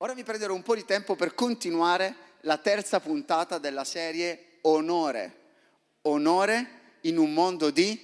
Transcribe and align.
Ora 0.00 0.12
vi 0.12 0.24
prenderò 0.24 0.52
un 0.52 0.62
po' 0.62 0.74
di 0.74 0.84
tempo 0.84 1.16
per 1.16 1.34
continuare 1.34 2.14
la 2.40 2.58
terza 2.58 3.00
puntata 3.00 3.56
della 3.56 3.82
serie 3.82 4.58
Onore. 4.62 5.44
Onore 6.02 6.98
in 7.02 7.16
un 7.16 7.32
mondo 7.32 7.70
di 7.70 7.98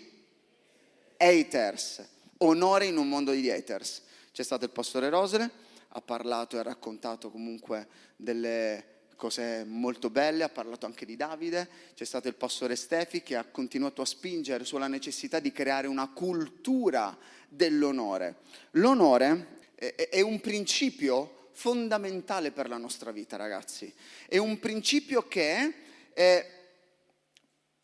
haters. 1.18 2.02
Onore 2.38 2.86
in 2.86 2.96
un 2.96 3.10
mondo 3.10 3.32
di 3.32 3.50
haters. 3.50 4.04
C'è 4.32 4.42
stato 4.42 4.64
il 4.64 4.70
pastore 4.70 5.10
Rosele, 5.10 5.50
ha 5.88 6.00
parlato 6.00 6.56
e 6.56 6.60
ha 6.60 6.62
raccontato 6.62 7.30
comunque 7.30 7.86
delle 8.16 9.10
cose 9.16 9.62
molto 9.66 10.08
belle, 10.08 10.44
ha 10.44 10.48
parlato 10.48 10.86
anche 10.86 11.04
di 11.04 11.14
Davide, 11.14 11.68
c'è 11.94 12.04
stato 12.04 12.26
il 12.26 12.36
pastore 12.36 12.74
Stefi 12.74 13.22
che 13.22 13.36
ha 13.36 13.44
continuato 13.44 14.00
a 14.00 14.06
spingere 14.06 14.64
sulla 14.64 14.88
necessità 14.88 15.40
di 15.40 15.52
creare 15.52 15.88
una 15.88 16.08
cultura 16.08 17.14
dell'onore. 17.50 18.36
L'onore 18.72 19.58
è 19.76 20.22
un 20.22 20.40
principio 20.40 21.40
fondamentale 21.52 22.50
per 22.50 22.68
la 22.68 22.76
nostra 22.76 23.10
vita, 23.10 23.36
ragazzi. 23.36 23.92
È 24.26 24.38
un 24.38 24.58
principio 24.58 25.26
che 25.28 25.74
eh, 26.14 26.46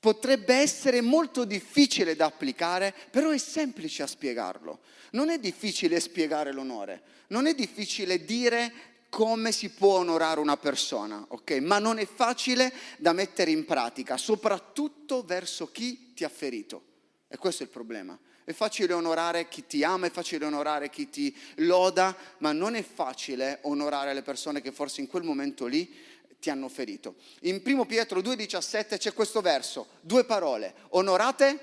potrebbe 0.00 0.54
essere 0.54 1.00
molto 1.00 1.44
difficile 1.44 2.16
da 2.16 2.26
applicare, 2.26 2.94
però 3.10 3.30
è 3.30 3.38
semplice 3.38 4.02
a 4.02 4.06
spiegarlo. 4.06 4.80
Non 5.12 5.30
è 5.30 5.38
difficile 5.38 6.00
spiegare 6.00 6.52
l'onore, 6.52 7.02
non 7.28 7.46
è 7.46 7.54
difficile 7.54 8.24
dire 8.24 8.72
come 9.08 9.52
si 9.52 9.70
può 9.70 9.98
onorare 9.98 10.38
una 10.38 10.56
persona, 10.56 11.24
ok? 11.28 11.52
Ma 11.62 11.78
non 11.78 11.98
è 11.98 12.06
facile 12.06 12.72
da 12.98 13.12
mettere 13.12 13.50
in 13.50 13.64
pratica, 13.64 14.16
soprattutto 14.16 15.22
verso 15.22 15.70
chi 15.70 16.12
ti 16.12 16.24
ha 16.24 16.28
ferito. 16.28 16.82
E 17.28 17.36
questo 17.36 17.62
è 17.62 17.66
il 17.66 17.72
problema. 17.72 18.18
È 18.48 18.54
facile 18.54 18.94
onorare 18.94 19.46
chi 19.46 19.66
ti 19.66 19.84
ama, 19.84 20.06
è 20.06 20.10
facile 20.10 20.46
onorare 20.46 20.88
chi 20.88 21.10
ti 21.10 21.36
loda, 21.56 22.16
ma 22.38 22.50
non 22.52 22.76
è 22.76 22.82
facile 22.82 23.58
onorare 23.64 24.14
le 24.14 24.22
persone 24.22 24.62
che 24.62 24.72
forse 24.72 25.02
in 25.02 25.06
quel 25.06 25.22
momento 25.22 25.66
lì 25.66 25.94
ti 26.40 26.48
hanno 26.48 26.70
ferito. 26.70 27.16
In 27.40 27.60
1 27.62 27.84
Pietro 27.84 28.20
2,17 28.20 28.96
c'è 28.96 29.12
questo 29.12 29.42
verso, 29.42 29.88
due 30.00 30.24
parole, 30.24 30.74
onorate 30.92 31.60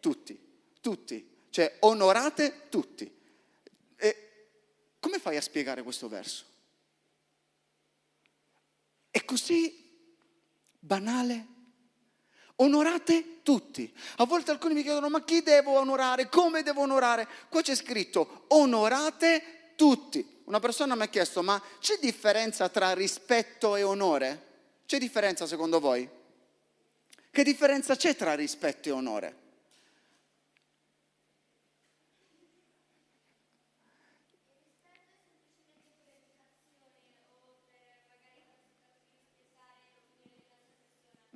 tutti, 0.00 0.40
tutti, 0.80 1.28
cioè 1.50 1.76
onorate 1.80 2.68
tutti. 2.70 3.14
E 3.96 4.46
come 5.00 5.18
fai 5.18 5.36
a 5.36 5.42
spiegare 5.42 5.82
questo 5.82 6.08
verso? 6.08 6.44
È 9.10 9.22
così 9.22 10.08
banale 10.78 11.46
Onorate 12.62 13.42
tutti. 13.42 13.90
A 14.16 14.26
volte 14.26 14.50
alcuni 14.50 14.74
mi 14.74 14.82
chiedono, 14.82 15.08
ma 15.08 15.24
chi 15.24 15.42
devo 15.42 15.78
onorare? 15.78 16.28
Come 16.28 16.62
devo 16.62 16.82
onorare? 16.82 17.26
Qua 17.48 17.62
c'è 17.62 17.74
scritto, 17.74 18.44
onorate 18.48 19.72
tutti. 19.76 20.42
Una 20.44 20.60
persona 20.60 20.94
mi 20.94 21.02
ha 21.02 21.08
chiesto, 21.08 21.42
ma 21.42 21.60
c'è 21.80 21.96
differenza 21.98 22.68
tra 22.68 22.92
rispetto 22.92 23.76
e 23.76 23.82
onore? 23.82 24.48
C'è 24.84 24.98
differenza 24.98 25.46
secondo 25.46 25.80
voi? 25.80 26.06
Che 27.30 27.44
differenza 27.44 27.96
c'è 27.96 28.14
tra 28.14 28.34
rispetto 28.34 28.88
e 28.88 28.92
onore? 28.92 29.36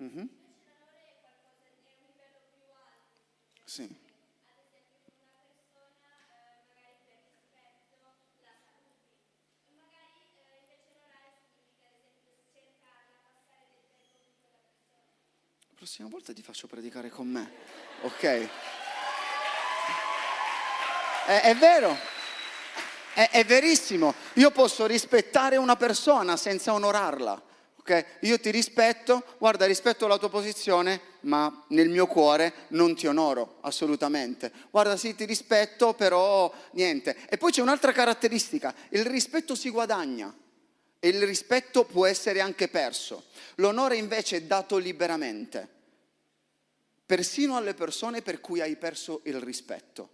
Mm-hmm. 0.00 0.26
Sì. 3.64 3.88
La 15.70 15.73
prossima 15.84 16.08
volta 16.08 16.32
ti 16.32 16.40
faccio 16.40 16.66
predicare 16.66 17.10
con 17.10 17.26
me, 17.28 17.52
ok? 18.04 18.48
È, 21.26 21.40
è 21.42 21.54
vero, 21.56 21.94
è, 23.12 23.28
è 23.30 23.44
verissimo. 23.44 24.14
Io 24.36 24.50
posso 24.50 24.86
rispettare 24.86 25.58
una 25.58 25.76
persona 25.76 26.38
senza 26.38 26.72
onorarla. 26.72 27.42
Okay? 27.80 28.02
Io 28.20 28.40
ti 28.40 28.50
rispetto, 28.50 29.22
guarda, 29.36 29.66
rispetto 29.66 30.06
la 30.06 30.16
tua 30.16 30.30
posizione, 30.30 31.18
ma 31.20 31.66
nel 31.68 31.90
mio 31.90 32.06
cuore 32.06 32.54
non 32.68 32.96
ti 32.96 33.06
onoro 33.06 33.58
assolutamente. 33.60 34.50
Guarda, 34.70 34.96
sì, 34.96 35.14
ti 35.14 35.26
rispetto, 35.26 35.92
però 35.92 36.50
niente. 36.70 37.14
E 37.28 37.36
poi 37.36 37.52
c'è 37.52 37.60
un'altra 37.60 37.92
caratteristica, 37.92 38.74
il 38.88 39.04
rispetto 39.04 39.54
si 39.54 39.68
guadagna 39.68 40.34
e 40.98 41.08
il 41.08 41.22
rispetto 41.26 41.84
può 41.84 42.06
essere 42.06 42.40
anche 42.40 42.68
perso. 42.68 43.24
L'onore 43.56 43.96
invece 43.96 44.38
è 44.38 44.42
dato 44.44 44.78
liberamente, 44.78 45.73
persino 47.06 47.56
alle 47.56 47.74
persone 47.74 48.22
per 48.22 48.40
cui 48.40 48.60
hai 48.60 48.76
perso 48.76 49.20
il 49.24 49.40
rispetto. 49.40 50.10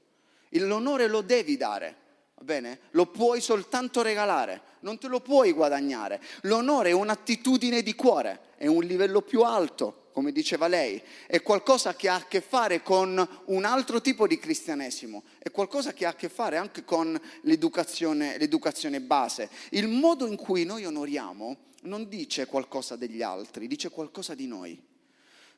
L'onore 0.50 1.06
lo 1.06 1.20
devi 1.20 1.56
dare. 1.56 1.96
Va 2.36 2.44
bene? 2.44 2.80
Lo 2.92 3.06
puoi 3.06 3.40
soltanto 3.40 4.02
regalare, 4.02 4.62
non 4.80 4.98
te 4.98 5.08
lo 5.08 5.20
puoi 5.20 5.52
guadagnare. 5.52 6.20
L'onore 6.42 6.90
è 6.90 6.92
un'attitudine 6.92 7.82
di 7.82 7.94
cuore, 7.94 8.40
è 8.56 8.66
un 8.66 8.82
livello 8.82 9.20
più 9.20 9.42
alto, 9.42 10.08
come 10.12 10.32
diceva 10.32 10.66
lei, 10.66 11.00
è 11.26 11.42
qualcosa 11.42 11.94
che 11.94 12.08
ha 12.08 12.14
a 12.14 12.26
che 12.26 12.40
fare 12.40 12.82
con 12.82 13.28
un 13.44 13.64
altro 13.64 14.00
tipo 14.00 14.26
di 14.26 14.38
cristianesimo, 14.38 15.22
è 15.38 15.50
qualcosa 15.50 15.92
che 15.92 16.06
ha 16.06 16.10
a 16.10 16.14
che 16.14 16.28
fare 16.28 16.56
anche 16.56 16.84
con 16.84 17.18
l'educazione, 17.42 18.38
l'educazione 18.38 19.00
base. 19.00 19.50
Il 19.70 19.88
modo 19.88 20.26
in 20.26 20.36
cui 20.36 20.64
noi 20.64 20.84
onoriamo 20.84 21.56
non 21.82 22.08
dice 22.08 22.46
qualcosa 22.46 22.96
degli 22.96 23.22
altri, 23.22 23.66
dice 23.66 23.90
qualcosa 23.90 24.34
di 24.34 24.46
noi. 24.46 24.88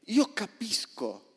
Io 0.06 0.32
capisco 0.32 1.30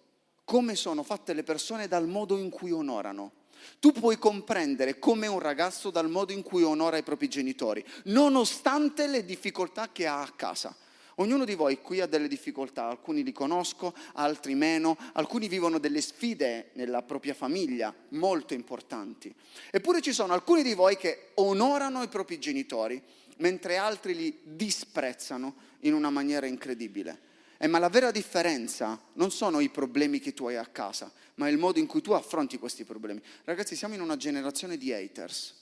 come 0.44 0.76
sono 0.76 1.04
fatte 1.04 1.34
le 1.34 1.44
persone 1.44 1.88
dal 1.88 2.08
modo 2.08 2.38
in 2.38 2.50
cui 2.50 2.72
onorano. 2.72 3.32
Tu 3.80 3.92
puoi 3.92 4.18
comprendere 4.18 5.00
come 5.00 5.28
un 5.28 5.40
ragazzo 5.40 5.90
dal 5.90 6.10
modo 6.10 6.32
in 6.32 6.44
cui 6.44 6.64
onora 6.64 6.98
i 6.98 7.04
propri 7.04 7.28
genitori, 7.28 7.84
nonostante 8.06 9.08
le 9.08 9.26
difficoltà 9.26 9.92
che 9.92 10.06
ha 10.06 10.22
a 10.22 10.32
casa. 10.32 10.76
Ognuno 11.16 11.46
di 11.46 11.56
voi 11.56 11.80
qui 11.80 12.02
ha 12.02 12.08
delle 12.08 12.28
difficoltà, 12.28 12.88
alcuni 12.88 13.24
li 13.24 13.32
conosco, 13.32 13.94
altri 14.14 14.54
meno, 14.54 14.98
alcuni 15.14 15.48
vivono 15.48 15.80
delle 15.80 16.02
sfide 16.02 16.72
nella 16.74 17.04
propria 17.04 17.34
famiglia 17.34 17.94
molto 18.10 18.54
importanti. 18.54 19.34
Eppure 19.72 20.02
ci 20.02 20.12
sono 20.12 20.34
alcuni 20.34 20.62
di 20.62 20.74
voi 20.74 20.98
che 20.98 21.32
onorano 21.36 22.04
i 22.04 22.10
propri 22.10 22.38
genitori, 22.38 23.02
mentre 23.38 23.78
altri 23.78 24.14
li 24.14 24.40
disprezzano 24.44 25.56
in 25.82 25.94
una 25.94 26.10
maniera 26.10 26.48
incredibile. 26.48 27.34
Eh, 27.66 27.68
ma 27.68 27.80
la 27.80 27.90
vera 27.90 28.12
differenza 28.12 29.02
non 29.14 29.32
sono 29.32 29.60
i 29.60 29.70
problemi 29.70 30.20
che 30.20 30.36
tu 30.36 30.46
hai 30.46 30.56
a 30.56 30.68
casa, 30.68 31.12
ma 31.36 31.50
il 31.50 31.58
modo 31.58 31.80
in 31.80 31.88
cui 31.88 32.00
tu 32.00 32.12
affronti 32.12 32.60
questi 32.60 32.84
problemi. 32.84 33.20
Ragazzi, 33.44 33.76
siamo 33.76 33.96
in 33.96 34.02
una 34.02 34.18
generazione 34.18 34.78
di 34.78 34.94
haters. 34.94 35.56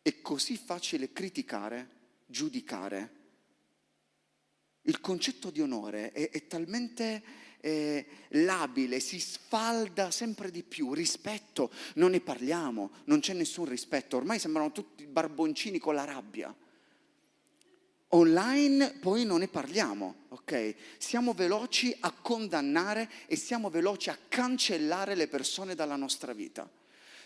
È 0.00 0.22
così 0.22 0.56
facile 0.56 1.12
criticare, 1.12 1.90
giudicare. 2.24 3.10
Il 4.80 4.98
concetto 5.02 5.50
di 5.50 5.60
onore 5.60 6.10
è, 6.12 6.30
è 6.30 6.46
talmente 6.46 7.22
eh, 7.60 8.06
labile, 8.28 8.98
si 8.98 9.20
sfalda 9.20 10.10
sempre 10.10 10.50
di 10.50 10.62
più. 10.62 10.94
Rispetto, 10.94 11.70
non 11.96 12.12
ne 12.12 12.20
parliamo, 12.20 12.92
non 13.04 13.20
c'è 13.20 13.34
nessun 13.34 13.66
rispetto. 13.66 14.16
Ormai 14.16 14.38
sembrano 14.38 14.72
tutti 14.72 15.04
barboncini 15.06 15.78
con 15.78 15.96
la 15.96 16.04
rabbia. 16.04 16.56
Online 18.10 18.92
poi 19.00 19.24
non 19.24 19.40
ne 19.40 19.48
parliamo, 19.48 20.26
ok? 20.28 20.74
Siamo 20.96 21.32
veloci 21.32 21.94
a 22.00 22.12
condannare 22.12 23.10
e 23.26 23.34
siamo 23.34 23.68
veloci 23.68 24.10
a 24.10 24.18
cancellare 24.28 25.16
le 25.16 25.26
persone 25.26 25.74
dalla 25.74 25.96
nostra 25.96 26.32
vita. 26.32 26.68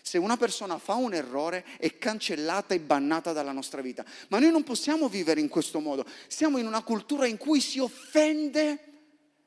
Se 0.01 0.17
una 0.17 0.37
persona 0.37 0.79
fa 0.79 0.95
un 0.95 1.13
errore 1.13 1.63
è 1.77 1.99
cancellata 1.99 2.73
e 2.73 2.79
bannata 2.79 3.31
dalla 3.31 3.51
nostra 3.51 3.81
vita. 3.81 4.03
Ma 4.29 4.39
noi 4.39 4.49
non 4.49 4.63
possiamo 4.63 5.07
vivere 5.07 5.39
in 5.39 5.49
questo 5.49 5.79
modo. 5.79 6.03
Siamo 6.27 6.57
in 6.57 6.65
una 6.65 6.81
cultura 6.81 7.27
in 7.27 7.37
cui 7.37 7.61
si 7.61 7.77
offende, 7.77 8.79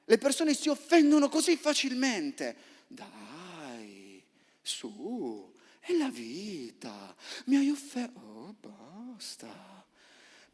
le 0.04 0.18
persone 0.18 0.54
si 0.54 0.68
offendono 0.68 1.28
così 1.28 1.56
facilmente. 1.56 2.54
Dai, 2.86 4.22
su, 4.62 5.52
è 5.80 5.92
la 5.94 6.10
vita. 6.10 7.16
Mi 7.46 7.56
hai 7.56 7.70
offeso. 7.70 8.10
Oh, 8.14 8.54
basta 8.60 9.73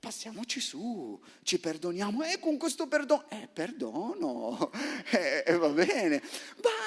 passiamoci 0.00 0.61
su, 0.61 1.20
ci 1.43 1.61
perdoniamo 1.61 2.23
e 2.25 2.38
con 2.38 2.56
questo 2.56 2.87
perdono, 2.87 3.26
eh, 3.29 3.49
perdono, 3.52 4.70
eh, 5.11 5.44
eh, 5.47 5.56
va 5.56 5.69
bene, 5.69 6.23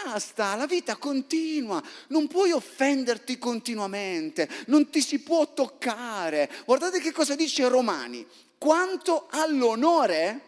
basta, 0.03 0.55
la 0.55 0.65
vita 0.65 0.95
continua, 0.97 1.81
non 2.07 2.27
puoi 2.27 2.51
offenderti 2.51 3.37
continuamente, 3.37 4.49
non 4.67 4.89
ti 4.89 5.01
si 5.01 5.19
può 5.19 5.53
toccare. 5.53 6.51
Guardate 6.65 6.99
che 6.99 7.11
cosa 7.11 7.35
dice 7.35 7.67
Romani, 7.67 8.25
quanto 8.57 9.27
all'onore, 9.29 10.41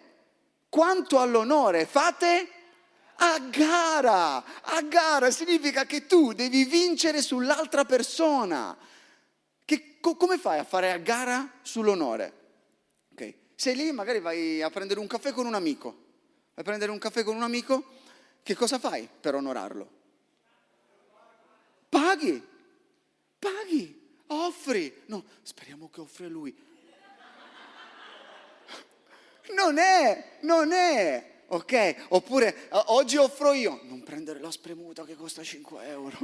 quanto 0.67 1.19
all'onore 1.19 1.85
fate 1.85 2.49
a 3.17 3.39
gara, 3.39 4.61
a 4.61 4.81
gara 4.81 5.31
significa 5.31 5.85
che 5.85 6.05
tu 6.07 6.33
devi 6.33 6.65
vincere 6.65 7.21
sull'altra 7.21 7.85
persona 7.85 8.75
co- 10.05 10.15
come 10.15 10.37
fai 10.37 10.59
a 10.59 10.63
fare 10.63 10.91
a 10.91 10.97
gara 10.97 11.49
sull'onore? 11.63 12.44
Sei 13.55 13.75
lì, 13.75 13.91
magari 13.91 14.19
vai 14.19 14.61
a 14.61 14.69
prendere 14.69 14.99
un 14.99 15.07
caffè 15.07 15.31
con 15.31 15.45
un 15.45 15.55
amico. 15.55 15.89
Vai 15.89 16.57
a 16.57 16.63
prendere 16.63 16.91
un 16.91 16.97
caffè 16.97 17.23
con 17.23 17.35
un 17.35 17.43
amico, 17.43 17.83
che 18.43 18.55
cosa 18.55 18.79
fai 18.79 19.07
per 19.19 19.35
onorarlo? 19.35 19.89
Paghi, 21.89 22.45
paghi, 23.39 24.17
offri. 24.27 25.03
No, 25.07 25.23
speriamo 25.41 25.89
che 25.89 26.01
offri 26.01 26.25
a 26.25 26.29
lui. 26.29 26.55
Non 29.53 29.77
è, 29.77 30.37
non 30.41 30.71
è 30.71 31.34
ok? 31.47 31.95
Oppure 32.09 32.67
oggi 32.87 33.17
offro 33.17 33.53
io, 33.53 33.81
non 33.83 34.03
prendere 34.03 34.39
la 34.39 34.51
spremuta 34.51 35.03
che 35.03 35.15
costa 35.15 35.43
5 35.43 35.87
euro. 35.87 36.17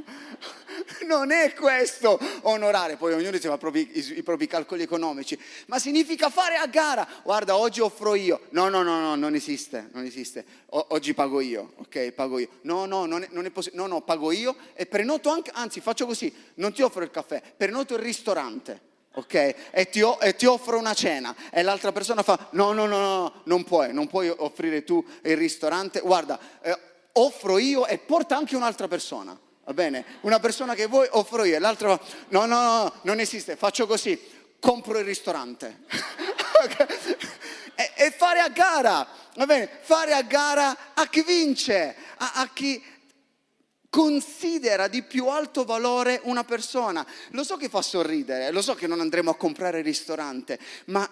non 1.06 1.32
è 1.32 1.54
questo 1.54 2.20
onorare, 2.42 2.98
poi 2.98 3.14
ognuno 3.14 3.32
diceva 3.32 3.60
i, 3.74 3.92
i, 3.94 4.24
propri 4.24 4.48
calcoli 4.48 4.84
economici, 4.84 5.38
ma 5.68 5.80
significa 5.80 6.30
fare 6.30 6.56
a 6.56 6.68
gara. 6.68 7.08
Guarda, 7.24 7.56
oggi 7.56 7.82
offro 7.82 8.16
io. 8.16 8.42
No, 8.50 8.70
no, 8.70 8.82
no, 8.84 9.00
no, 9.00 9.16
non 9.16 9.36
esiste, 9.36 9.90
non 9.94 10.06
esiste. 10.06 10.46
O, 10.68 10.86
oggi 10.90 11.14
pago 11.14 11.42
io, 11.42 11.74
ok? 11.78 12.12
Pago 12.12 12.40
io. 12.40 12.50
No, 12.62 12.86
no, 12.86 13.06
non 13.06 13.24
è, 13.24 13.28
non 13.32 13.46
è 13.46 13.50
possibile. 13.50 13.82
No, 13.82 13.88
no, 13.88 14.02
pago 14.02 14.32
io 14.32 14.56
e 14.74 14.86
prenoto 14.86 15.30
anche, 15.30 15.52
anzi 15.54 15.80
faccio 15.82 16.06
così, 16.06 16.34
non 16.56 16.74
ti 16.74 16.82
offro 16.82 17.04
il 17.04 17.12
caffè, 17.12 17.42
prenoto 17.56 17.96
il 17.96 18.02
ristorante 18.02 18.90
ok? 19.14 19.56
E 19.72 19.90
ti, 19.90 20.02
e 20.20 20.36
ti, 20.36 20.46
offro 20.46 20.78
una 20.78 20.94
cena. 20.94 21.36
E 21.52 21.62
l'altra 21.62 21.92
persona 21.92 22.24
fa 22.24 22.48
no, 22.52 22.72
no, 22.72 22.86
no, 22.86 22.98
no, 22.98 23.42
non 23.46 23.64
puoi, 23.64 23.94
non 23.94 24.08
puoi 24.08 24.30
offrire 24.30 24.84
tu 24.84 25.06
il 25.24 25.38
ristorante, 25.38 26.00
guarda, 26.00 26.40
eh, 26.62 26.78
offro 27.14 27.58
io 27.58 27.86
e 27.88 27.98
porta 27.98 28.38
anche 28.38 28.56
un'altra 28.56 28.88
persona, 28.88 29.38
va 29.66 29.74
bene? 29.74 30.06
Una 30.22 30.40
persona 30.40 30.76
che 30.76 30.86
vuoi 30.86 31.08
offro 31.12 31.44
io. 31.44 31.56
E 31.56 31.60
l'altra 31.60 31.98
fa 31.98 32.04
no, 32.30 32.46
no, 32.46 32.62
no, 32.62 32.94
non 33.04 33.20
esiste, 33.20 33.56
faccio 33.56 33.86
così, 33.88 34.20
compro 34.60 35.00
il 35.00 35.06
ristorante. 35.06 35.84
e, 37.76 37.92
e, 37.96 38.12
fare 38.12 38.40
a 38.40 38.50
gara, 38.50 39.08
va 39.36 39.46
bene? 39.46 39.70
Fare 39.82 40.14
a 40.14 40.22
gara 40.22 40.94
a 40.94 41.08
chi 41.08 41.24
vince, 41.24 41.96
a, 42.18 42.32
a 42.36 42.50
chi 42.54 42.82
considera 43.92 44.88
di 44.88 45.04
più 45.04 45.28
alto 45.28 45.66
valore 45.66 46.22
una 46.24 46.46
persona. 46.46 47.06
Lo 47.32 47.44
so 47.44 47.58
che 47.58 47.68
fa 47.68 47.82
sorridere, 47.82 48.50
lo 48.50 48.62
so 48.62 48.74
che 48.74 48.88
non 48.88 49.02
andremo 49.02 49.30
a 49.30 49.36
comprare 49.36 49.80
il 49.80 49.84
ristorante, 49.84 50.58
ma 50.86 51.08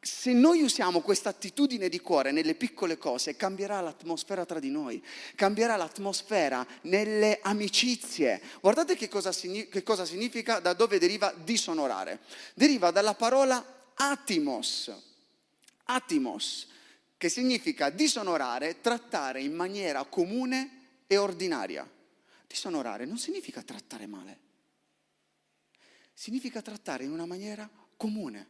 se 0.00 0.32
noi 0.32 0.62
usiamo 0.62 1.00
questa 1.00 1.30
attitudine 1.30 1.88
di 1.88 2.00
cuore 2.00 2.30
nelle 2.30 2.54
piccole 2.54 2.98
cose, 2.98 3.34
cambierà 3.34 3.80
l'atmosfera 3.80 4.44
tra 4.44 4.60
di 4.60 4.70
noi, 4.70 5.02
cambierà 5.34 5.76
l'atmosfera 5.76 6.64
nelle 6.82 7.38
amicizie. 7.42 8.40
Guardate 8.60 8.94
che 8.94 9.08
cosa, 9.08 9.30
che 9.30 9.82
cosa 9.82 10.04
significa, 10.04 10.60
da 10.60 10.74
dove 10.74 10.98
deriva 10.98 11.32
disonorare. 11.34 12.20
Deriva 12.52 12.90
dalla 12.90 13.14
parola 13.14 13.92
atimos. 13.94 14.92
Atimos, 15.84 16.68
che 17.16 17.30
significa 17.30 17.88
disonorare, 17.88 18.82
trattare 18.82 19.40
in 19.40 19.54
maniera 19.54 20.04
comune 20.04 21.04
e 21.06 21.16
ordinaria. 21.16 21.88
Disonorare 22.48 23.04
non 23.04 23.18
significa 23.18 23.62
trattare 23.62 24.06
male, 24.06 24.40
significa 26.14 26.62
trattare 26.62 27.04
in 27.04 27.12
una 27.12 27.26
maniera 27.26 27.70
comune. 27.96 28.48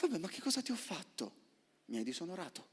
Vabbè, 0.00 0.18
ma 0.18 0.26
che 0.26 0.40
cosa 0.40 0.62
ti 0.62 0.72
ho 0.72 0.76
fatto? 0.76 1.42
Mi 1.86 1.98
hai 1.98 2.02
disonorato. 2.02 2.66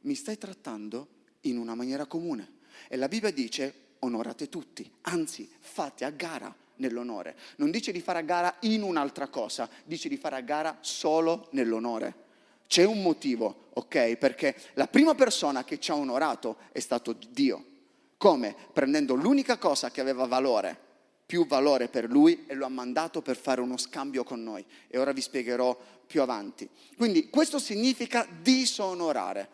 Mi 0.00 0.14
stai 0.14 0.36
trattando 0.36 1.08
in 1.42 1.56
una 1.56 1.74
maniera 1.74 2.06
comune. 2.06 2.56
E 2.88 2.96
la 2.96 3.08
Bibbia 3.08 3.30
dice 3.30 3.86
onorate 4.00 4.48
tutti, 4.48 4.90
anzi 5.02 5.48
fate 5.60 6.04
a 6.04 6.10
gara 6.10 6.54
nell'onore. 6.76 7.38
Non 7.56 7.70
dice 7.70 7.92
di 7.92 8.00
fare 8.00 8.18
a 8.18 8.22
gara 8.22 8.56
in 8.62 8.82
un'altra 8.82 9.28
cosa, 9.28 9.70
dice 9.84 10.08
di 10.08 10.16
fare 10.16 10.36
a 10.36 10.40
gara 10.40 10.78
solo 10.80 11.48
nell'onore. 11.52 12.26
C'è 12.66 12.84
un 12.84 13.02
motivo, 13.02 13.70
ok? 13.74 14.16
Perché 14.16 14.54
la 14.74 14.88
prima 14.88 15.14
persona 15.14 15.64
che 15.64 15.78
ci 15.78 15.92
ha 15.92 15.94
onorato 15.94 16.58
è 16.72 16.80
stato 16.80 17.12
Dio. 17.12 17.76
Come? 18.18 18.54
Prendendo 18.72 19.14
l'unica 19.14 19.56
cosa 19.56 19.90
che 19.90 20.00
aveva 20.00 20.26
valore, 20.26 20.76
più 21.24 21.46
valore 21.46 21.88
per 21.88 22.10
lui, 22.10 22.44
e 22.46 22.54
lo 22.54 22.66
ha 22.66 22.70
mandato 22.70 23.22
per 23.22 23.36
fare 23.36 23.60
uno 23.60 23.76
scambio 23.76 24.24
con 24.24 24.42
noi. 24.42 24.64
E 24.88 24.98
ora 24.98 25.12
vi 25.12 25.20
spiegherò 25.20 25.78
più 26.06 26.20
avanti. 26.20 26.68
Quindi 26.96 27.30
questo 27.30 27.58
significa 27.58 28.26
disonorare. 28.40 29.50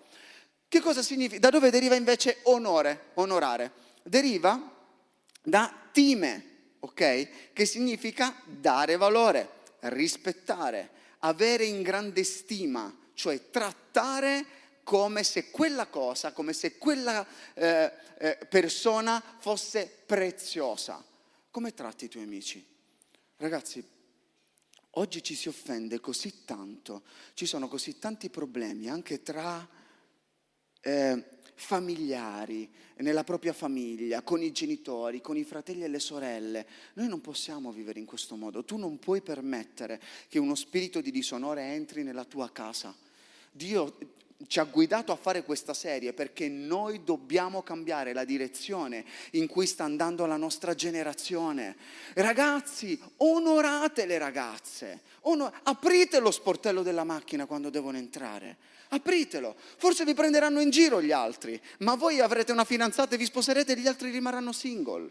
Che 0.66 0.80
cosa 0.80 1.02
significa? 1.02 1.40
Da 1.40 1.50
dove 1.50 1.70
deriva 1.70 1.94
invece 1.94 2.38
onore, 2.44 3.10
onorare? 3.14 3.70
Deriva 4.02 4.72
da 5.42 5.72
time, 5.92 6.44
ok? 6.80 7.52
Che 7.52 7.64
significa 7.66 8.34
dare 8.46 8.96
valore, 8.96 9.48
rispettare, 9.80 10.90
avere 11.20 11.64
in 11.64 11.82
grande 11.82 12.24
stima, 12.24 12.92
cioè 13.12 13.50
trattare 13.50 14.44
come 14.84 15.24
se 15.24 15.50
quella 15.50 15.88
cosa, 15.88 16.32
come 16.32 16.52
se 16.52 16.78
quella 16.78 17.26
eh, 17.54 17.92
eh, 18.18 18.38
persona 18.48 19.22
fosse 19.38 19.90
preziosa. 20.06 21.04
Come 21.50 21.74
tratti 21.74 22.04
i 22.04 22.08
tuoi 22.08 22.24
amici? 22.24 22.64
Ragazzi, 23.36 23.82
oggi 24.90 25.22
ci 25.22 25.34
si 25.34 25.48
offende 25.48 25.98
così 25.98 26.44
tanto, 26.44 27.02
ci 27.34 27.46
sono 27.46 27.66
così 27.66 27.98
tanti 27.98 28.30
problemi 28.30 28.88
anche 28.88 29.22
tra 29.22 29.66
eh, 30.80 31.24
familiari, 31.54 32.70
nella 32.96 33.24
propria 33.24 33.52
famiglia, 33.52 34.22
con 34.22 34.42
i 34.42 34.52
genitori, 34.52 35.20
con 35.20 35.36
i 35.36 35.44
fratelli 35.44 35.82
e 35.82 35.88
le 35.88 35.98
sorelle. 35.98 36.66
Noi 36.94 37.08
non 37.08 37.20
possiamo 37.20 37.72
vivere 37.72 37.98
in 37.98 38.06
questo 38.06 38.36
modo. 38.36 38.64
Tu 38.64 38.76
non 38.76 38.98
puoi 38.98 39.20
permettere 39.20 40.00
che 40.28 40.38
uno 40.38 40.54
spirito 40.54 41.00
di 41.00 41.10
disonore 41.10 41.72
entri 41.72 42.02
nella 42.02 42.24
tua 42.24 42.50
casa. 42.52 42.94
Dio 43.50 43.96
ci 44.46 44.58
ha 44.58 44.64
guidato 44.64 45.12
a 45.12 45.16
fare 45.16 45.42
questa 45.42 45.74
serie 45.74 46.12
perché 46.12 46.48
noi 46.48 47.02
dobbiamo 47.04 47.62
cambiare 47.62 48.12
la 48.12 48.24
direzione 48.24 49.04
in 49.32 49.46
cui 49.46 49.66
sta 49.66 49.84
andando 49.84 50.26
la 50.26 50.36
nostra 50.36 50.74
generazione. 50.74 51.76
Ragazzi, 52.14 53.00
onorate 53.18 54.06
le 54.06 54.18
ragazze, 54.18 55.00
Onor- 55.22 55.52
aprite 55.62 56.18
lo 56.18 56.30
sportello 56.30 56.82
della 56.82 57.04
macchina 57.04 57.46
quando 57.46 57.70
devono 57.70 57.96
entrare. 57.96 58.56
Apritelo, 58.88 59.56
forse 59.76 60.04
vi 60.04 60.14
prenderanno 60.14 60.60
in 60.60 60.70
giro 60.70 61.00
gli 61.00 61.12
altri, 61.12 61.60
ma 61.78 61.94
voi 61.94 62.20
avrete 62.20 62.52
una 62.52 62.64
fidanzata 62.64 63.14
e 63.14 63.18
vi 63.18 63.24
sposerete 63.24 63.72
e 63.72 63.78
gli 63.78 63.88
altri 63.88 64.10
rimarranno 64.10 64.52
single. 64.52 65.10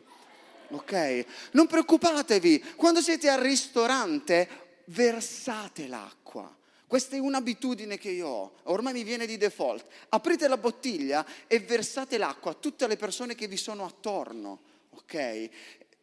Ok? 0.70 1.26
Non 1.52 1.68
preoccupatevi, 1.68 2.64
quando 2.76 3.02
siete 3.02 3.30
al 3.30 3.42
ristorante 3.42 4.48
versate 4.86 5.88
l'acqua 5.88 6.56
questa 6.94 7.16
è 7.16 7.20
un'abitudine 7.20 7.98
che 7.98 8.12
io 8.12 8.28
ho, 8.28 8.54
ormai 8.66 8.94
mi 8.94 9.04
viene 9.04 9.26
di 9.26 9.36
default. 9.36 9.84
Aprite 10.10 10.48
la 10.48 10.58
bottiglia 10.58 11.26
e 11.48 11.58
versate 11.58 12.20
l'acqua 12.20 12.52
a 12.52 12.54
tutte 12.54 12.86
le 12.86 12.98
persone 12.98 13.34
che 13.34 13.48
vi 13.48 13.58
sono 13.58 13.84
attorno, 13.84 14.60
ok? 14.92 15.50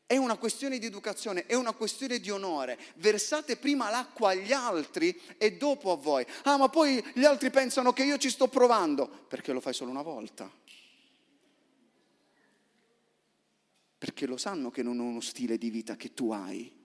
È 0.05 0.17
una 0.17 0.37
questione 0.37 0.81
di 0.81 0.87
educazione, 0.87 1.47
è 1.47 1.55
una 1.55 1.75
questione 1.75 2.19
di 2.19 2.29
onore. 2.29 2.77
Versate 2.97 3.57
prima 3.57 3.89
l'acqua 3.89 4.31
agli 4.31 4.51
altri 4.51 5.17
e 5.39 5.57
dopo 5.57 5.93
a 5.93 5.97
voi. 5.97 6.27
Ah, 6.43 6.57
ma 6.57 6.69
poi 6.69 7.01
gli 7.15 7.25
altri 7.25 7.51
pensano 7.51 7.93
che 7.93 8.03
io 8.03 8.19
ci 8.19 8.29
sto 8.29 8.49
provando, 8.49 9.07
perché 9.29 9.53
lo 9.53 9.61
fai 9.61 9.73
solo 9.73 9.93
una 9.93 10.03
volta. 10.03 10.51
Perché 13.97 14.27
lo 14.27 14.37
sanno 14.37 14.73
che 14.73 14.83
non 14.83 14.99
è 14.99 15.03
uno 15.03 15.21
stile 15.21 15.57
di 15.57 15.71
vita 15.71 15.95
che 15.95 16.15
tu 16.15 16.33
hai 16.33 16.80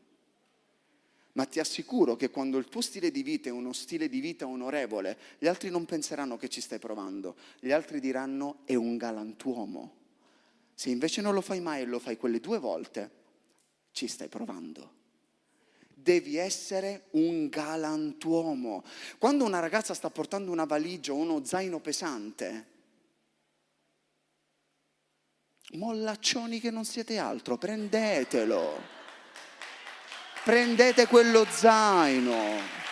ma 1.36 1.46
ti 1.46 1.60
assicuro 1.60 2.15
che 2.15 2.30
quando 2.30 2.58
il 2.58 2.70
tuo 2.70 2.82
stile 2.82 3.12
di 3.12 3.22
vita 3.22 3.50
è 3.50 3.51
uno 3.51 3.74
stile 3.74 4.08
di 4.08 4.20
vita 4.20 4.48
onorevole, 4.48 5.18
gli 5.38 5.48
altri 5.48 5.70
non 5.70 5.86
penseranno 5.86 6.38
che 6.38 6.48
ci 6.48 6.62
stai 6.62 6.80
provando, 6.80 7.36
gli 7.60 7.72
altri 7.72 8.00
diranno 8.00 8.60
è 8.63 8.75
un 8.75 8.96
galantuomo. 8.96 10.04
Se 10.74 10.89
invece 10.89 11.22
non 11.22 11.34
lo 11.34 11.42
fai 11.42 11.60
mai 11.60 11.82
e 11.82 11.86
lo 11.86 12.00
fai 12.00 12.15
quelle 12.15 12.39
due 12.39 12.58
volte, 12.58 13.12
ci 13.92 14.08
stai 14.08 14.30
provando. 14.30 15.04
Devi 15.94 16.38
essere 16.38 17.08
un 17.12 17.50
galantuomo. 17.50 18.84
Quando 19.18 19.44
una 19.44 19.60
ragazza 19.60 19.94
sta 19.94 20.10
portando 20.10 20.51
una 20.51 20.65
valigia 20.65 21.12
o 21.12 21.18
uno 21.18 21.44
zaino 21.44 21.80
pesante, 21.82 22.68
mollaccioni 25.74 26.62
che 26.62 26.72
non 26.72 26.86
siete 26.86 27.18
altro, 27.18 27.58
prendetelo 27.58 28.94
prendete 30.45 31.07
quello 31.07 31.43
zaino. 31.49 32.83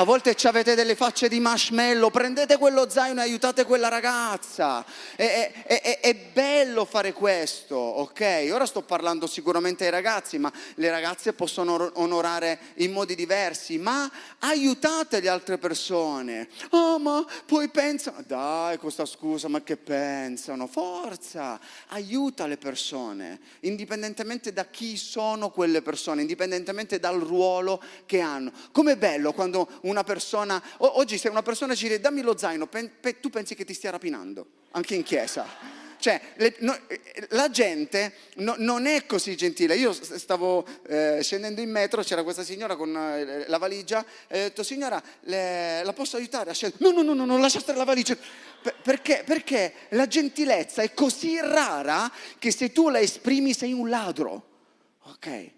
A 0.00 0.04
volte 0.04 0.34
avete 0.44 0.74
delle 0.74 0.94
facce 0.94 1.28
di 1.28 1.40
marshmallow, 1.40 2.08
prendete 2.08 2.56
quello 2.56 2.88
zaino 2.88 3.20
e 3.20 3.24
aiutate 3.24 3.66
quella 3.66 3.88
ragazza. 3.88 4.82
È, 5.14 5.52
è, 5.66 5.82
è, 5.82 6.00
è, 6.00 6.14
bello 6.32 6.86
fare 6.86 7.12
questo, 7.12 7.76
ok? 7.76 8.48
Ora 8.50 8.64
sto 8.64 8.80
parlando 8.80 9.26
sicuramente 9.26 9.84
ai 9.84 9.90
ragazzi, 9.90 10.38
ma 10.38 10.50
le 10.76 10.90
ragazze 10.90 11.34
possono 11.34 11.90
onorare 11.96 12.58
in 12.76 12.92
modi 12.92 13.14
diversi, 13.14 13.76
ma 13.76 14.10
aiutate 14.38 15.20
le 15.20 15.28
altre 15.28 15.58
persone. 15.58 16.48
Oh, 16.70 16.98
ma 16.98 17.22
poi 17.44 17.68
pensano, 17.68 18.24
dai, 18.26 18.78
questa 18.78 19.04
scusa, 19.04 19.48
ma 19.48 19.60
che 19.60 19.76
pensano? 19.76 20.66
Forza, 20.66 21.60
aiuta 21.88 22.46
le 22.46 22.56
persone, 22.56 23.38
indipendentemente 23.60 24.54
da 24.54 24.64
chi 24.64 24.96
sono 24.96 25.50
quelle 25.50 25.82
persone, 25.82 26.22
indipendentemente 26.22 26.98
dal 26.98 27.20
ruolo 27.20 27.82
che 28.06 28.20
hanno. 28.20 28.50
Com'è 28.72 28.96
bello 28.96 29.34
quando 29.34 29.68
una 29.90 30.04
persona, 30.04 30.62
oggi 30.78 31.18
se 31.18 31.28
una 31.28 31.42
persona 31.42 31.74
ci 31.74 31.88
dice 31.88 32.00
dammi 32.00 32.22
lo 32.22 32.36
zaino, 32.36 32.68
tu 33.20 33.30
pensi 33.30 33.54
che 33.54 33.64
ti 33.64 33.74
stia 33.74 33.90
rapinando, 33.90 34.46
anche 34.70 34.94
in 34.94 35.02
chiesa. 35.02 35.78
Cioè, 36.00 36.18
le, 36.36 36.54
no, 36.60 36.76
la 37.28 37.50
gente 37.50 38.14
no, 38.36 38.54
non 38.56 38.86
è 38.86 39.04
così 39.04 39.36
gentile. 39.36 39.76
Io 39.76 39.92
stavo 39.92 40.66
eh, 40.88 41.18
scendendo 41.22 41.60
in 41.60 41.70
metro, 41.70 42.02
c'era 42.02 42.22
questa 42.22 42.42
signora 42.42 42.74
con 42.74 42.96
eh, 42.96 43.46
la 43.46 43.58
valigia, 43.58 44.02
e 44.26 44.38
ho 44.38 44.42
detto, 44.44 44.62
signora, 44.62 45.00
le, 45.24 45.84
la 45.84 45.92
posso 45.92 46.16
aiutare 46.16 46.50
a 46.50 46.54
scendere? 46.54 46.82
No, 46.82 46.90
no, 46.90 47.02
no, 47.02 47.12
no, 47.12 47.26
non 47.26 47.42
lascia 47.42 47.60
stare 47.60 47.76
la 47.76 47.84
valigia. 47.84 48.16
perché? 48.82 49.22
Perché 49.26 49.74
la 49.90 50.06
gentilezza 50.06 50.80
è 50.80 50.94
così 50.94 51.38
rara 51.38 52.10
che 52.38 52.50
se 52.50 52.72
tu 52.72 52.88
la 52.88 53.00
esprimi 53.00 53.52
sei 53.52 53.74
un 53.74 53.90
ladro. 53.90 54.48
Ok? 55.02 55.50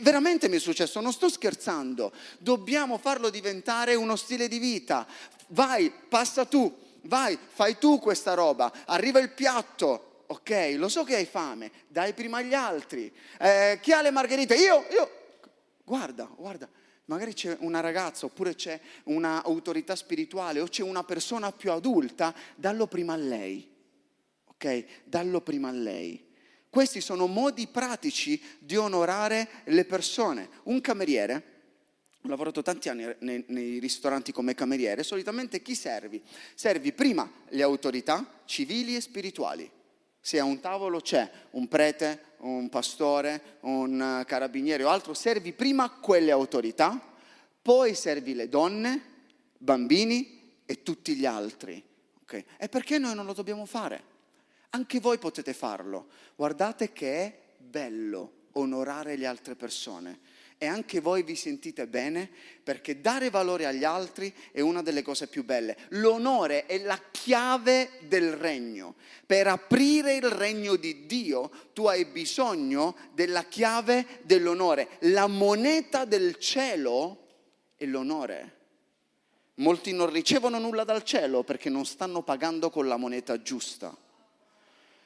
Veramente 0.00 0.48
mi 0.48 0.56
è 0.56 0.60
successo, 0.60 1.00
non 1.00 1.12
sto 1.12 1.28
scherzando. 1.28 2.12
Dobbiamo 2.38 2.98
farlo 2.98 3.30
diventare 3.30 3.94
uno 3.94 4.16
stile 4.16 4.48
di 4.48 4.58
vita. 4.58 5.06
Vai, 5.48 5.92
passa 6.08 6.44
tu, 6.44 6.74
vai, 7.02 7.38
fai 7.46 7.78
tu 7.78 7.98
questa 7.98 8.34
roba. 8.34 8.72
Arriva 8.86 9.18
il 9.18 9.30
piatto, 9.30 10.24
ok, 10.26 10.74
lo 10.76 10.88
so 10.88 11.04
che 11.04 11.16
hai 11.16 11.26
fame, 11.26 11.70
dai 11.88 12.12
prima 12.12 12.38
agli 12.38 12.54
altri. 12.54 13.12
Eh, 13.38 13.78
chi 13.80 13.92
ha 13.92 14.02
le 14.02 14.10
margherite? 14.10 14.54
Io, 14.54 14.86
io. 14.90 15.10
Guarda, 15.84 16.28
guarda. 16.36 16.68
Magari 17.06 17.34
c'è 17.34 17.56
una 17.60 17.80
ragazza 17.80 18.26
oppure 18.26 18.54
c'è 18.54 18.80
un'autorità 19.04 19.96
spirituale 19.96 20.60
o 20.60 20.66
c'è 20.66 20.82
una 20.82 21.02
persona 21.02 21.50
più 21.50 21.72
adulta, 21.72 22.34
dallo 22.54 22.86
prima 22.86 23.14
a 23.14 23.16
lei. 23.16 23.68
Ok? 24.46 24.84
Dallo 25.04 25.40
prima 25.40 25.68
a 25.68 25.72
lei. 25.72 26.31
Questi 26.72 27.02
sono 27.02 27.26
modi 27.26 27.66
pratici 27.66 28.40
di 28.58 28.76
onorare 28.76 29.46
le 29.64 29.84
persone. 29.84 30.48
Un 30.62 30.80
cameriere, 30.80 31.42
ho 32.22 32.28
lavorato 32.28 32.62
tanti 32.62 32.88
anni 32.88 33.14
nei, 33.18 33.44
nei, 33.48 33.78
ristoranti 33.78 34.32
come 34.32 34.54
cameriere, 34.54 35.02
solitamente 35.02 35.60
chi 35.60 35.74
servi? 35.74 36.22
Servi 36.54 36.94
prima 36.94 37.30
le 37.50 37.62
autorità 37.62 38.40
civili 38.46 38.96
e 38.96 39.02
spirituali. 39.02 39.70
Se 40.18 40.38
a 40.38 40.44
un 40.44 40.60
tavolo 40.60 41.00
c'è 41.00 41.30
un 41.50 41.68
prete, 41.68 42.36
un 42.38 42.70
pastore, 42.70 43.58
un 43.60 44.24
carabiniere 44.26 44.84
o 44.84 44.88
altro, 44.88 45.12
servi 45.12 45.52
prima 45.52 45.90
quelle 45.90 46.30
autorità, 46.30 46.98
poi 47.60 47.94
servi 47.94 48.32
le 48.32 48.48
donne, 48.48 49.02
bambini 49.58 50.54
e 50.64 50.82
tutti 50.82 51.16
gli 51.16 51.26
altri. 51.26 51.84
Okay? 52.22 52.46
E 52.56 52.70
perché 52.70 52.96
noi 52.96 53.14
non 53.14 53.26
lo 53.26 53.34
dobbiamo 53.34 53.66
fare? 53.66 54.11
Anche 54.74 55.00
voi 55.00 55.18
potete 55.18 55.52
farlo. 55.52 56.08
Guardate 56.34 56.92
che 56.92 57.24
è 57.24 57.38
bello 57.58 58.40
onorare 58.52 59.16
le 59.16 59.26
altre 59.26 59.54
persone 59.54 60.20
e 60.62 60.66
anche 60.66 61.00
voi 61.00 61.24
vi 61.24 61.34
sentite 61.34 61.88
bene 61.88 62.30
perché 62.62 63.00
dare 63.00 63.30
valore 63.30 63.66
agli 63.66 63.82
altri 63.82 64.32
è 64.52 64.60
una 64.60 64.80
delle 64.80 65.02
cose 65.02 65.26
più 65.26 65.44
belle. 65.44 65.76
L'onore 65.90 66.66
è 66.66 66.78
la 66.78 67.00
chiave 67.10 67.98
del 68.06 68.34
regno. 68.34 68.94
Per 69.26 69.46
aprire 69.48 70.14
il 70.14 70.30
regno 70.30 70.76
di 70.76 71.04
Dio 71.06 71.50
tu 71.72 71.86
hai 71.86 72.04
bisogno 72.04 72.96
della 73.12 73.42
chiave 73.42 74.20
dell'onore. 74.22 74.90
La 75.00 75.26
moneta 75.26 76.04
del 76.04 76.36
cielo 76.38 77.26
è 77.76 77.84
l'onore. 77.84 78.56
Molti 79.56 79.92
non 79.92 80.10
ricevono 80.10 80.58
nulla 80.58 80.84
dal 80.84 81.02
cielo 81.02 81.42
perché 81.42 81.68
non 81.68 81.84
stanno 81.84 82.22
pagando 82.22 82.70
con 82.70 82.86
la 82.86 82.96
moneta 82.96 83.42
giusta. 83.42 83.94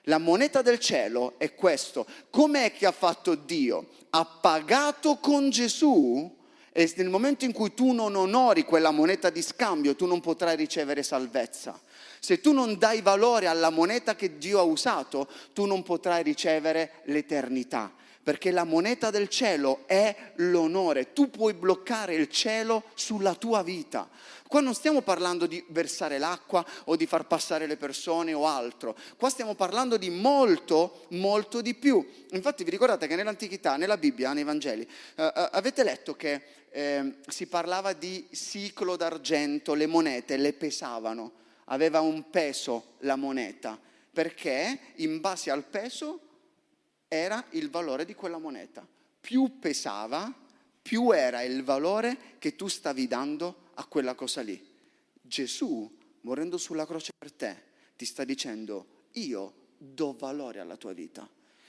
La 0.09 0.19
moneta 0.19 0.63
del 0.63 0.79
cielo 0.79 1.35
è 1.37 1.55
questo. 1.55 2.07
Com'è 2.31 2.73
che 2.73 2.87
ha 2.87 2.93
fatto 2.93 3.35
Dio? 3.35 3.89
Ha 4.11 4.25
pagato 4.25 5.17
con 5.17 5.51
Gesù 5.51 6.33
e 6.71 6.93
nel 6.97 7.09
momento 7.09 7.45
in 7.45 7.53
cui 7.53 7.75
tu 7.75 7.91
non 7.91 8.15
onori 8.15 8.63
quella 8.63 8.93
moneta 8.93 9.31
di 9.31 9.43
scambio, 9.43 9.97
tu 9.97 10.07
non 10.07 10.21
potrai 10.21 10.55
ricevere 10.55 11.03
salvezza. 11.03 11.81
Se 12.21 12.41
tu 12.41 12.53
non 12.53 12.79
dai 12.79 13.01
valore 13.01 13.47
alla 13.49 13.71
moneta 13.71 14.15
che 14.15 14.39
Dio 14.39 14.61
ha 14.61 14.63
usato, 14.63 15.27
tu 15.53 15.65
non 15.65 15.83
potrai 15.83 16.23
ricevere 16.23 17.01
l'eternità 17.07 17.93
perché 18.27 18.51
la 18.51 18.65
moneta 18.65 19.11
del 19.11 19.29
cielo 19.29 19.85
è 19.87 20.33
l'onore. 20.39 21.13
Tu 21.13 21.31
puoi 21.31 21.55
bloccare 21.55 22.17
il 22.17 22.29
cielo 22.29 22.83
sulla 22.95 23.37
tua 23.37 23.63
vita. 23.63 24.09
Qua 24.49 24.61
non 24.61 24.75
stiamo 24.75 25.03
parlando 25.03 25.47
di 25.47 25.63
versare 25.69 26.19
l'acqua 26.19 26.65
o 26.85 26.97
di 26.97 27.07
far 27.07 27.27
passare 27.27 27.67
le 27.67 27.77
persone 27.77 28.33
o 28.33 28.47
altro. 28.47 28.97
Qua 29.17 29.29
stiamo 29.29 29.55
parlando 29.55 29.97
di 29.97 30.11
molto, 30.11 31.07
molto 31.11 31.61
di 31.61 31.75
più. 31.75 32.07
Infatti 32.31 32.63
vi 32.63 32.71
ricordate 32.71 33.07
che 33.07 33.17
nell'antichità, 33.17 33.77
nella 33.77 33.97
Bibbia, 33.97 34.33
nei 34.33 34.45
Vangeli, 34.45 34.83
eh, 35.17 35.25
eh 35.25 35.49
avete 35.53 35.83
letto 35.83 36.15
che 36.15 36.43
eh, 36.71 37.17
si 37.27 37.47
parlava 37.47 37.93
di 37.93 38.29
ciclo 38.33 38.97
d'argento, 38.97 39.75
le 39.75 39.87
monete 39.87 40.37
le 40.37 40.53
pesavano, 40.53 41.33
aveva 41.65 42.01
un 42.01 42.31
peso 42.31 42.95
la 42.99 43.17
moneta, 43.17 43.79
perché 44.13 44.79
in 44.97 45.21
base 45.21 45.51
al 45.51 45.65
peso 45.65 46.21
era 47.09 47.45
il 47.51 47.71
valore 47.71 48.05
di 48.05 48.15
quella 48.15 48.39
moneta. 48.39 48.87
Più 49.21 49.59
pesava, 49.59 50.33
più 50.83 51.11
era 51.11 51.43
il 51.43 51.65
valore 51.65 52.17
che 52.39 52.55
tu 52.55 52.69
stavi 52.69 53.09
dando 53.09 53.65
a 53.77 53.85
quella 53.87 54.15
cosa 54.15 54.43
lì. 54.43 54.63
Gesù, 55.21 55.91
morendo 56.23 56.59
sulla 56.59 56.87
croce 56.87 57.13
per 57.17 57.33
te, 57.33 57.63
ti 57.97 58.05
sta 58.05 58.25
dicendo, 58.25 59.05
io 59.13 59.65
do 59.79 60.15
valore 60.19 60.61
alla 60.61 60.77
tua 60.77 60.93
vita, 60.93 61.29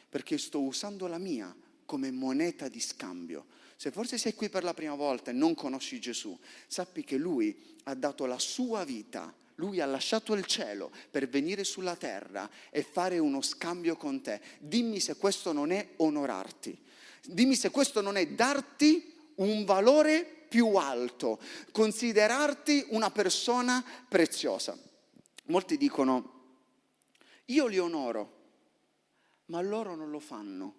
perché 0.09 0.37
sto 0.37 0.61
usando 0.61 1.07
la 1.07 1.17
mia 1.17 1.55
come 1.85 2.11
moneta 2.11 2.67
di 2.67 2.79
scambio. 2.79 3.45
Se 3.75 3.91
forse 3.91 4.17
sei 4.17 4.33
qui 4.33 4.49
per 4.49 4.63
la 4.63 4.73
prima 4.73 4.95
volta 4.95 5.31
e 5.31 5.33
non 5.33 5.53
conosci 5.53 5.99
Gesù, 5.99 6.37
sappi 6.67 7.03
che 7.03 7.17
Lui 7.17 7.75
ha 7.83 7.93
dato 7.93 8.25
la 8.25 8.39
sua 8.39 8.83
vita 8.83 9.33
lui 9.57 9.79
ha 9.79 9.85
lasciato 9.85 10.33
il 10.33 10.45
cielo 10.45 10.91
per 11.09 11.27
venire 11.27 11.63
sulla 11.63 11.95
terra 11.95 12.49
e 12.69 12.83
fare 12.83 13.17
uno 13.17 13.41
scambio 13.41 13.95
con 13.95 14.21
te. 14.21 14.39
Dimmi 14.59 14.99
se 14.99 15.15
questo 15.15 15.51
non 15.51 15.71
è 15.71 15.93
onorarti. 15.97 16.77
Dimmi 17.25 17.55
se 17.55 17.71
questo 17.71 18.01
non 18.01 18.17
è 18.17 18.27
darti 18.27 19.15
un 19.35 19.65
valore 19.65 20.36
più 20.47 20.75
alto, 20.75 21.39
considerarti 21.71 22.85
una 22.89 23.11
persona 23.11 23.83
preziosa. 24.07 24.77
Molti 25.45 25.77
dicono, 25.77 26.33
io 27.45 27.67
li 27.67 27.77
onoro, 27.77 28.35
ma 29.45 29.61
loro 29.61 29.95
non 29.95 30.09
lo 30.09 30.19
fanno. 30.19 30.75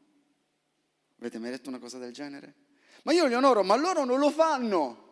Avete 1.18 1.38
mai 1.38 1.50
detto 1.50 1.68
una 1.68 1.78
cosa 1.78 1.98
del 1.98 2.12
genere? 2.12 2.54
Ma 3.02 3.12
io 3.12 3.26
li 3.26 3.34
onoro, 3.34 3.62
ma 3.62 3.76
loro 3.76 4.04
non 4.04 4.18
lo 4.18 4.30
fanno 4.30 5.06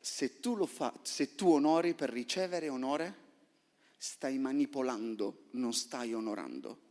se 0.00 0.40
tu, 0.40 0.56
lo 0.56 0.66
fa, 0.66 0.92
se 1.02 1.34
tu 1.34 1.50
onori 1.50 1.94
per 1.94 2.10
ricevere 2.10 2.68
onore, 2.68 3.26
stai 3.98 4.38
manipolando, 4.38 5.48
non 5.52 5.72
stai 5.74 6.14
onorando. 6.14 6.86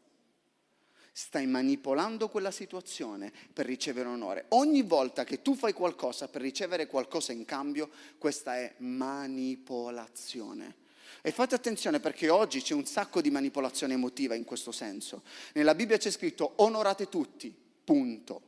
Stai 1.17 1.47
manipolando 1.47 2.29
quella 2.29 2.51
situazione 2.51 3.33
per 3.51 3.65
ricevere 3.65 4.07
onore. 4.07 4.45
Ogni 4.49 4.83
volta 4.83 5.23
che 5.23 5.41
tu 5.41 5.55
fai 5.55 5.73
qualcosa 5.73 6.27
per 6.27 6.41
ricevere 6.41 6.85
qualcosa 6.85 7.31
in 7.31 7.43
cambio, 7.43 7.89
questa 8.19 8.57
è 8.57 8.75
manipolazione. 8.77 10.75
E 11.23 11.31
fate 11.31 11.55
attenzione 11.55 11.99
perché 11.99 12.29
oggi 12.29 12.61
c'è 12.61 12.75
un 12.75 12.85
sacco 12.85 13.19
di 13.19 13.31
manipolazione 13.31 13.95
emotiva 13.95 14.35
in 14.35 14.43
questo 14.43 14.71
senso. 14.71 15.23
Nella 15.53 15.73
Bibbia 15.73 15.97
c'è 15.97 16.11
scritto 16.11 16.53
onorate 16.57 17.09
tutti, 17.09 17.51
punto. 17.83 18.41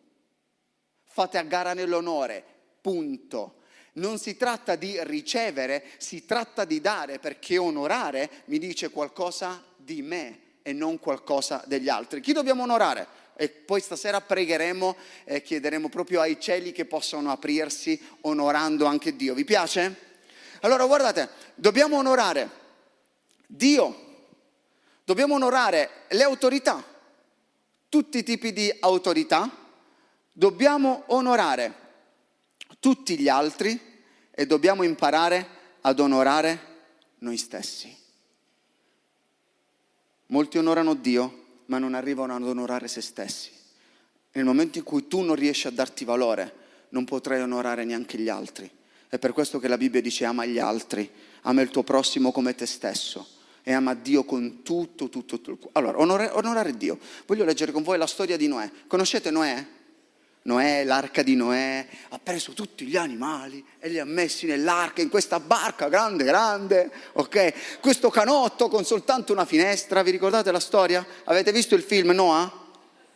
Fate 1.06 1.40
a 1.40 1.44
gara 1.44 1.74
nell'onore, 1.74 2.46
punto. 2.82 3.62
Non 3.94 4.20
si 4.20 4.38
tratta 4.38 4.76
di 4.76 4.96
ricevere, 5.06 5.84
si 5.98 6.24
tratta 6.24 6.66
di 6.66 6.80
dare, 6.80 7.18
perché 7.18 7.58
onorare 7.58 8.44
mi 8.46 8.60
dice 8.60 8.92
qualcosa 8.92 9.66
di 9.76 10.04
me 10.04 10.49
e 10.70 10.74
non 10.74 11.00
qualcosa 11.00 11.64
degli 11.66 11.90
altri. 11.90 12.22
Chi 12.22 12.32
dobbiamo 12.32 12.62
onorare? 12.62 13.08
E 13.36 13.50
poi 13.50 13.82
stasera 13.82 14.22
pregheremo 14.22 14.96
e 15.24 15.42
chiederemo 15.42 15.90
proprio 15.90 16.22
ai 16.22 16.40
cieli 16.40 16.72
che 16.72 16.86
possano 16.86 17.32
aprirsi 17.32 18.00
onorando 18.22 18.86
anche 18.86 19.16
Dio. 19.16 19.34
Vi 19.34 19.46
piace? 19.46 20.08
Allora 20.62 20.86
guardate, 20.86 21.30
dobbiamo 21.56 21.98
onorare 21.98 22.50
Dio, 23.48 24.28
dobbiamo 25.04 25.34
onorare 25.34 25.90
le 26.10 26.22
autorità, 26.22 26.84
tutti 27.90 28.20
i 28.20 28.24
tipi 28.24 28.54
di 28.54 28.72
autorità, 28.82 29.50
dobbiamo 30.32 31.06
onorare 31.08 31.74
tutti 32.80 33.18
gli 33.18 33.28
altri 33.28 33.80
e 34.30 34.46
dobbiamo 34.46 34.84
imparare 34.84 35.48
ad 35.82 36.00
onorare 36.00 36.60
noi 37.20 37.38
stessi. 37.38 38.00
Molti 40.32 40.58
onorano 40.58 40.94
Dio, 40.94 41.46
ma 41.66 41.80
non 41.80 41.94
arrivano 41.96 42.36
ad 42.36 42.44
onorare 42.44 42.88
se 42.88 43.02
stessi. 43.02 43.50
Nel 44.34 44.46
momento 44.46 44.78
in 44.78 44.84
cui 44.84 45.08
tu 45.08 45.22
non 45.22 45.36
riesci 45.36 45.68
a 45.68 45.72
darti 45.72 46.06
valore, 46.06 46.54
non 46.90 47.04
potrai 47.06 47.42
onorare 47.42 47.84
neanche 47.84 48.18
gli 48.20 48.30
altri. 48.30 48.70
È 49.08 49.18
per 49.18 49.34
questo 49.34 49.58
che 49.58 49.68
la 49.68 49.78
Bibbia 49.78 50.02
dice 50.02 50.26
ama 50.26 50.46
gli 50.46 50.60
altri, 50.60 51.10
ama 51.42 51.62
il 51.62 51.70
tuo 51.70 51.82
prossimo 51.82 52.32
come 52.32 52.54
te 52.54 52.68
stesso 52.68 53.28
e 53.64 53.74
ama 53.74 53.96
Dio 53.96 54.24
con 54.24 54.62
tutto, 54.62 55.10
tutto, 55.10 55.42
tutto. 55.42 55.70
Allora, 55.72 56.00
onorare, 56.00 56.32
onorare 56.34 56.78
Dio. 56.78 57.00
Voglio 57.26 57.44
leggere 57.44 57.72
con 57.72 57.82
voi 57.82 57.98
la 57.98 58.06
storia 58.06 58.38
di 58.38 58.48
Noè. 58.48 58.70
Conoscete 58.86 59.32
Noè? 59.32 59.66
Noè, 60.50 60.84
l'arca 60.84 61.22
di 61.22 61.36
Noè, 61.36 61.86
ha 62.10 62.20
preso 62.20 62.54
tutti 62.54 62.86
gli 62.86 62.98
animali 62.98 63.64
e 63.80 63.88
li 63.88 64.00
ha 64.00 64.06
messi 64.06 64.48
nell'arca, 64.48 65.02
in 65.02 65.10
questa 65.10 65.40
barca 65.40 65.90
grande, 65.90 66.24
grande, 66.24 66.90
ok? 67.14 67.80
Questo 67.80 68.10
canotto 68.10 68.68
con 68.68 68.84
soltanto 68.84 69.32
una 69.32 69.46
finestra, 69.46 70.02
vi 70.02 70.10
ricordate 70.10 70.52
la 70.52 70.60
storia? 70.60 71.06
Avete 71.26 71.52
visto 71.52 71.76
il 71.76 71.84
film 71.84 72.10
Noah? 72.10 72.68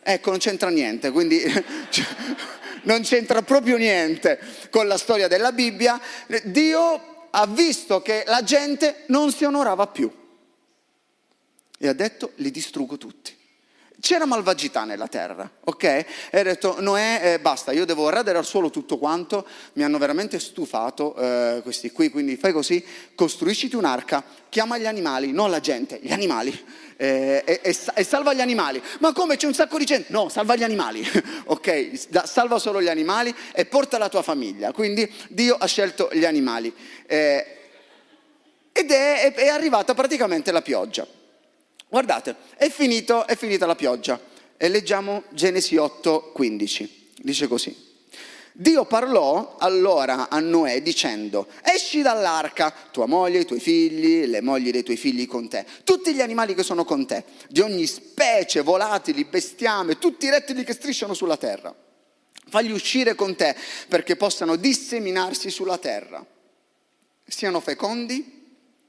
Ecco, 0.04 0.30
non 0.30 0.38
c'entra 0.38 0.70
niente, 0.70 1.10
quindi 1.10 1.42
non 2.84 3.02
c'entra 3.02 3.42
proprio 3.42 3.78
niente 3.78 4.40
con 4.70 4.88
la 4.88 4.98
storia 4.98 5.28
della 5.28 5.52
Bibbia. 5.52 6.00
Dio 6.44 7.28
ha 7.32 7.48
visto 7.48 8.04
che 8.04 8.24
la 8.28 8.44
gente 8.44 9.06
non 9.08 9.32
si 9.32 9.44
onorava 9.44 9.88
più 9.88 10.12
e 11.80 11.88
ha 11.88 11.94
detto 11.94 12.34
li 12.36 12.52
distruggo 12.52 12.98
tutti. 12.98 13.36
C'era 14.04 14.26
malvagità 14.26 14.84
nella 14.84 15.08
terra, 15.08 15.50
ok? 15.64 15.84
E 15.84 16.06
ha 16.34 16.44
detto, 16.44 16.76
Noè, 16.82 17.22
eh, 17.24 17.40
basta, 17.40 17.72
io 17.72 17.86
devo 17.86 18.10
radere 18.10 18.38
al 18.38 18.44
suolo 18.44 18.70
tutto 18.70 18.98
quanto, 18.98 19.48
mi 19.76 19.84
hanno 19.84 19.98
veramente 19.98 20.42
stufato 20.42 21.16
eh, 21.16 21.62
questi 21.64 21.90
qui, 21.90 22.10
quindi 22.10 22.36
fai 22.36 22.52
così, 22.52 22.84
costruisciti 23.16 23.78
un'arca, 23.78 24.22
chiama 24.50 24.78
gli 24.78 24.86
animali, 24.86 25.32
non 25.32 25.50
la 25.50 25.62
gente, 25.62 26.00
gli 26.02 26.12
animali, 26.12 26.52
eh, 26.98 27.44
e, 27.46 27.62
e, 27.64 28.04
salva 28.04 28.34
gli 28.34 28.42
animali. 28.42 28.84
Ma 29.00 29.14
come 29.14 29.38
c'è 29.38 29.48
un 29.48 29.54
sacco 29.54 29.78
di 29.78 29.86
gente? 29.86 30.12
No, 30.12 30.28
salva 30.28 30.58
gli 30.58 30.64
animali, 30.64 31.02
ok? 31.48 32.10
Da, 32.10 32.26
salva 32.26 32.60
solo 32.60 32.82
gli 32.82 32.90
animali 32.90 33.34
e 33.54 33.64
porta 33.64 33.98
la 33.98 34.10
tua 34.10 34.22
famiglia. 34.22 34.74
Quindi 34.74 35.10
Dio 35.30 35.56
ha 35.56 35.66
scelto 35.66 36.10
gli 36.12 36.26
animali. 36.26 36.76
Eh, 37.06 37.58
ed 38.74 38.92
è, 38.92 39.34
è 39.34 39.48
arrivata 39.48 39.94
praticamente 39.94 40.52
la 40.52 40.62
pioggia. 40.62 41.08
Guardate, 41.94 42.36
è, 42.56 42.72
finito, 42.72 43.28
è 43.28 43.36
finita 43.36 43.68
la 43.68 43.76
pioggia 43.76 44.20
e 44.58 44.68
leggiamo 44.68 45.26
Genesi 45.30 45.78
8, 45.78 46.32
15. 46.34 47.12
Dice 47.18 47.48
così. 47.48 47.92
Dio 48.52 48.86
parlò 48.86 49.58
allora 49.60 50.28
a 50.28 50.40
Noè 50.40 50.82
dicendo, 50.82 51.46
esci 51.62 52.02
dall'arca, 52.02 52.74
tua 52.90 53.06
moglie, 53.06 53.42
i 53.42 53.46
tuoi 53.46 53.60
figli, 53.60 54.26
le 54.26 54.42
mogli 54.42 54.72
dei 54.72 54.82
tuoi 54.82 54.98
figli 54.98 55.28
con 55.28 55.48
te, 55.48 55.68
tutti 55.84 56.16
gli 56.16 56.22
animali 56.22 56.56
che 56.56 56.64
sono 56.64 56.84
con 56.84 57.06
te, 57.06 57.26
di 57.48 57.60
ogni 57.60 57.86
specie, 57.86 58.62
volatili, 58.62 59.26
bestiame, 59.26 60.00
tutti 60.00 60.26
i 60.26 60.32
rettili 60.32 60.64
che 60.64 60.74
strisciano 60.74 61.14
sulla 61.14 61.38
terra. 61.38 61.76
Fagli 62.50 62.72
uscire 62.72 63.14
con 63.14 63.36
te 63.36 63.56
perché 63.88 64.16
possano 64.16 64.56
disseminarsi 64.56 65.52
sulla 65.52 65.78
terra, 65.78 66.26
siano 67.24 67.60
fecondi 67.60 68.42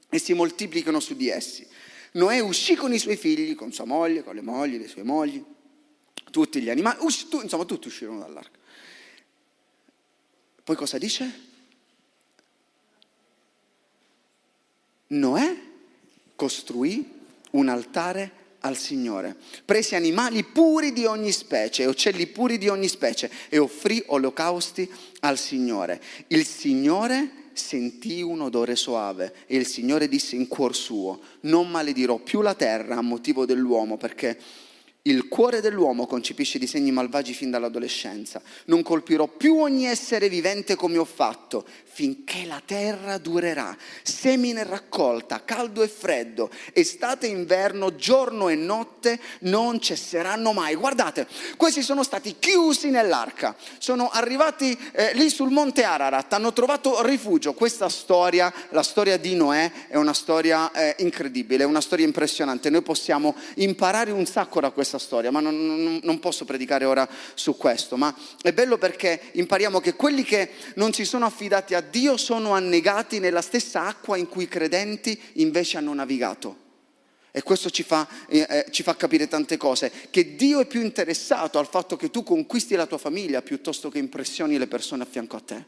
e 0.09 0.17
si 0.17 0.33
moltiplichino 0.33 0.99
su 0.99 1.15
di 1.15 1.29
essi. 1.29 1.67
Noè 2.15 2.39
uscì 2.39 2.75
con 2.75 2.93
i 2.93 2.99
suoi 2.99 3.17
figli, 3.17 3.55
con 3.55 3.73
sua 3.73 3.85
moglie, 3.85 4.23
con 4.23 4.35
le 4.35 4.41
mogli, 4.41 4.77
le 4.77 4.87
sue 4.87 5.03
mogli, 5.03 5.43
tutti 6.31 6.61
gli 6.61 6.69
animali, 6.69 6.97
usci, 7.01 7.27
tu, 7.27 7.41
insomma 7.41 7.65
tutti 7.65 7.87
uscirono 7.87 8.19
dall'arca. 8.19 8.57
Poi 10.63 10.75
cosa 10.75 10.97
dice? 10.97 11.43
Noè 15.07 15.57
costruì 16.35 17.11
un 17.51 17.69
altare 17.69 18.43
al 18.61 18.77
Signore, 18.77 19.35
prese 19.63 19.95
animali 19.95 20.43
puri 20.43 20.91
di 20.91 21.05
ogni 21.05 21.31
specie, 21.31 21.85
uccelli 21.85 22.27
puri 22.27 22.57
di 22.57 22.67
ogni 22.67 22.87
specie 22.87 23.29
e 23.49 23.57
offrì 23.57 24.01
olocausti 24.07 24.89
al 25.19 25.37
Signore. 25.37 26.01
Il 26.27 26.45
Signore 26.47 27.43
sentì 27.55 28.21
un 28.21 28.41
odore 28.41 28.75
soave 28.75 29.33
e 29.47 29.55
il 29.55 29.65
Signore 29.65 30.07
disse 30.07 30.35
in 30.35 30.47
cuor 30.47 30.75
suo, 30.75 31.19
non 31.41 31.69
maledirò 31.69 32.17
più 32.19 32.41
la 32.41 32.53
terra 32.53 32.97
a 32.97 33.01
motivo 33.01 33.45
dell'uomo 33.45 33.97
perché 33.97 34.37
il 35.07 35.27
cuore 35.27 35.61
dell'uomo 35.61 36.07
concepisce 36.07 36.57
disegni 36.57 36.91
malvagi 36.91 37.33
fin 37.33 37.51
dall'adolescenza. 37.51 38.41
Non 38.65 38.81
colpirò 38.81 39.27
più 39.27 39.57
ogni 39.57 39.85
essere 39.85 40.29
vivente 40.29 40.75
come 40.75 40.97
ho 40.97 41.05
fatto, 41.05 41.63
finché 41.83 42.45
la 42.45 42.61
terra 42.65 43.19
durerà. 43.19 43.77
Semine 44.01 44.63
raccolta, 44.63 45.43
caldo 45.45 45.83
e 45.83 45.87
freddo, 45.87 46.49
estate 46.73 47.27
e 47.27 47.29
inverno, 47.29 47.95
giorno 47.95 48.49
e 48.49 48.55
notte 48.55 49.19
non 49.41 49.79
cesseranno 49.79 50.53
mai. 50.53 50.73
Guardate, 50.73 51.27
questi 51.55 51.83
sono 51.83 52.01
stati 52.01 52.37
chiusi 52.39 52.89
nell'arca, 52.89 53.55
sono 53.77 54.09
arrivati 54.09 54.75
eh, 54.91 55.13
lì 55.13 55.29
sul 55.29 55.51
monte 55.51 55.83
Ararat, 55.83 56.33
hanno 56.33 56.51
trovato 56.51 57.05
rifugio. 57.05 57.53
Questa 57.53 57.89
storia, 57.89 58.51
la 58.69 58.83
storia 58.83 59.17
di 59.17 59.35
Noè, 59.35 59.87
è 59.87 59.97
una 59.97 60.13
storia 60.13 60.71
eh, 60.71 60.95
incredibile, 60.97 61.63
è 61.63 61.67
una 61.67 61.81
storia 61.81 62.05
impressionante. 62.05 62.71
Noi 62.71 62.81
possiamo 62.81 63.35
imparare 63.55 64.09
un 64.09 64.25
sacco 64.25 64.59
da 64.59 64.71
questa 64.71 64.93
questa 64.95 64.97
storia, 64.97 65.31
ma 65.31 65.39
non, 65.39 65.55
non, 65.65 65.99
non, 66.01 66.19
posso 66.19 66.45
predicare 66.45 66.85
ora 66.85 67.07
su 67.33 67.57
questo, 67.57 67.97
ma 67.97 68.15
è 68.41 68.53
bello 68.53 68.77
perché 68.77 69.29
impariamo 69.33 69.79
che 69.79 69.93
quelli 69.95 70.23
che 70.23 70.49
non 70.75 70.93
si 70.93 71.05
sono 71.05 71.25
affidati 71.25 71.73
a 71.73 71.81
Dio 71.81 72.17
sono 72.17 72.53
annegati 72.53 73.19
nella 73.19 73.41
stessa 73.41 73.85
acqua 73.85 74.17
in 74.17 74.27
cui 74.27 74.43
i 74.43 74.47
credenti 74.47 75.19
invece 75.33 75.77
hanno 75.77 75.93
navigato. 75.93 76.63
E 77.31 77.43
questo 77.43 77.69
ci 77.69 77.83
fa, 77.83 78.07
eh, 78.27 78.45
eh, 78.49 78.65
ci 78.71 78.81
fa 78.81 78.95
capire 78.95 79.27
tante 79.27 79.57
cose, 79.57 79.91
che 80.09 80.35
Dio 80.35 80.61
è 80.61 80.65
più 80.65 80.81
interessato 80.81 81.59
al 81.59 81.67
fatto 81.67 81.97
che 81.97 82.09
tu 82.09 82.23
conquisti 82.23 82.75
la 82.75 82.85
tua 82.85 82.97
famiglia 82.97 83.41
piuttosto 83.41 83.89
che 83.89 83.99
impressioni 83.99 84.57
le 84.57 84.67
persone 84.67 85.03
a 85.03 85.07
fianco 85.09 85.35
a 85.35 85.41
te. 85.41 85.65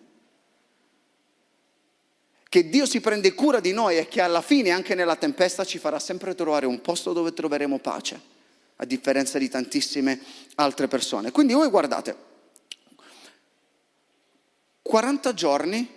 Che 2.47 2.69
Dio 2.69 2.85
si 2.85 3.01
prende 3.01 3.33
cura 3.33 3.59
di 3.59 3.73
noi 3.73 3.97
e 3.97 4.07
che 4.07 4.21
alla 4.21 4.41
fine, 4.41 4.69
anche 4.69 4.95
nella 4.95 5.17
tempesta, 5.17 5.65
ci 5.65 5.77
farà 5.77 5.99
sempre 5.99 6.33
trovare 6.33 6.65
un 6.65 6.79
posto 6.79 7.11
dove 7.11 7.33
troveremo 7.33 7.79
pace 7.79 8.35
a 8.77 8.85
differenza 8.85 9.37
di 9.37 9.49
tantissime 9.49 10.19
altre 10.55 10.87
persone. 10.87 11.31
Quindi 11.31 11.53
voi 11.53 11.69
guardate, 11.69 12.15
40 14.81 15.33
giorni 15.33 15.89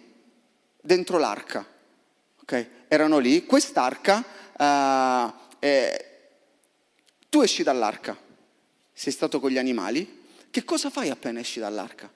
dentro 0.81 1.19
l'arca, 1.19 1.65
ok? 2.43 2.67
Erano 2.89 3.19
lì, 3.19 3.47
quest'arca, 3.47 4.25
uh, 4.57 5.33
eh, 5.59 6.07
tu 7.29 7.41
esci 7.43 7.63
dall'arca, 7.63 8.17
sei 8.93 9.13
stato 9.13 9.39
con 9.41 9.51
gli 9.51 9.59
animali, 9.59 10.19
che 10.51 10.65
cosa 10.65 10.91
fai 10.91 11.11
appena 11.11 11.39
esci 11.39 11.61
dall'arca? 11.61 12.11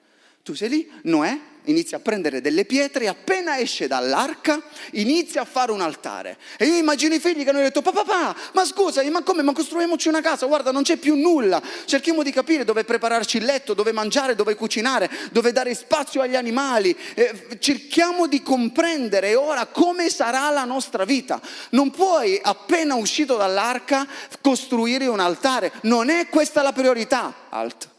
Tu 0.45 0.53
sei 0.53 0.69
lì, 0.69 0.91
Noè 1.05 1.39
inizia 1.65 1.97
a 1.97 1.99
prendere 1.99 2.39
delle 2.39 2.65
pietre 2.65 3.05
e 3.05 3.07
appena 3.07 3.57
esce 3.57 3.87
dall'arca 3.87 4.61
inizia 4.91 5.41
a 5.41 5.43
fare 5.45 5.71
un 5.71 5.81
altare. 5.81 6.37
E 6.59 6.67
io 6.67 6.75
immagino 6.75 7.15
i 7.15 7.19
figli 7.19 7.43
che 7.43 7.49
hanno 7.49 7.61
detto, 7.61 7.81
papà, 7.81 8.03
papà, 8.03 8.35
ma 8.53 8.63
scusa, 8.63 9.01
ma 9.09 9.23
come, 9.23 9.41
ma 9.41 9.53
costruiamoci 9.53 10.07
una 10.07 10.21
casa, 10.21 10.45
guarda, 10.45 10.69
non 10.69 10.83
c'è 10.83 10.97
più 10.97 11.15
nulla. 11.15 11.59
Cerchiamo 11.85 12.21
di 12.21 12.31
capire 12.31 12.63
dove 12.63 12.83
prepararci 12.83 13.37
il 13.37 13.45
letto, 13.45 13.73
dove 13.73 13.91
mangiare, 13.91 14.35
dove 14.35 14.53
cucinare, 14.53 15.09
dove 15.31 15.51
dare 15.51 15.73
spazio 15.73 16.21
agli 16.21 16.35
animali. 16.35 16.95
Eh, 17.15 17.57
cerchiamo 17.57 18.27
di 18.27 18.43
comprendere 18.43 19.33
ora 19.33 19.65
come 19.65 20.11
sarà 20.11 20.51
la 20.51 20.63
nostra 20.63 21.05
vita. 21.05 21.41
Non 21.71 21.89
puoi, 21.89 22.39
appena 22.39 22.93
uscito 22.93 23.35
dall'arca, 23.35 24.07
costruire 24.41 25.07
un 25.07 25.19
altare. 25.19 25.71
Non 25.81 26.11
è 26.11 26.27
questa 26.29 26.61
la 26.61 26.71
priorità. 26.71 27.33
Alt. 27.49 27.93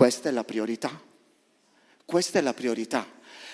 Questa 0.00 0.30
è 0.30 0.32
la 0.32 0.44
priorità. 0.44 0.98
Questa 2.06 2.38
è 2.38 2.40
la 2.40 2.54
priorità. 2.54 3.06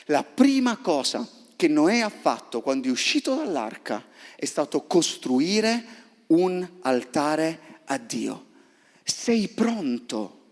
La 0.05 0.23
prima 0.23 0.77
cosa 0.77 1.29
che 1.57 1.67
Noè 1.67 1.99
ha 1.99 2.09
fatto 2.09 2.61
quando 2.61 2.87
è 2.87 2.91
uscito 2.93 3.35
dall'arca 3.35 4.05
è 4.37 4.45
stato 4.45 4.85
costruire 4.87 5.85
un 6.29 6.65
altare 6.83 7.81
a 7.87 7.99
Dio. 7.99 8.45
Sei 9.03 9.49
pronto 9.49 10.43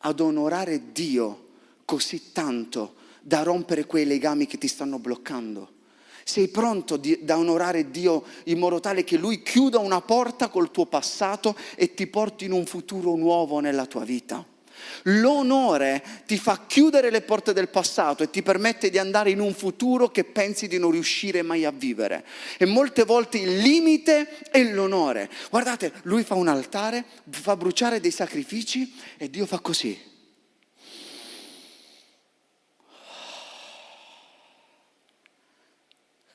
ad 0.00 0.20
onorare 0.20 0.92
Dio 0.92 1.46
così 1.86 2.30
tanto 2.32 2.96
da 3.22 3.42
rompere 3.42 3.86
quei 3.86 4.04
legami 4.04 4.44
che 4.44 4.58
ti 4.58 4.68
stanno 4.68 4.98
bloccando? 4.98 5.76
Sei 6.24 6.48
pronto 6.48 6.98
di, 6.98 7.24
da 7.24 7.38
onorare 7.38 7.90
Dio 7.90 8.22
in 8.44 8.58
modo 8.58 8.80
tale 8.80 9.02
che 9.02 9.16
Lui 9.16 9.40
chiuda 9.40 9.78
una 9.78 10.02
porta 10.02 10.48
col 10.50 10.70
tuo 10.70 10.84
passato 10.84 11.56
e 11.74 11.94
ti 11.94 12.06
porti 12.06 12.44
in 12.44 12.52
un 12.52 12.66
futuro 12.66 13.16
nuovo 13.16 13.60
nella 13.60 13.86
tua 13.86 14.04
vita? 14.04 14.56
L'onore 15.04 16.02
ti 16.26 16.38
fa 16.38 16.64
chiudere 16.66 17.10
le 17.10 17.22
porte 17.22 17.52
del 17.52 17.68
passato 17.68 18.22
e 18.22 18.30
ti 18.30 18.42
permette 18.42 18.90
di 18.90 18.98
andare 18.98 19.30
in 19.30 19.40
un 19.40 19.54
futuro 19.54 20.10
che 20.10 20.24
pensi 20.24 20.68
di 20.68 20.78
non 20.78 20.90
riuscire 20.90 21.42
mai 21.42 21.64
a 21.64 21.70
vivere. 21.70 22.24
E 22.56 22.66
molte 22.66 23.04
volte 23.04 23.38
il 23.38 23.58
limite 23.58 24.40
è 24.50 24.62
l'onore. 24.62 25.30
Guardate, 25.50 25.92
lui 26.02 26.22
fa 26.22 26.34
un 26.34 26.48
altare, 26.48 27.04
fa 27.30 27.56
bruciare 27.56 28.00
dei 28.00 28.10
sacrifici 28.10 28.94
e 29.16 29.30
Dio 29.30 29.46
fa 29.46 29.58
così. 29.58 29.98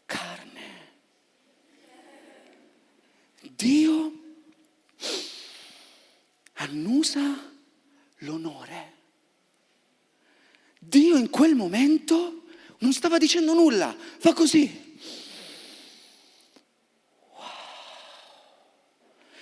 Carne. 0.05 0.61
Dio 3.55 4.11
annusa 6.53 7.52
l'onore. 8.23 8.91
Dio 10.79 11.15
in 11.15 11.29
quel 11.29 11.55
momento 11.55 12.43
non 12.79 12.91
stava 12.91 13.17
dicendo 13.17 13.53
nulla, 13.53 13.95
fa 14.17 14.33
così. 14.33 14.81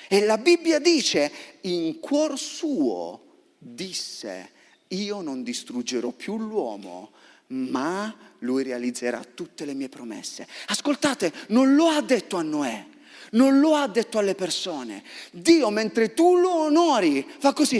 E 0.07 0.25
la 0.25 0.37
Bibbia 0.37 0.79
dice, 0.79 1.31
in 1.61 1.99
cuor 1.99 2.37
suo 2.37 3.47
disse, 3.57 4.51
io 4.89 5.21
non 5.21 5.41
distruggerò 5.41 6.11
più 6.11 6.37
l'uomo, 6.37 7.11
ma 7.47 8.13
lui 8.39 8.63
realizzerà 8.63 9.23
tutte 9.23 9.63
le 9.63 9.73
mie 9.73 9.87
promesse. 9.87 10.47
Ascoltate, 10.67 11.31
non 11.47 11.75
lo 11.75 11.87
ha 11.87 12.01
detto 12.01 12.35
a 12.35 12.41
Noè, 12.41 12.85
non 13.31 13.59
lo 13.59 13.75
ha 13.75 13.87
detto 13.87 14.17
alle 14.17 14.35
persone. 14.35 15.03
Dio, 15.31 15.69
mentre 15.69 16.13
tu 16.13 16.35
lo 16.35 16.55
onori, 16.55 17.25
fa 17.39 17.53
così. 17.53 17.77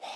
Wow, 0.00 0.08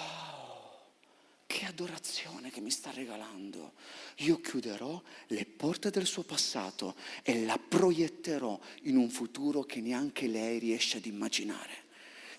che 1.47 1.62
adorazione 1.73 2.51
che 2.51 2.61
mi 2.61 2.71
sta 2.71 2.91
regalando. 2.91 3.73
Io 4.19 4.41
chiuderò 4.41 5.03
le 5.29 5.45
porte 5.47 5.91
del 5.91 6.07
suo 6.07 6.23
passato 6.23 6.95
e 7.23 7.45
la 7.45 7.59
proietterò 7.59 8.59
in 8.83 8.97
un 8.97 9.09
futuro 9.09 9.63
che 9.63 9.81
neanche 9.81 10.27
lei 10.27 10.59
riesce 10.59 10.99
ad 10.99 11.07
immaginare 11.07 11.82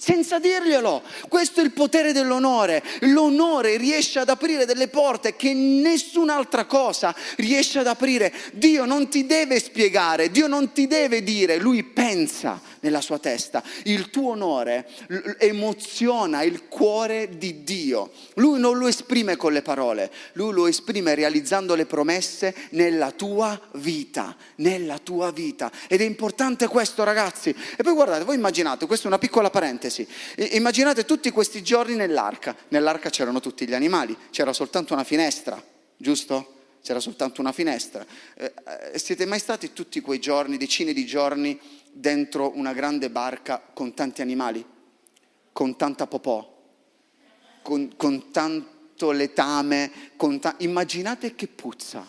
senza 0.04 0.38
dirglielo. 0.38 1.02
Questo 1.30 1.62
è 1.62 1.64
il 1.64 1.72
potere 1.72 2.12
dell'onore. 2.12 2.84
L'onore 3.02 3.78
riesce 3.78 4.20
ad 4.20 4.28
aprire 4.28 4.66
delle 4.66 4.90
porte 4.90 5.38
che 5.38 5.54
nessun'altra 5.54 6.66
cosa 6.66 7.16
riesce 7.38 7.80
ad 7.80 7.88
aprire. 7.88 8.34
Dio 8.52 8.84
non 8.84 9.08
ti 9.08 9.26
deve 9.26 9.62
spiegare, 9.62 10.30
Dio 10.30 10.48
non 10.48 10.74
ti 10.74 10.88
deve 10.88 11.24
dire, 11.24 11.58
lui 11.58 11.84
pensa 11.84 12.60
nella 12.82 13.00
sua 13.00 13.18
testa. 13.18 13.64
Il 13.84 14.10
tuo 14.10 14.32
onore 14.32 14.90
emoziona 15.38 16.44
il 16.44 16.68
cuore 16.68 17.38
di 17.38 17.64
Dio. 17.64 18.12
Lui 18.34 18.60
non 18.60 18.78
lo 18.78 18.88
esprime 18.88 19.38
con 19.38 19.54
le 19.54 19.62
parole, 19.62 20.12
lui 20.34 20.52
lo 20.52 20.68
esprime 20.68 21.16
realizzando 21.16 21.76
le 21.76 21.86
promesse 21.86 22.54
nella 22.72 23.12
tua 23.12 23.58
vita, 23.76 24.36
nella 24.56 24.98
tua 24.98 25.32
vita. 25.32 25.72
Ed 25.88 26.02
è 26.02 26.04
importante 26.04 26.68
questo 26.68 27.06
ragazzi. 27.06 27.56
E 27.78 27.84
poi 27.84 27.94
guardate, 27.94 28.26
voi 28.26 28.36
immaginate, 28.36 28.86
questa 28.86 29.06
è 29.06 29.08
una 29.08 29.18
piccola 29.18 29.50
parentesi 29.50 29.92
parentesi. 29.94 30.08
Immaginate 30.56 31.06
tutti 31.06 31.30
questi 31.30 31.62
giorni 31.62 31.96
nell'arca. 31.96 32.56
Nell'arca 32.70 33.10
c'erano 33.10 33.40
tutti 33.40 33.68
gli 33.68 33.74
animali, 33.74 34.18
c'era 34.32 34.54
soltanto 34.54 34.94
una 34.94 35.04
finestra, 35.04 35.62
giusto? 35.96 36.50
C'era 36.82 37.00
soltanto 37.00 37.40
una 37.40 37.52
finestra. 37.52 38.06
Eh, 38.36 38.54
eh, 38.94 39.00
siete 39.00 39.26
mai 39.26 39.40
stati 39.40 39.72
tutti 39.72 40.02
quei 40.02 40.20
giorni, 40.20 40.58
decine 40.58 40.92
di 40.92 41.06
giorni, 41.06 41.58
dentro 41.92 42.52
una 42.56 42.74
grande 42.74 43.10
barca 43.10 43.62
con 43.74 43.94
tanti 43.94 44.22
animali? 44.22 44.66
Con 45.54 45.78
tanta 45.78 46.08
popò? 46.08 46.50
Con, 47.62 47.94
con 47.96 48.32
tanto 48.32 49.12
letame? 49.12 49.92
Con 50.18 50.40
ta- 50.42 50.56
Immaginate 50.58 51.36
che 51.36 51.48
puzza. 51.48 52.06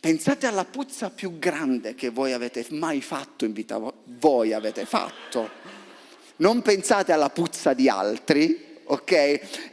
Pensate 0.00 0.46
alla 0.46 0.66
puzza 0.66 1.10
più 1.10 1.38
grande 1.38 1.94
che 1.94 2.10
voi 2.10 2.32
avete 2.32 2.66
mai 2.70 3.00
fatto 3.00 3.46
in 3.46 3.54
vita, 3.54 3.80
voi 4.04 4.52
avete 4.52 4.84
fatto 4.84 5.48
non 6.36 6.62
pensate 6.62 7.12
alla 7.12 7.30
puzza 7.30 7.74
di 7.74 7.88
altri, 7.88 8.80
ok? 8.84 9.12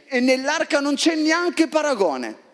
E 0.06 0.20
nell'arca 0.20 0.80
non 0.80 0.94
c'è 0.94 1.14
neanche 1.14 1.68
paragone. 1.68 2.50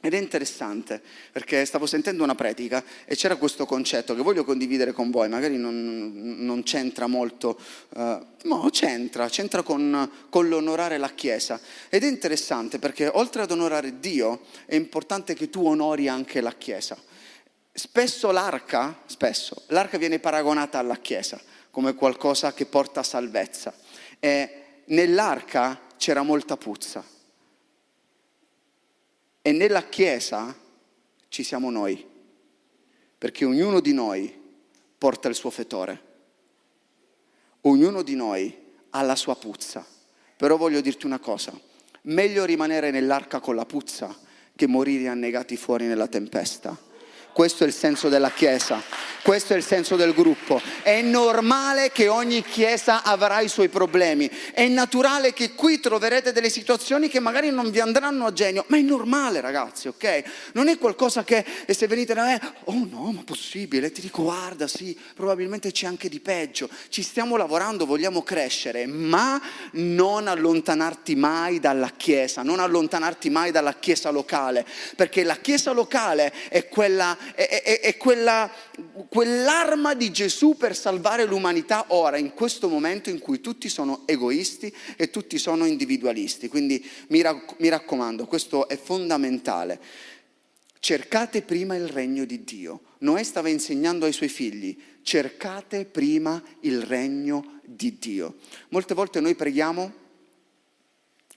Ed 0.00 0.14
è 0.14 0.18
interessante 0.18 1.02
perché 1.32 1.64
stavo 1.64 1.84
sentendo 1.84 2.22
una 2.22 2.36
predica 2.36 2.84
e 3.04 3.16
c'era 3.16 3.34
questo 3.34 3.66
concetto 3.66 4.14
che 4.14 4.22
voglio 4.22 4.44
condividere 4.44 4.92
con 4.92 5.10
voi, 5.10 5.28
magari 5.28 5.56
non, 5.56 6.36
non 6.38 6.62
c'entra 6.62 7.08
molto, 7.08 7.58
uh, 7.96 8.24
no 8.44 8.68
c'entra, 8.70 9.28
c'entra 9.28 9.62
con, 9.62 10.08
con 10.30 10.48
l'onorare 10.48 10.98
la 10.98 11.10
Chiesa 11.10 11.60
ed 11.88 12.04
è 12.04 12.06
interessante 12.06 12.78
perché 12.78 13.10
oltre 13.12 13.42
ad 13.42 13.50
onorare 13.50 13.98
Dio 13.98 14.42
è 14.66 14.76
importante 14.76 15.34
che 15.34 15.50
tu 15.50 15.66
onori 15.66 16.06
anche 16.06 16.40
la 16.40 16.52
Chiesa. 16.52 16.96
Spesso 17.72 18.30
l'arca, 18.30 19.00
spesso, 19.06 19.64
l'arca 19.68 19.98
viene 19.98 20.20
paragonata 20.20 20.78
alla 20.78 20.98
Chiesa 20.98 21.40
come 21.70 21.94
qualcosa 21.94 22.52
che 22.52 22.66
porta 22.66 23.02
salvezza. 23.02 23.74
E 24.18 24.82
nell'arca 24.86 25.80
c'era 25.96 26.22
molta 26.22 26.56
puzza. 26.56 27.04
E 29.42 29.52
nella 29.52 29.88
Chiesa 29.88 30.54
ci 31.28 31.42
siamo 31.42 31.70
noi, 31.70 32.06
perché 33.16 33.44
ognuno 33.44 33.80
di 33.80 33.92
noi 33.92 34.36
porta 34.98 35.28
il 35.28 35.34
suo 35.34 35.50
fetore, 35.50 36.02
ognuno 37.62 38.02
di 38.02 38.14
noi 38.14 38.56
ha 38.90 39.02
la 39.02 39.16
sua 39.16 39.36
puzza. 39.36 39.86
Però 40.36 40.56
voglio 40.56 40.80
dirti 40.80 41.06
una 41.06 41.18
cosa, 41.18 41.58
meglio 42.02 42.44
rimanere 42.44 42.90
nell'arca 42.90 43.40
con 43.40 43.54
la 43.54 43.66
puzza 43.66 44.16
che 44.54 44.66
morire 44.66 45.08
annegati 45.08 45.56
fuori 45.56 45.86
nella 45.86 46.08
tempesta. 46.08 46.76
Questo 47.32 47.64
è 47.64 47.66
il 47.66 47.72
senso 47.72 48.08
della 48.08 48.30
Chiesa. 48.30 48.82
Questo 49.28 49.52
è 49.52 49.56
il 49.56 49.64
senso 49.64 49.96
del 49.96 50.14
gruppo. 50.14 50.58
È 50.82 51.02
normale 51.02 51.92
che 51.92 52.08
ogni 52.08 52.42
chiesa 52.42 53.02
avrà 53.02 53.40
i 53.40 53.48
suoi 53.48 53.68
problemi. 53.68 54.30
È 54.54 54.66
naturale 54.68 55.34
che 55.34 55.52
qui 55.52 55.80
troverete 55.80 56.32
delle 56.32 56.48
situazioni 56.48 57.08
che 57.08 57.20
magari 57.20 57.50
non 57.50 57.70
vi 57.70 57.78
andranno 57.78 58.24
a 58.24 58.32
genio, 58.32 58.64
ma 58.68 58.78
è 58.78 58.80
normale 58.80 59.42
ragazzi, 59.42 59.88
ok? 59.88 60.22
Non 60.52 60.68
è 60.68 60.78
qualcosa 60.78 61.24
che 61.24 61.44
se 61.66 61.86
venite 61.86 62.14
da 62.14 62.24
me, 62.24 62.40
oh 62.64 62.86
no, 62.88 63.12
ma 63.12 63.22
possibile, 63.22 63.92
ti 63.92 64.00
dico 64.00 64.22
guarda, 64.22 64.66
sì, 64.66 64.98
probabilmente 65.14 65.72
c'è 65.72 65.86
anche 65.86 66.08
di 66.08 66.20
peggio. 66.20 66.70
Ci 66.88 67.02
stiamo 67.02 67.36
lavorando, 67.36 67.84
vogliamo 67.84 68.22
crescere, 68.22 68.86
ma 68.86 69.38
non 69.72 70.26
allontanarti 70.26 71.16
mai 71.16 71.60
dalla 71.60 71.90
chiesa, 71.94 72.42
non 72.42 72.60
allontanarti 72.60 73.28
mai 73.28 73.50
dalla 73.50 73.74
chiesa 73.74 74.08
locale, 74.08 74.64
perché 74.96 75.22
la 75.22 75.36
chiesa 75.36 75.72
locale 75.72 76.32
è 76.48 76.66
quella, 76.68 77.14
è, 77.34 77.62
è, 77.62 77.80
è 77.80 77.96
quella 77.96 78.50
quell'arma 79.08 79.94
di 79.94 80.10
Gesù 80.10 80.56
per 80.56 80.76
salvare 80.76 81.24
l'umanità 81.24 81.86
ora, 81.88 82.16
in 82.16 82.34
questo 82.34 82.68
momento 82.68 83.10
in 83.10 83.18
cui 83.18 83.40
tutti 83.40 83.68
sono 83.68 84.02
egoisti 84.06 84.74
e 84.96 85.10
tutti 85.10 85.38
sono 85.38 85.64
individualisti. 85.64 86.48
Quindi 86.48 86.84
mi, 87.08 87.20
rac- 87.20 87.56
mi 87.58 87.68
raccomando, 87.68 88.26
questo 88.26 88.68
è 88.68 88.76
fondamentale. 88.76 89.80
Cercate 90.80 91.42
prima 91.42 91.74
il 91.74 91.88
regno 91.88 92.24
di 92.24 92.44
Dio. 92.44 92.82
Noè 92.98 93.22
stava 93.22 93.48
insegnando 93.48 94.06
ai 94.06 94.12
suoi 94.12 94.28
figli, 94.28 94.76
cercate 95.02 95.84
prima 95.84 96.42
il 96.60 96.82
regno 96.82 97.60
di 97.64 97.98
Dio. 97.98 98.36
Molte 98.70 98.94
volte 98.94 99.20
noi 99.20 99.34
preghiamo 99.34 99.92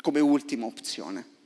come 0.02 0.20
ultima 0.20 0.66
opzione. 0.66 1.40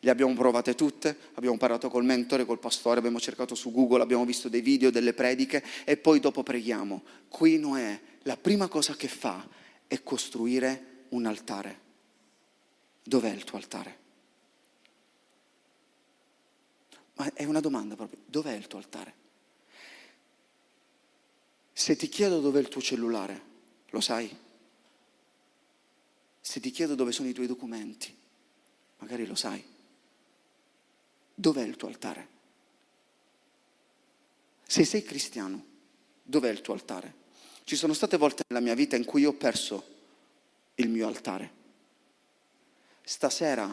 Le 0.00 0.10
abbiamo 0.10 0.32
provate 0.34 0.74
tutte, 0.76 1.16
abbiamo 1.34 1.56
parlato 1.56 1.90
col 1.90 2.04
mentore, 2.04 2.44
col 2.44 2.60
pastore, 2.60 2.98
abbiamo 2.98 3.18
cercato 3.18 3.56
su 3.56 3.72
Google, 3.72 4.02
abbiamo 4.02 4.24
visto 4.24 4.48
dei 4.48 4.60
video, 4.60 4.90
delle 4.90 5.12
prediche 5.12 5.64
e 5.84 5.96
poi 5.96 6.20
dopo 6.20 6.44
preghiamo. 6.44 7.02
Qui 7.28 7.58
Noè, 7.58 8.00
la 8.22 8.36
prima 8.36 8.68
cosa 8.68 8.94
che 8.94 9.08
fa 9.08 9.46
è 9.88 10.02
costruire 10.04 11.06
un 11.08 11.26
altare. 11.26 11.86
Dov'è 13.02 13.30
il 13.30 13.42
tuo 13.42 13.58
altare? 13.58 13.98
Ma 17.14 17.32
è 17.32 17.44
una 17.44 17.60
domanda 17.60 17.96
proprio, 17.96 18.20
dov'è 18.26 18.52
il 18.52 18.68
tuo 18.68 18.78
altare? 18.78 19.14
Se 21.72 21.96
ti 21.96 22.08
chiedo 22.08 22.38
dov'è 22.38 22.60
il 22.60 22.68
tuo 22.68 22.80
cellulare, 22.80 23.42
lo 23.90 24.00
sai? 24.00 24.36
Se 26.40 26.60
ti 26.60 26.70
chiedo 26.70 26.94
dove 26.94 27.10
sono 27.10 27.28
i 27.28 27.32
tuoi 27.32 27.48
documenti, 27.48 28.14
magari 28.98 29.26
lo 29.26 29.34
sai. 29.34 29.76
Dov'è 31.40 31.62
il 31.62 31.76
tuo 31.76 31.86
altare? 31.86 32.26
Se 34.66 34.84
sei 34.84 35.04
cristiano, 35.04 35.64
dov'è 36.20 36.50
il 36.50 36.62
tuo 36.62 36.74
altare? 36.74 37.14
Ci 37.62 37.76
sono 37.76 37.92
state 37.92 38.16
volte 38.16 38.42
nella 38.48 38.60
mia 38.60 38.74
vita 38.74 38.96
in 38.96 39.04
cui 39.04 39.24
ho 39.24 39.34
perso 39.34 39.84
il 40.74 40.88
mio 40.88 41.06
altare. 41.06 41.52
Stasera 43.04 43.72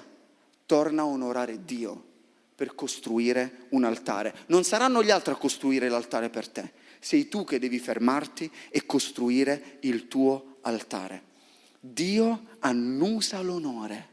torna 0.68 1.02
a 1.02 1.06
onorare 1.08 1.66
Dio 1.66 2.04
per 2.54 2.76
costruire 2.76 3.66
un 3.70 3.84
altare. 3.84 4.36
Non 4.46 4.64
saranno 4.64 5.02
gli 5.04 5.10
altri 5.10 5.34
a 5.34 5.38
costruire 5.38 5.90
l'altare 5.90 6.30
per 6.30 6.48
te, 6.48 6.72
sei 7.00 7.28
tu 7.30 7.46
che 7.46 7.58
devi 7.58 7.80
fermarti 7.80 8.52
e 8.70 8.86
costruire 8.86 9.80
il 9.80 10.08
tuo 10.08 10.58
altare. 10.62 11.24
Dio 11.80 12.58
annusa 12.60 13.42
l'onore 13.42 14.10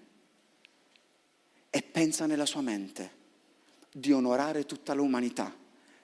e 1.68 1.82
pensa 1.82 2.24
nella 2.24 2.46
sua 2.46 2.62
mente 2.62 3.20
di 3.92 4.12
onorare 4.12 4.64
tutta 4.64 4.94
l'umanità 4.94 5.54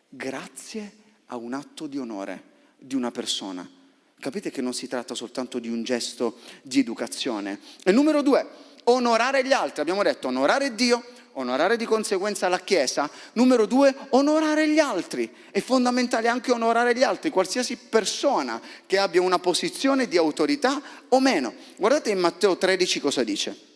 grazie 0.08 0.92
a 1.26 1.36
un 1.36 1.52
atto 1.52 1.86
di 1.86 1.98
onore 1.98 2.56
di 2.78 2.94
una 2.94 3.10
persona. 3.10 3.68
Capite 4.20 4.50
che 4.50 4.60
non 4.60 4.74
si 4.74 4.88
tratta 4.88 5.14
soltanto 5.14 5.58
di 5.58 5.68
un 5.68 5.82
gesto 5.82 6.38
di 6.62 6.80
educazione. 6.80 7.60
E 7.84 7.92
numero 7.92 8.22
due, 8.22 8.46
onorare 8.84 9.44
gli 9.44 9.52
altri. 9.52 9.80
Abbiamo 9.80 10.02
detto 10.02 10.28
onorare 10.28 10.74
Dio, 10.74 11.04
onorare 11.34 11.76
di 11.76 11.84
conseguenza 11.84 12.48
la 12.48 12.58
Chiesa. 12.58 13.08
Numero 13.34 13.66
due, 13.66 13.94
onorare 14.10 14.68
gli 14.68 14.80
altri. 14.80 15.32
È 15.50 15.60
fondamentale 15.60 16.26
anche 16.26 16.50
onorare 16.50 16.96
gli 16.96 17.04
altri, 17.04 17.30
qualsiasi 17.30 17.76
persona 17.76 18.60
che 18.86 18.98
abbia 18.98 19.22
una 19.22 19.38
posizione 19.38 20.08
di 20.08 20.16
autorità 20.16 20.82
o 21.08 21.20
meno. 21.20 21.54
Guardate 21.76 22.10
in 22.10 22.18
Matteo 22.18 22.56
13 22.56 23.00
cosa 23.00 23.22
dice. 23.22 23.67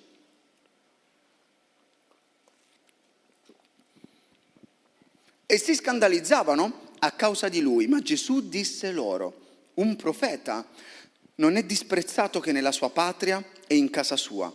E 5.52 5.58
si 5.58 5.74
scandalizzavano 5.74 6.92
a 7.00 7.10
causa 7.10 7.50
di 7.50 7.60
lui, 7.60 7.86
ma 7.86 8.00
Gesù 8.00 8.48
disse 8.48 8.90
loro, 8.90 9.68
un 9.74 9.96
profeta 9.96 10.66
non 11.34 11.56
è 11.56 11.64
disprezzato 11.64 12.40
che 12.40 12.52
nella 12.52 12.72
sua 12.72 12.88
patria 12.88 13.44
e 13.66 13.76
in 13.76 13.90
casa 13.90 14.16
sua. 14.16 14.50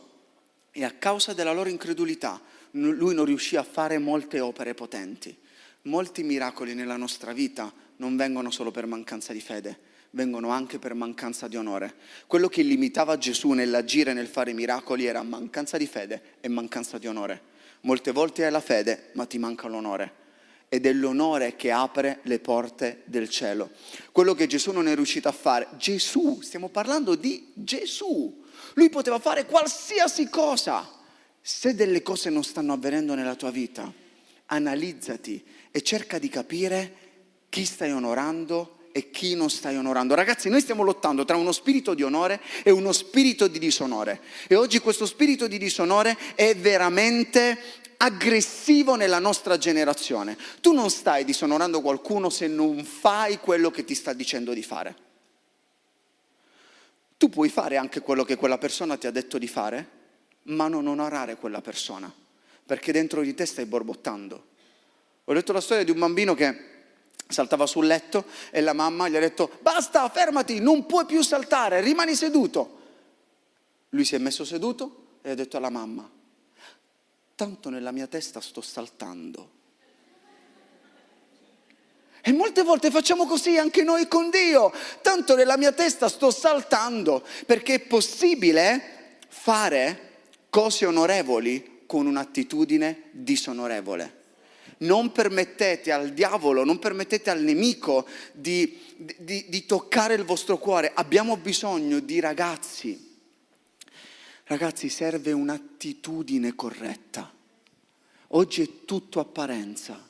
E 0.71 0.83
a 0.83 0.89
causa 0.89 1.33
della 1.33 1.53
loro 1.53 1.69
incredulità 1.69 2.41
lui 2.71 3.13
non 3.13 3.25
riuscì 3.25 3.55
a 3.57 3.61
fare 3.61 3.99
molte 3.99 4.39
opere 4.39 4.73
potenti. 4.73 5.37
Molti 5.83 6.23
miracoli 6.23 6.73
nella 6.73 6.97
nostra 6.97 7.31
vita 7.31 7.71
non 7.97 8.17
vengono 8.17 8.49
solo 8.49 8.71
per 8.71 8.87
mancanza 8.87 9.33
di 9.33 9.39
fede, 9.39 9.77
vengono 10.09 10.49
anche 10.49 10.79
per 10.79 10.95
mancanza 10.95 11.47
di 11.47 11.57
onore. 11.57 11.93
Quello 12.25 12.47
che 12.47 12.63
limitava 12.63 13.19
Gesù 13.19 13.51
nell'agire 13.51 14.09
e 14.09 14.13
nel 14.15 14.25
fare 14.25 14.51
miracoli 14.51 15.05
era 15.05 15.21
mancanza 15.21 15.77
di 15.77 15.85
fede 15.85 16.37
e 16.41 16.47
mancanza 16.47 16.97
di 16.97 17.05
onore. 17.05 17.39
Molte 17.81 18.11
volte 18.11 18.45
hai 18.45 18.51
la 18.51 18.61
fede, 18.61 19.11
ma 19.13 19.27
ti 19.27 19.37
manca 19.37 19.67
l'onore 19.67 20.25
ed 20.69 20.85
è 20.85 20.93
l'onore 20.93 21.55
che 21.55 21.71
apre 21.71 22.19
le 22.23 22.39
porte 22.39 23.01
del 23.05 23.29
cielo. 23.29 23.69
Quello 24.11 24.33
che 24.33 24.47
Gesù 24.47 24.71
non 24.71 24.87
è 24.87 24.95
riuscito 24.95 25.27
a 25.27 25.33
fare, 25.33 25.67
Gesù, 25.77 26.41
stiamo 26.41 26.69
parlando 26.69 27.15
di 27.15 27.51
Gesù, 27.53 28.43
lui 28.73 28.89
poteva 28.89 29.19
fare 29.19 29.45
qualsiasi 29.45 30.29
cosa. 30.29 30.95
Se 31.41 31.73
delle 31.73 32.01
cose 32.01 32.29
non 32.29 32.43
stanno 32.43 32.73
avvenendo 32.73 33.15
nella 33.15 33.35
tua 33.35 33.51
vita, 33.51 33.91
analizzati 34.47 35.43
e 35.71 35.81
cerca 35.81 36.19
di 36.19 36.29
capire 36.29 36.93
chi 37.49 37.63
stai 37.63 37.91
onorando 37.91 38.89
e 38.91 39.11
chi 39.11 39.35
non 39.35 39.49
stai 39.49 39.77
onorando. 39.77 40.15
Ragazzi, 40.15 40.49
noi 40.49 40.59
stiamo 40.59 40.83
lottando 40.83 41.23
tra 41.23 41.37
uno 41.37 41.51
spirito 41.51 41.93
di 41.93 42.03
onore 42.03 42.41
e 42.63 42.71
uno 42.71 42.91
spirito 42.91 43.47
di 43.47 43.59
disonore. 43.59 44.21
E 44.47 44.55
oggi 44.55 44.79
questo 44.79 45.05
spirito 45.05 45.47
di 45.47 45.57
disonore 45.57 46.17
è 46.35 46.55
veramente 46.55 47.57
aggressivo 47.97 48.95
nella 48.95 49.19
nostra 49.19 49.57
generazione. 49.57 50.37
Tu 50.61 50.71
non 50.71 50.89
stai 50.89 51.25
disonorando 51.25 51.81
qualcuno 51.81 52.29
se 52.29 52.47
non 52.47 52.83
fai 52.83 53.39
quello 53.39 53.71
che 53.71 53.83
ti 53.83 53.95
sta 53.95 54.13
dicendo 54.13 54.53
di 54.53 54.63
fare. 54.63 54.95
Tu 57.17 57.29
puoi 57.29 57.49
fare 57.49 57.77
anche 57.77 58.01
quello 58.01 58.23
che 58.23 58.35
quella 58.35 58.59
persona 58.59 58.95
ti 58.95 59.07
ha 59.07 59.11
detto 59.11 59.37
di 59.37 59.47
fare, 59.47 59.89
ma 60.43 60.67
non 60.67 60.85
onorare 60.85 61.35
quella 61.35 61.61
persona, 61.61 62.11
perché 62.65 62.91
dentro 62.91 63.21
di 63.21 63.33
te 63.33 63.45
stai 63.45 63.65
borbottando. 63.65 64.45
Ho 65.25 65.33
letto 65.33 65.51
la 65.51 65.61
storia 65.61 65.83
di 65.83 65.91
un 65.91 65.99
bambino 65.99 66.35
che 66.35 66.75
saltava 67.27 67.65
sul 67.65 67.87
letto 67.87 68.25
e 68.51 68.61
la 68.61 68.73
mamma 68.73 69.09
gli 69.09 69.15
ha 69.15 69.19
detto 69.19 69.57
basta, 69.61 70.07
fermati, 70.09 70.59
non 70.59 70.85
puoi 70.85 71.05
più 71.05 71.21
saltare, 71.21 71.81
rimani 71.81 72.15
seduto. 72.15 72.75
Lui 73.89 74.05
si 74.05 74.15
è 74.15 74.19
messo 74.19 74.45
seduto 74.45 75.17
e 75.21 75.31
ha 75.31 75.35
detto 75.35 75.57
alla 75.57 75.69
mamma, 75.69 76.09
tanto 77.37 77.69
nella 77.69 77.91
mia 77.91 78.07
testa 78.07 78.41
sto 78.41 78.61
saltando. 78.61 79.51
E 82.23 82.33
molte 82.33 82.63
volte 82.63 82.89
facciamo 82.89 83.27
così 83.27 83.59
anche 83.59 83.83
noi 83.83 84.07
con 84.07 84.31
Dio, 84.31 84.73
tanto 85.03 85.35
nella 85.35 85.55
mia 85.55 85.71
testa 85.71 86.09
sto 86.09 86.31
saltando, 86.31 87.23
perché 87.45 87.75
è 87.75 87.79
possibile 87.79 89.19
fare 89.27 90.23
cose 90.49 90.87
onorevoli 90.87 91.83
con 91.85 92.07
un'attitudine 92.07 93.03
disonorevole. 93.11 94.15
Non 94.79 95.11
permettete 95.11 95.91
al 95.91 96.13
diavolo, 96.13 96.63
non 96.63 96.79
permettete 96.79 97.29
al 97.29 97.41
nemico 97.41 98.07
di, 98.33 98.79
di, 98.95 99.45
di 99.47 99.65
toccare 99.67 100.15
il 100.15 100.23
vostro 100.23 100.57
cuore. 100.57 100.91
Abbiamo 100.91 101.37
bisogno 101.37 101.99
di 101.99 102.19
ragazzi 102.19 103.06
Ragazzi, 104.47 104.87
serve 104.87 105.33
un'attitudine 105.33 106.55
corretta. 106.55 107.29
Oggi 108.29 108.61
è 108.61 108.85
tutto 108.85 109.19
apparenza, 109.19 110.01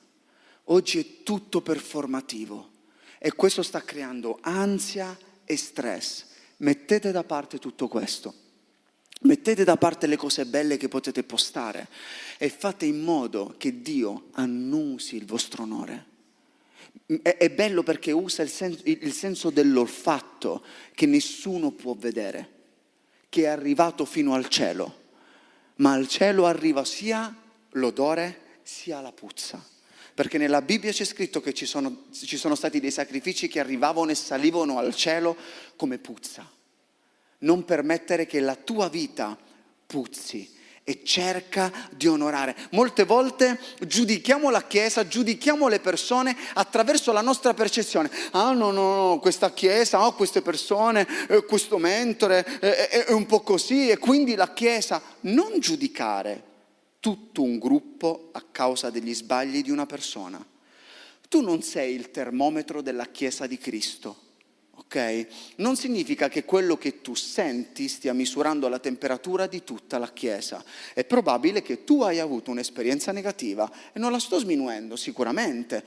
oggi 0.65 0.99
è 0.99 1.23
tutto 1.23 1.61
performativo 1.61 2.69
e 3.17 3.33
questo 3.33 3.63
sta 3.63 3.81
creando 3.81 4.37
ansia 4.41 5.17
e 5.43 5.57
stress. 5.57 6.25
Mettete 6.57 7.11
da 7.11 7.23
parte 7.23 7.57
tutto 7.57 7.87
questo. 7.87 8.45
Mettete 9.21 9.63
da 9.63 9.75
parte 9.75 10.05
le 10.05 10.17
cose 10.17 10.45
belle 10.45 10.77
che 10.77 10.87
potete 10.87 11.23
postare 11.23 11.87
e 12.37 12.49
fate 12.49 12.85
in 12.85 13.03
modo 13.03 13.55
che 13.57 13.81
Dio 13.81 14.27
annusi 14.33 15.15
il 15.15 15.25
vostro 15.25 15.63
onore. 15.63 16.05
È, 17.23 17.49
bello 17.49 17.81
perché 17.81 18.11
usa 18.11 18.43
il 18.43 19.13
senso 19.13 19.49
dell'olfatto 19.49 20.63
che 20.93 21.07
nessuno 21.07 21.71
può 21.71 21.95
vedere 21.95 22.56
che 23.37 23.43
è 23.43 23.47
arrivato 23.49 24.03
fino 24.03 24.33
al 24.33 24.47
cielo, 24.47 25.03
ma 25.75 25.93
al 25.93 26.07
cielo 26.07 26.47
arriva 26.47 26.83
sia 26.83 27.31
l'odore 27.73 28.57
sia 28.63 28.99
la 28.99 29.11
puzza. 29.11 29.63
Perché 30.15 30.39
nella 30.39 30.63
Bibbia 30.63 30.91
c'è 30.91 31.03
scritto 31.03 31.39
che 31.39 31.53
ci 31.53 31.67
sono, 31.67 32.05
ci 32.09 32.35
sono 32.35 32.55
stati 32.55 32.79
dei 32.79 32.89
sacrifici 32.89 33.47
che 33.47 33.59
arrivavano 33.59 34.09
e 34.09 34.15
salivano 34.15 34.79
al 34.79 34.95
cielo 34.95 35.37
come 35.75 35.99
puzza. 35.99 36.51
Non 37.39 37.63
permettere 37.63 38.25
che 38.25 38.39
la 38.39 38.55
tua 38.55 38.89
vita 38.89 39.37
puzzi 39.85 40.56
e 40.89 41.01
cerca 41.03 41.69
di 41.91 42.07
onorare. 42.07 42.55
Molte 42.71 43.03
volte 43.03 43.59
giudichiamo 43.85 44.49
la 44.49 44.63
Chiesa, 44.63 45.05
giudichiamo 45.05 45.67
le 45.67 45.81
persone 45.81 46.33
attraverso 46.53 47.11
la 47.11 47.19
nostra 47.19 47.53
percezione. 47.53 48.09
Ah 48.31 48.53
no, 48.53 48.71
no, 48.71 48.95
no, 48.95 49.19
questa 49.19 49.51
Chiesa, 49.51 50.05
oh, 50.05 50.13
queste 50.13 50.41
persone, 50.41 51.05
eh, 51.27 51.43
questo 51.43 51.77
mentore, 51.77 52.45
eh, 52.61 52.87
è 52.87 53.11
un 53.11 53.25
po' 53.25 53.41
così 53.41 53.89
e 53.89 53.97
quindi 53.97 54.35
la 54.35 54.53
Chiesa. 54.53 55.01
Non 55.21 55.59
giudicare 55.59 56.41
tutto 57.01 57.41
un 57.41 57.59
gruppo 57.59 58.29
a 58.31 58.41
causa 58.49 58.89
degli 58.89 59.13
sbagli 59.13 59.61
di 59.61 59.71
una 59.71 59.85
persona. 59.85 60.41
Tu 61.27 61.41
non 61.41 61.63
sei 61.63 61.95
il 61.95 62.11
termometro 62.11 62.81
della 62.81 63.07
Chiesa 63.07 63.45
di 63.45 63.57
Cristo 63.57 64.26
ok? 64.87 65.27
Non 65.57 65.75
significa 65.75 66.29
che 66.29 66.45
quello 66.45 66.77
che 66.77 67.01
tu 67.01 67.13
senti 67.13 67.89
stia 67.89 68.13
misurando 68.13 68.69
la 68.69 68.79
temperatura 68.79 69.45
di 69.45 69.63
tutta 69.63 69.97
la 69.97 70.11
Chiesa. 70.11 70.63
È 70.93 71.03
probabile 71.03 71.61
che 71.61 71.83
tu 71.83 72.01
hai 72.01 72.19
avuto 72.19 72.51
un'esperienza 72.51 73.11
negativa 73.11 73.69
e 73.91 73.99
non 73.99 74.11
la 74.11 74.19
sto 74.19 74.39
sminuendo 74.39 74.95
sicuramente. 74.95 75.83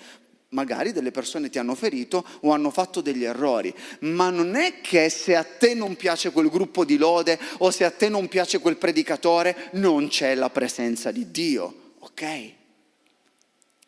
Magari 0.51 0.93
delle 0.93 1.13
persone 1.13 1.49
ti 1.49 1.59
hanno 1.59 1.75
ferito 1.75 2.27
o 2.41 2.51
hanno 2.51 2.71
fatto 2.71 3.01
degli 3.01 3.25
errori, 3.25 3.73
ma 4.01 4.31
non 4.31 4.57
è 4.57 4.81
che 4.81 5.09
se 5.09 5.37
a 5.37 5.45
te 5.45 5.75
non 5.75 5.97
piace 5.97 6.33
quel 6.33 6.51
gruppo 6.51 6.85
di 6.85 6.99
lode 6.99 7.39
o 7.59 7.71
se 7.71 7.85
a 7.85 7.91
te 7.91 8.09
non 8.09 8.29
piace 8.29 8.59
quel 8.59 8.77
predicatore, 8.77 9.71
non 9.75 10.09
c'è 10.09 10.35
la 10.35 10.51
presenza 10.51 11.13
di 11.13 11.31
Dio, 11.31 11.93
ok? 12.01 12.53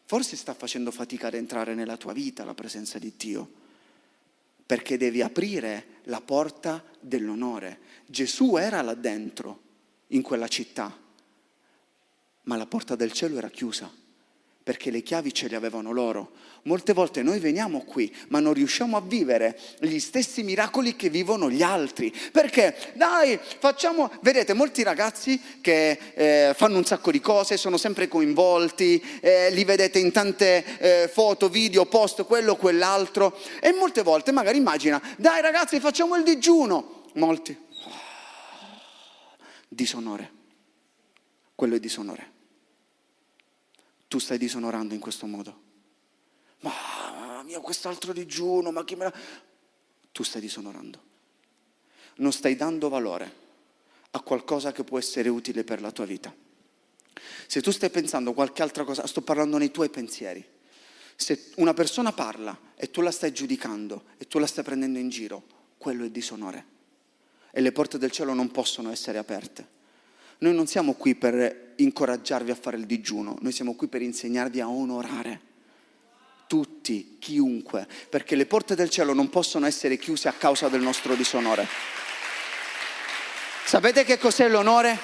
Forse 0.05 0.37
sta 0.37 0.55
facendo 0.55 0.93
fatica 0.93 1.27
ad 1.27 1.35
entrare 1.35 1.75
nella 1.75 1.97
tua 1.97 2.13
vita 2.13 2.45
la 2.45 2.55
presenza 2.55 2.99
di 2.99 3.13
Dio 3.17 3.61
perché 4.73 4.97
devi 4.97 5.21
aprire 5.21 6.01
la 6.05 6.23
porta 6.23 6.83
dell'onore. 6.99 7.81
Gesù 8.07 8.57
era 8.57 8.81
là 8.81 8.95
dentro, 8.95 9.61
in 10.07 10.23
quella 10.23 10.49
città, 10.49 10.99
ma 12.45 12.57
la 12.57 12.65
porta 12.65 12.97
del 12.97 13.13
cielo 13.13 13.37
era 13.37 13.51
chiusa 13.51 13.93
perché 14.63 14.91
le 14.91 15.03
chiavi 15.03 15.35
ce 15.35 15.49
le 15.49 15.57
avevano 15.57 15.91
loro. 15.93 16.31
Molte 16.65 16.93
volte 16.93 17.23
noi 17.23 17.41
veniamo 17.41 17.83
qui, 17.83 18.15
ma 18.29 18.39
non 18.39 18.53
riusciamo 18.53 18.97
a 18.97 19.01
vivere 19.01 19.59
gli 19.81 19.99
stessi 19.99 20.45
miracoli 20.45 20.95
che 20.95 21.09
vivono 21.09 21.51
gli 21.51 21.63
altri. 21.63 22.15
Perché? 22.31 22.77
Dai, 22.95 23.39
facciamo... 23.59 24.13
Vedete, 24.21 24.53
molti 24.55 24.85
ragazzi 24.85 25.41
che 25.61 25.99
eh, 26.15 26.55
fanno 26.55 26.79
un 26.79 26.85
sacco 26.85 27.11
di 27.11 27.21
cose, 27.21 27.57
sono 27.57 27.77
sempre 27.77 28.07
coinvolti, 28.07 29.03
eh, 29.21 29.51
li 29.51 29.65
vedete 29.65 29.99
in 29.99 30.13
tante 30.13 30.65
eh, 30.79 31.09
foto, 31.09 31.49
video, 31.49 31.87
post, 31.87 32.25
quello, 32.25 32.55
quell'altro. 32.55 33.37
E 33.61 33.73
molte 33.73 34.03
volte 34.03 34.31
magari 34.31 34.59
immagina, 34.59 35.03
dai 35.19 35.41
ragazzi, 35.41 35.81
facciamo 35.81 36.15
il 36.17 36.23
digiuno. 36.23 37.01
Molti. 37.15 37.59
Disonore. 39.69 40.31
Quello 41.55 41.75
è 41.75 41.81
disonore 41.81 42.33
tu 44.13 44.19
stai 44.19 44.37
disonorando 44.37 44.93
in 44.93 45.01
questo 45.01 45.25
modo. 45.25 45.63
Ma 46.61 47.43
mio, 47.47 47.63
quest'altro 47.63 48.13
digiuno, 48.13 48.71
ma 48.71 48.85
chi 48.85 48.95
me 48.95 49.05
la... 49.05 49.13
Tu 50.13 50.23
stai 50.23 50.43
disonorando. 50.43 51.03
Non 52.17 52.31
stai 52.31 52.55
dando 52.55 52.91
valore 52.91 53.35
a 54.11 54.21
qualcosa 54.21 54.71
che 54.71 54.85
può 54.85 54.99
essere 54.99 55.31
utile 55.31 55.65
per 55.65 55.81
la 55.81 55.91
tua 55.93 56.05
vita. 56.05 56.31
Se 57.47 57.63
tu 57.63 57.71
stai 57.71 57.89
pensando 57.89 58.35
qualche 58.35 58.61
altra 58.61 58.85
cosa, 58.85 59.07
sto 59.07 59.23
parlando 59.23 59.57
nei 59.57 59.71
tuoi 59.71 59.89
pensieri. 59.89 60.47
Se 61.17 61.53
una 61.57 61.73
persona 61.73 62.13
parla 62.13 62.75
e 62.75 62.91
tu 62.91 63.01
la 63.01 63.11
stai 63.11 63.33
giudicando 63.33 64.05
e 64.19 64.27
tu 64.27 64.39
la 64.39 64.47
stai 64.47 64.63
prendendo 64.63 64.99
in 64.99 65.09
giro, 65.09 65.43
quello 65.79 66.05
è 66.05 66.11
disonore. 66.11 66.67
E 67.51 67.63
le 67.63 67.73
porte 67.73 67.97
del 67.97 68.11
cielo 68.11 68.35
non 68.35 68.51
possono 68.51 68.91
essere 68.91 69.17
aperte 69.17 69.81
noi 70.43 70.55
non 70.55 70.67
siamo 70.67 70.95
qui 70.95 71.15
per 71.15 71.75
incoraggiarvi 71.77 72.51
a 72.51 72.57
fare 72.57 72.77
il 72.77 72.87
digiuno, 72.87 73.37
noi 73.41 73.53
siamo 73.53 73.75
qui 73.75 73.87
per 73.87 74.03
insegnarvi 74.03 74.61
a 74.61 74.69
onorare 74.69 75.51
tutti, 76.47 77.17
chiunque, 77.19 77.87
perché 78.11 78.37
le 78.37 78.45
porte 78.45 78.75
del 78.75 78.91
cielo 78.91 79.15
non 79.15 79.31
possono 79.31 79.67
essere 79.67 79.97
chiuse 79.97 80.29
a 80.29 80.33
causa 80.33 80.69
del 80.69 80.83
nostro 80.83 81.15
disonore. 81.15 81.67
Sapete 83.65 84.05
che 84.05 84.19
cos'è 84.19 84.49
l'onore? 84.49 84.99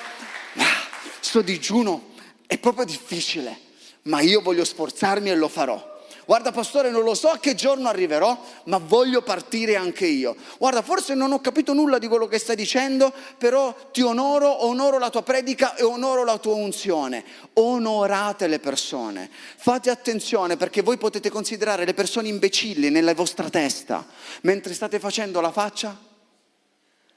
Sto 1.20 1.40
digiuno 1.40 2.10
è 2.46 2.58
proprio 2.58 2.84
difficile, 2.84 3.56
ma 4.02 4.20
io 4.20 4.42
voglio 4.42 4.64
sforzarmi 4.64 5.30
e 5.30 5.36
lo 5.36 5.48
farò. 5.48 5.97
Guarda 6.28 6.52
pastore, 6.52 6.90
non 6.90 7.04
lo 7.04 7.14
so 7.14 7.30
a 7.30 7.38
che 7.38 7.54
giorno 7.54 7.88
arriverò, 7.88 8.38
ma 8.64 8.76
voglio 8.76 9.22
partire 9.22 9.76
anche 9.76 10.04
io. 10.04 10.36
Guarda, 10.58 10.82
forse 10.82 11.14
non 11.14 11.32
ho 11.32 11.40
capito 11.40 11.72
nulla 11.72 11.96
di 11.96 12.06
quello 12.06 12.26
che 12.26 12.38
stai 12.38 12.54
dicendo, 12.54 13.10
però 13.38 13.74
ti 13.92 14.02
onoro, 14.02 14.66
onoro 14.66 14.98
la 14.98 15.08
tua 15.08 15.22
predica 15.22 15.74
e 15.74 15.84
onoro 15.84 16.24
la 16.24 16.36
tua 16.36 16.52
unzione. 16.52 17.24
Onorate 17.54 18.46
le 18.46 18.58
persone. 18.58 19.30
Fate 19.56 19.88
attenzione 19.88 20.58
perché 20.58 20.82
voi 20.82 20.98
potete 20.98 21.30
considerare 21.30 21.86
le 21.86 21.94
persone 21.94 22.28
imbecilli 22.28 22.90
nella 22.90 23.14
vostra 23.14 23.48
testa 23.48 24.06
mentre 24.42 24.74
state 24.74 24.98
facendo 24.98 25.40
la 25.40 25.50
faccia. 25.50 25.98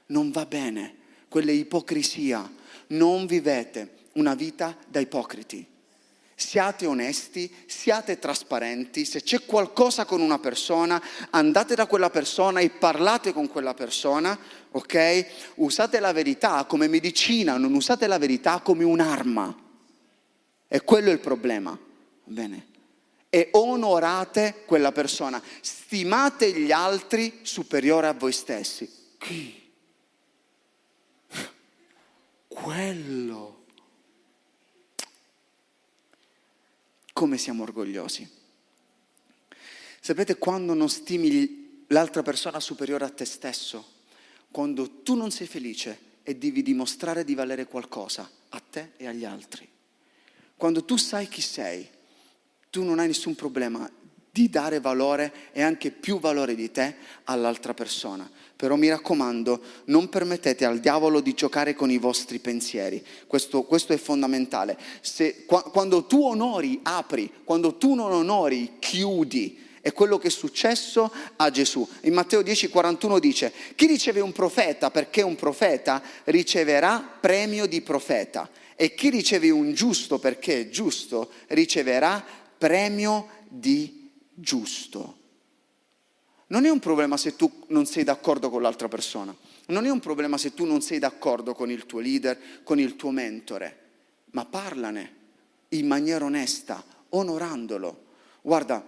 Non 0.06 0.30
va 0.30 0.46
bene, 0.46 0.96
quella 1.28 1.52
ipocrisia. 1.52 2.50
Non 2.86 3.26
vivete 3.26 4.06
una 4.12 4.34
vita 4.34 4.74
da 4.88 5.00
ipocriti 5.00 5.71
siate 6.34 6.86
onesti, 6.86 7.52
siate 7.66 8.18
trasparenti, 8.18 9.04
se 9.04 9.22
c'è 9.22 9.44
qualcosa 9.44 10.04
con 10.04 10.20
una 10.20 10.38
persona, 10.38 11.02
andate 11.30 11.74
da 11.74 11.86
quella 11.86 12.10
persona 12.10 12.60
e 12.60 12.70
parlate 12.70 13.32
con 13.32 13.48
quella 13.48 13.74
persona, 13.74 14.38
ok? 14.70 15.26
Usate 15.56 16.00
la 16.00 16.12
verità 16.12 16.64
come 16.64 16.88
medicina, 16.88 17.56
non 17.56 17.74
usate 17.74 18.06
la 18.06 18.18
verità 18.18 18.60
come 18.60 18.84
un'arma. 18.84 19.56
E 20.68 20.80
quello 20.82 21.10
è 21.10 21.12
il 21.12 21.20
problema, 21.20 21.78
bene? 22.24 22.66
E 23.28 23.48
onorate 23.52 24.64
quella 24.66 24.92
persona, 24.92 25.42
stimate 25.60 26.52
gli 26.52 26.72
altri 26.72 27.40
superiore 27.42 28.06
a 28.06 28.12
voi 28.12 28.32
stessi. 28.32 28.90
Chi? 29.18 29.60
Quello 32.48 33.61
come 37.22 37.38
siamo 37.38 37.62
orgogliosi. 37.62 38.28
Sapete 40.00 40.38
quando 40.38 40.74
non 40.74 40.88
stimi 40.88 41.84
l'altra 41.86 42.20
persona 42.24 42.58
superiore 42.58 43.04
a 43.04 43.10
te 43.10 43.24
stesso? 43.24 44.00
Quando 44.50 45.02
tu 45.04 45.14
non 45.14 45.30
sei 45.30 45.46
felice 45.46 45.96
e 46.24 46.34
devi 46.34 46.62
dimostrare 46.62 47.22
di 47.22 47.36
valere 47.36 47.66
qualcosa 47.66 48.28
a 48.48 48.58
te 48.58 48.94
e 48.96 49.06
agli 49.06 49.24
altri. 49.24 49.68
Quando 50.56 50.84
tu 50.84 50.96
sai 50.96 51.28
chi 51.28 51.40
sei, 51.40 51.88
tu 52.70 52.82
non 52.82 52.98
hai 52.98 53.06
nessun 53.06 53.36
problema 53.36 53.88
di 54.32 54.48
dare 54.48 54.80
valore 54.80 55.30
e 55.52 55.60
anche 55.60 55.90
più 55.90 56.18
valore 56.18 56.54
di 56.54 56.70
te 56.70 56.94
all'altra 57.24 57.74
persona. 57.74 58.28
Però 58.56 58.76
mi 58.76 58.88
raccomando, 58.88 59.60
non 59.86 60.08
permettete 60.08 60.64
al 60.64 60.80
diavolo 60.80 61.20
di 61.20 61.34
giocare 61.34 61.74
con 61.74 61.90
i 61.90 61.98
vostri 61.98 62.38
pensieri. 62.38 63.04
Questo, 63.26 63.64
questo 63.64 63.92
è 63.92 63.98
fondamentale. 63.98 64.78
Se, 65.02 65.44
quando 65.44 66.06
tu 66.06 66.22
onori, 66.22 66.80
apri. 66.82 67.30
Quando 67.44 67.74
tu 67.74 67.92
non 67.92 68.10
onori, 68.10 68.76
chiudi. 68.78 69.58
È 69.82 69.92
quello 69.92 70.16
che 70.16 70.28
è 70.28 70.30
successo 70.30 71.12
a 71.36 71.50
Gesù. 71.50 71.86
In 72.02 72.14
Matteo 72.14 72.40
10:41 72.40 73.18
dice, 73.18 73.52
chi 73.74 73.86
riceve 73.86 74.20
un 74.20 74.32
profeta 74.32 74.90
perché 74.90 75.20
è 75.20 75.24
un 75.24 75.36
profeta 75.36 76.00
riceverà 76.24 77.18
premio 77.20 77.66
di 77.66 77.82
profeta 77.82 78.48
e 78.76 78.94
chi 78.94 79.10
riceve 79.10 79.50
un 79.50 79.74
giusto 79.74 80.18
perché 80.18 80.60
è 80.60 80.68
giusto 80.70 81.32
riceverà 81.48 82.24
premio 82.56 83.28
di 83.48 84.01
giusto. 84.34 85.20
Non 86.48 86.64
è 86.66 86.70
un 86.70 86.80
problema 86.80 87.16
se 87.16 87.34
tu 87.34 87.64
non 87.68 87.86
sei 87.86 88.04
d'accordo 88.04 88.50
con 88.50 88.60
l'altra 88.60 88.88
persona, 88.88 89.34
non 89.68 89.86
è 89.86 89.90
un 89.90 90.00
problema 90.00 90.36
se 90.36 90.52
tu 90.52 90.64
non 90.66 90.82
sei 90.82 90.98
d'accordo 90.98 91.54
con 91.54 91.70
il 91.70 91.86
tuo 91.86 92.00
leader, 92.00 92.62
con 92.62 92.78
il 92.78 92.96
tuo 92.96 93.10
mentore, 93.10 93.78
ma 94.32 94.44
parlane 94.44 95.20
in 95.70 95.86
maniera 95.86 96.26
onesta, 96.26 96.84
onorandolo. 97.10 98.10
Guarda, 98.42 98.86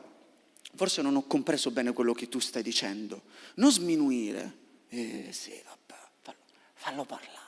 forse 0.75 1.01
non 1.01 1.17
ho 1.17 1.27
compreso 1.27 1.71
bene 1.71 1.93
quello 1.93 2.13
che 2.13 2.29
tu 2.29 2.39
stai 2.39 2.63
dicendo, 2.63 3.23
non 3.55 3.73
sminuire. 3.73 4.63
Eh 4.89 5.29
sì, 5.33 5.51
vabbè, 5.65 6.01
fallo, 6.21 6.39
fallo 6.75 7.05
parlare. 7.05 7.43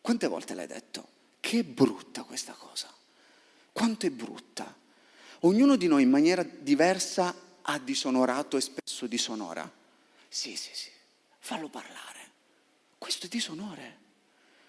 Quante 0.00 0.26
volte 0.28 0.54
l'hai 0.54 0.66
detto? 0.66 1.08
Che 1.40 1.64
brutta 1.64 2.22
questa 2.22 2.52
cosa. 2.52 2.94
Quanto 3.72 4.06
è 4.06 4.10
brutta. 4.10 4.77
Ognuno 5.40 5.76
di 5.76 5.86
noi 5.86 6.02
in 6.02 6.10
maniera 6.10 6.42
diversa 6.42 7.34
ha 7.62 7.78
disonorato 7.78 8.56
e 8.56 8.60
spesso 8.60 9.06
disonora. 9.06 9.70
Sì, 10.28 10.56
sì, 10.56 10.70
sì, 10.72 10.90
fallo 11.38 11.68
parlare. 11.68 12.30
Questo 12.98 13.26
è 13.26 13.28
disonore. 13.28 13.96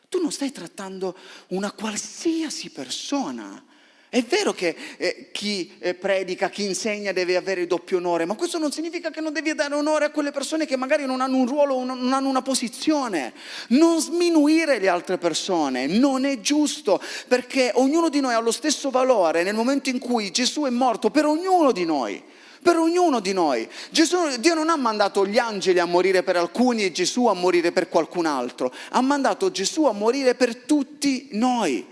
Tu 0.09 0.21
non 0.21 0.31
stai 0.31 0.51
trattando 0.51 1.17
una 1.49 1.71
qualsiasi 1.71 2.69
persona 2.69 3.63
è 4.11 4.23
vero 4.23 4.53
che 4.53 4.75
eh, 4.97 5.29
chi 5.31 5.71
eh, 5.77 5.93
predica, 5.93 6.49
chi 6.49 6.63
insegna 6.63 7.11
deve 7.11 7.35
avere 7.35 7.67
doppio 7.67 7.97
onore, 7.97 8.25
ma 8.25 8.33
questo 8.33 8.57
non 8.57 8.71
significa 8.71 9.11
che 9.11 9.21
non 9.21 9.31
devi 9.31 9.53
dare 9.53 9.75
onore 9.75 10.05
a 10.05 10.09
quelle 10.09 10.31
persone 10.31 10.65
che 10.65 10.75
magari 10.75 11.05
non 11.05 11.21
hanno 11.21 11.37
un 11.37 11.45
ruolo, 11.45 11.83
non 11.83 12.11
hanno 12.11 12.27
una 12.27 12.41
posizione. 12.41 13.33
Non 13.67 14.01
sminuire 14.01 14.79
le 14.79 14.87
altre 14.87 15.19
persone, 15.19 15.85
non 15.85 16.25
è 16.25 16.39
giusto, 16.39 16.99
perché 17.27 17.71
ognuno 17.75 18.09
di 18.09 18.19
noi 18.19 18.33
ha 18.33 18.39
lo 18.39 18.51
stesso 18.51 18.89
valore 18.89 19.43
nel 19.43 19.53
momento 19.53 19.89
in 19.89 19.99
cui 19.99 20.31
Gesù 20.31 20.63
è 20.63 20.71
morto 20.71 21.11
per 21.11 21.25
ognuno 21.25 21.71
di 21.71 21.85
noi. 21.85 22.23
Per 22.61 22.77
ognuno 22.77 23.19
di 23.19 23.31
noi. 23.31 23.69
Gesù, 23.91 24.17
Dio 24.39 24.55
non 24.55 24.69
ha 24.69 24.75
mandato 24.75 25.25
gli 25.25 25.37
angeli 25.37 25.77
a 25.77 25.85
morire 25.85 26.23
per 26.23 26.35
alcuni 26.35 26.83
e 26.83 26.91
Gesù 26.91 27.27
a 27.27 27.33
morire 27.33 27.71
per 27.71 27.87
qualcun 27.87 28.25
altro. 28.25 28.73
Ha 28.89 29.01
mandato 29.01 29.51
Gesù 29.51 29.85
a 29.85 29.93
morire 29.93 30.33
per 30.33 30.55
tutti 30.55 31.29
noi. 31.33 31.85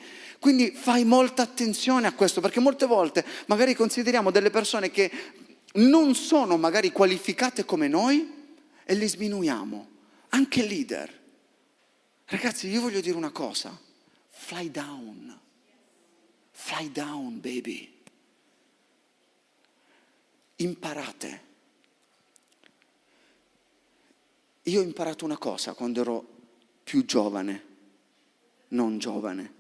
Quindi 0.47 0.71
fai 0.71 1.03
molta 1.03 1.41
attenzione 1.41 2.07
a 2.07 2.13
questo, 2.13 2.39
perché 2.39 2.61
molte 2.61 2.85
volte 2.85 3.25
magari 3.47 3.75
consideriamo 3.75 4.31
delle 4.31 4.49
persone 4.49 4.89
che 4.89 5.11
non 5.73 6.15
sono 6.15 6.55
magari 6.55 6.93
qualificate 6.93 7.65
come 7.65 7.89
noi 7.89 8.55
e 8.85 8.95
le 8.95 9.09
sminuiamo, 9.09 9.89
anche 10.29 10.65
leader. 10.65 11.21
Ragazzi, 12.27 12.69
io 12.69 12.79
voglio 12.79 13.01
dire 13.01 13.17
una 13.17 13.31
cosa, 13.31 13.77
fly 14.29 14.71
down, 14.71 15.37
fly 16.51 16.93
down 16.93 17.41
baby. 17.41 17.93
Imparate. 20.55 21.41
Io 24.63 24.79
ho 24.79 24.83
imparato 24.83 25.25
una 25.25 25.37
cosa 25.37 25.73
quando 25.73 25.99
ero 25.99 26.25
più 26.85 27.03
giovane, 27.03 27.65
non 28.69 28.97
giovane 28.97 29.55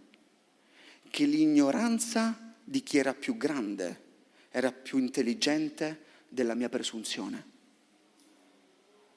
che 1.09 1.25
l'ignoranza 1.25 2.55
di 2.63 2.83
chi 2.83 2.97
era 2.97 3.13
più 3.13 3.37
grande 3.37 4.05
era 4.49 4.71
più 4.71 4.97
intelligente 4.97 6.03
della 6.27 6.55
mia 6.55 6.69
presunzione. 6.69 7.55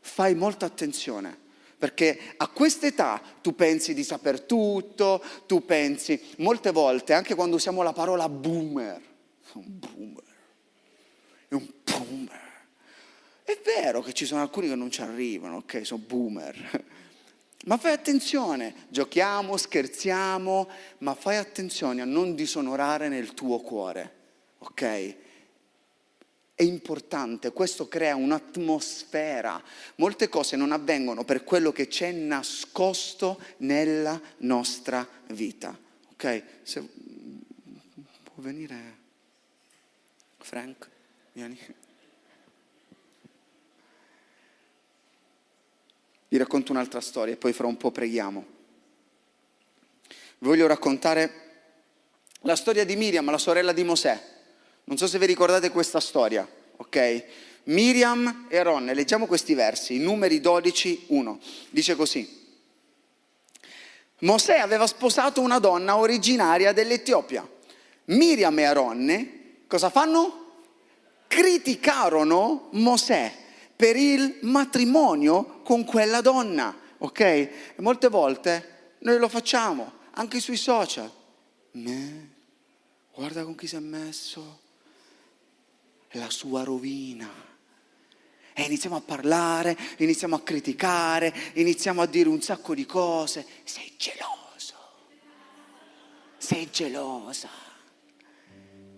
Fai 0.01 0.35
molta 0.35 0.67
attenzione, 0.67 1.37
perché 1.79 2.35
a 2.37 2.49
quest'età 2.49 3.23
tu 3.41 3.55
pensi 3.55 3.95
di 3.95 4.05
saper 4.05 4.43
tutto, 4.43 5.23
tu 5.47 5.65
pensi, 5.65 6.21
molte 6.39 6.71
volte, 6.71 7.13
anche 7.13 7.35
quando 7.35 7.57
usiamo 7.57 7.83
la 7.83 7.93
parola 7.93 8.29
boomer, 8.29 9.01
un 9.55 9.79
boomer, 9.79 10.25
è 11.49 11.55
un 11.55 11.69
boomer. 11.85 12.49
È 13.43 13.59
vero 13.65 14.01
che 14.03 14.13
ci 14.13 14.27
sono 14.27 14.43
alcuni 14.43 14.69
che 14.69 14.75
non 14.75 14.91
ci 14.91 15.03
arrivano, 15.03 15.57
ok, 15.57 15.85
sono 15.85 16.03
boomer 16.07 16.85
ma 17.67 17.77
fai 17.77 17.93
attenzione, 17.93 18.87
giochiamo, 18.89 19.57
scherziamo, 19.57 20.69
ma 20.99 21.15
fai 21.15 21.37
attenzione 21.37 22.01
a 22.01 22.07
non 22.07 22.35
disonorare 22.35 23.09
nel 23.09 23.35
tuo 23.35 23.61
cuore, 23.61 24.15
ok? 24.59 25.17
È 26.55 26.63
importante, 26.63 27.53
questo 27.53 27.89
crea 27.89 28.17
un'atmosfera. 28.17 29.63
Molte 29.97 30.29
cose 30.29 30.57
non 30.57 30.73
avvengono 30.73 31.25
per 31.25 31.45
quello 31.45 31.73
che 31.73 31.87
c'è 31.89 32.13
nascosto 32.13 33.41
nella 33.59 34.21
nostra 34.39 35.07
vita, 35.29 35.79
ok? 36.13 36.43
Se, 36.63 36.81
può 38.23 38.43
venire 38.43 38.97
Frank? 40.39 40.89
Vieni. 41.33 41.59
Vi 46.31 46.37
racconto 46.37 46.71
un'altra 46.71 47.01
storia 47.01 47.35
e 47.35 47.37
poi 47.37 47.53
fra 47.53 47.67
un 47.67 47.77
po' 47.77 47.91
preghiamo. 47.91 48.47
Voglio 50.39 50.69
raccontare 50.69 51.33
la 52.43 52.55
storia 52.55 52.85
di 52.85 52.95
Miriam, 52.95 53.29
la 53.29 53.37
sorella 53.37 53.73
di 53.73 53.83
Mosè. 53.83 54.29
Non 54.85 54.97
so 54.97 55.09
se 55.09 55.19
vi 55.19 55.27
ricordate 55.27 55.71
questa 55.71 55.99
storia, 55.99 56.49
ok? 56.77 57.25
Miriam 57.65 58.47
e 58.49 58.59
Aaron, 58.59 58.85
leggiamo 58.85 59.27
questi 59.27 59.55
versi, 59.55 59.99
numeri 59.99 60.41
12, 60.41 61.07
1. 61.09 61.41
Dice 61.71 61.97
così. 61.97 62.39
Mosè 64.21 64.57
aveva 64.57 64.87
sposato 64.87 65.41
una 65.41 65.59
donna 65.59 65.97
originaria 65.97 66.73
dell'Etiopia. 66.73 67.45
Miriam 68.05 68.57
e 68.57 68.65
Aronne 68.67 69.41
cosa 69.67 69.91
fanno? 69.91 70.61
Criticarono 71.27 72.69
Mosè 72.71 73.40
per 73.81 73.97
il 73.97 74.41
matrimonio 74.43 75.63
con 75.63 75.87
quella 75.87 76.21
donna, 76.21 76.79
ok? 76.99 77.21
E 77.21 77.75
molte 77.79 78.09
volte 78.09 78.97
noi 78.99 79.19
lo 79.19 79.27
facciamo, 79.27 79.91
anche 80.11 80.39
sui 80.39 80.59
social. 80.59 81.11
Me, 81.71 82.31
guarda 83.15 83.43
con 83.43 83.55
chi 83.55 83.67
si 83.67 83.77
è 83.77 83.79
messo, 83.79 84.61
la 86.11 86.29
sua 86.29 86.63
rovina. 86.63 87.31
E 88.53 88.63
iniziamo 88.65 88.97
a 88.97 89.01
parlare, 89.01 89.75
iniziamo 89.97 90.37
a 90.37 90.43
criticare, 90.43 91.35
iniziamo 91.55 92.03
a 92.03 92.07
dire 92.07 92.29
un 92.29 92.43
sacco 92.43 92.75
di 92.75 92.85
cose. 92.85 93.47
Sei 93.65 93.95
geloso, 93.97 94.75
sei 96.37 96.69
gelosa. 96.71 97.49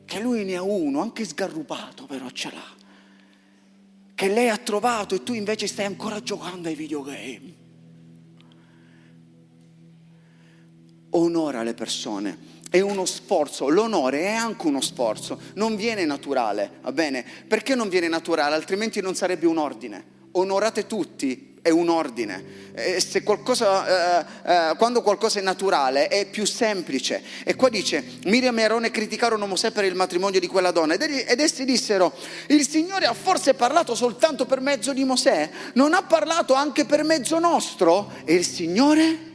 Che 0.04 0.18
lui 0.18 0.42
ne 0.44 0.56
ha 0.56 0.62
uno, 0.62 1.02
anche 1.02 1.24
sgarrupato, 1.24 2.06
però 2.06 2.28
ce 2.30 2.50
l'ha. 2.50 2.81
Che 4.22 4.28
lei 4.28 4.50
ha 4.50 4.56
trovato 4.56 5.16
e 5.16 5.24
tu 5.24 5.32
invece 5.32 5.66
stai 5.66 5.84
ancora 5.84 6.22
giocando 6.22 6.68
ai 6.68 6.76
videogame. 6.76 7.54
Onora 11.10 11.64
le 11.64 11.74
persone 11.74 12.38
è 12.70 12.78
uno 12.78 13.04
sforzo, 13.04 13.68
l'onore 13.68 14.20
è 14.20 14.34
anche 14.34 14.68
uno 14.68 14.80
sforzo, 14.80 15.40
non 15.54 15.74
viene 15.74 16.04
naturale, 16.04 16.78
va 16.82 16.92
bene? 16.92 17.24
Perché 17.48 17.74
non 17.74 17.88
viene 17.88 18.06
naturale? 18.06 18.54
Altrimenti 18.54 19.00
non 19.00 19.16
sarebbe 19.16 19.46
un 19.46 19.58
ordine. 19.58 20.04
Onorate 20.30 20.86
tutti, 20.86 21.51
è 21.62 21.70
un 21.70 21.88
ordine. 21.88 22.60
Eh, 22.74 23.22
qualcosa, 23.22 24.20
eh, 24.20 24.26
eh, 24.44 24.76
quando 24.76 25.00
qualcosa 25.00 25.38
è 25.38 25.42
naturale 25.42 26.08
è 26.08 26.28
più 26.28 26.44
semplice. 26.44 27.22
E 27.44 27.54
qua 27.54 27.68
dice, 27.68 28.04
Miriam 28.24 28.58
e 28.58 28.64
Arone 28.64 28.90
criticarono 28.90 29.46
Mosè 29.46 29.70
per 29.70 29.84
il 29.84 29.94
matrimonio 29.94 30.40
di 30.40 30.48
quella 30.48 30.72
donna 30.72 30.94
ed, 30.94 31.02
ed 31.02 31.40
essi 31.40 31.64
dissero, 31.64 32.12
il 32.48 32.68
Signore 32.68 33.06
ha 33.06 33.14
forse 33.14 33.54
parlato 33.54 33.94
soltanto 33.94 34.44
per 34.44 34.60
mezzo 34.60 34.92
di 34.92 35.04
Mosè? 35.04 35.48
Non 35.74 35.94
ha 35.94 36.02
parlato 36.02 36.54
anche 36.54 36.84
per 36.84 37.04
mezzo 37.04 37.38
nostro? 37.38 38.12
E 38.24 38.34
il 38.34 38.44
Signore 38.44 39.30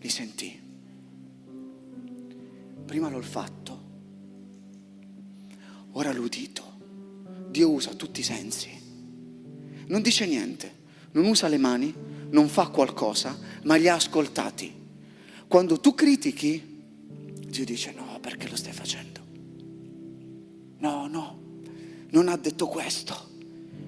li 0.00 0.08
sentì 0.08 0.58
prima 2.90 3.08
l'olfatto, 3.08 3.82
ora 5.92 6.12
l'udito. 6.12 6.64
Dio 7.46 7.70
usa 7.70 7.94
tutti 7.94 8.18
i 8.18 8.24
sensi. 8.24 8.68
Non 9.86 10.02
dice 10.02 10.26
niente, 10.26 10.79
non 11.12 11.24
usa 11.26 11.48
le 11.48 11.58
mani, 11.58 11.94
non 12.30 12.48
fa 12.48 12.68
qualcosa, 12.68 13.36
ma 13.64 13.76
li 13.76 13.88
ha 13.88 13.94
ascoltati. 13.94 14.72
Quando 15.48 15.80
tu 15.80 15.94
critichi, 15.94 16.62
Dio 17.46 17.64
dice 17.64 17.92
no, 17.92 18.18
perché 18.20 18.48
lo 18.48 18.56
stai 18.56 18.72
facendo? 18.72 19.20
No, 20.78 21.06
no, 21.08 21.40
non 22.10 22.28
ha 22.28 22.36
detto 22.36 22.66
questo. 22.66 23.28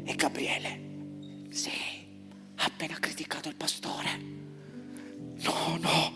E 0.05 0.14
Gabriele, 0.16 0.81
sì, 1.51 1.70
ha 2.57 2.64
appena 2.64 2.99
criticato 2.99 3.49
il 3.49 3.55
pastore. 3.55 4.11
No, 5.43 5.79
no, 5.81 6.12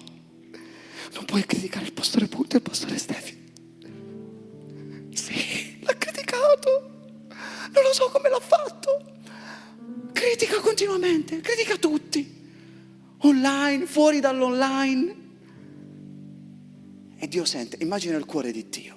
non 1.15 1.25
puoi 1.25 1.45
criticare 1.45 1.87
il 1.87 1.93
pastore 1.93 2.27
Punto 2.27 2.57
e 2.57 2.59
il 2.59 2.63
pastore 2.63 2.99
Stefi. 2.99 3.36
Continuamente, 10.97 11.41
critica 11.41 11.77
tutti. 11.77 12.35
Online, 13.19 13.85
fuori 13.87 14.21
dall'online. 14.21 15.25
E 17.19 17.29
Dio 17.29 17.45
sente, 17.45 17.77
immagina 17.81 18.17
il 18.17 18.25
cuore 18.25 18.51
di 18.51 18.67
Dio, 18.69 18.97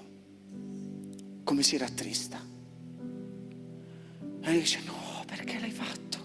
come 1.44 1.62
si 1.62 1.78
rattrista. 1.78 2.42
E 4.42 4.52
dice, 4.52 4.80
no, 4.86 5.24
perché 5.26 5.60
l'hai 5.60 5.72
fatto? 5.72 6.18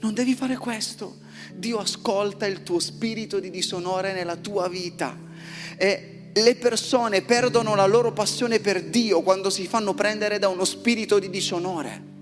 Non 0.00 0.14
devi 0.14 0.34
fare 0.34 0.56
questo. 0.56 1.18
Dio 1.54 1.78
ascolta 1.78 2.46
il 2.46 2.62
tuo 2.62 2.78
spirito 2.78 3.40
di 3.40 3.50
disonore 3.50 4.14
nella 4.14 4.36
tua 4.36 4.68
vita. 4.68 5.16
E 5.76 6.30
le 6.32 6.54
persone 6.56 7.22
perdono 7.22 7.74
la 7.74 7.86
loro 7.86 8.12
passione 8.12 8.60
per 8.60 8.84
Dio 8.84 9.22
quando 9.22 9.50
si 9.50 9.66
fanno 9.66 9.92
prendere 9.94 10.38
da 10.38 10.48
uno 10.48 10.64
spirito 10.64 11.18
di 11.18 11.28
disonore. 11.28 12.16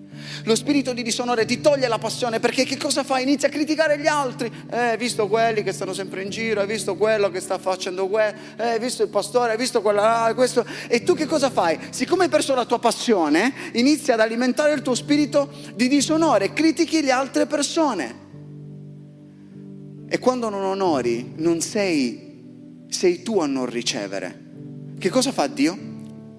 Lo 0.47 0.55
spirito 0.55 0.93
di 0.93 1.03
disonore 1.03 1.45
ti 1.45 1.61
toglie 1.61 1.89
la 1.89 1.99
passione 1.99 2.39
perché 2.39 2.63
che 2.65 2.77
cosa 2.77 3.03
fa? 3.03 3.19
Inizia 3.19 3.49
a 3.49 3.51
criticare 3.51 3.99
gli 3.99 4.07
altri. 4.07 4.47
Eh, 4.71 4.79
hai 4.79 4.97
visto 4.97 5.27
quelli 5.27 5.65
che 5.65 5.73
stanno 5.73 5.93
sempre 5.93 6.23
in 6.23 6.31
giro, 6.31 6.61
hai 6.61 6.69
visto 6.69 6.95
quello 6.95 7.31
che 7.31 7.41
sta 7.41 7.59
facendo 7.59 8.07
quello, 8.07 8.39
eh, 8.57 8.63
hai 8.63 8.79
visto 8.79 9.03
il 9.03 9.09
pastore, 9.09 9.51
hai 9.51 9.57
visto 9.57 9.83
quella, 9.83 10.23
ah, 10.23 10.35
questo. 10.35 10.65
E 10.87 11.03
tu 11.03 11.15
che 11.17 11.27
cosa 11.27 11.51
fai? 11.51 11.77
Siccome 11.91 12.25
hai 12.25 12.29
perso 12.29 12.55
la 12.55 12.65
tua 12.65 12.79
passione, 12.79 13.53
inizia 13.73 14.15
ad 14.15 14.21
alimentare 14.21 14.73
il 14.73 14.83
tuo 14.83 14.95
spirito 14.95 15.53
di 15.75 15.89
disonore, 15.89 16.53
critichi 16.53 17.03
le 17.03 17.11
altre 17.11 17.47
persone. 17.47 18.15
E 20.09 20.19
quando 20.21 20.49
non 20.49 20.63
onori, 20.63 21.33
non 21.39 21.61
sei, 21.61 22.85
sei 22.89 23.23
tu 23.25 23.41
a 23.41 23.47
non 23.47 23.67
ricevere. 23.67 24.45
Che 24.97 25.09
cosa 25.09 25.33
fa 25.33 25.49
Dio? 25.49 25.77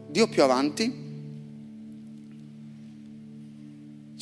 Dio 0.08 0.30
più 0.30 0.44
avanti 0.44 1.07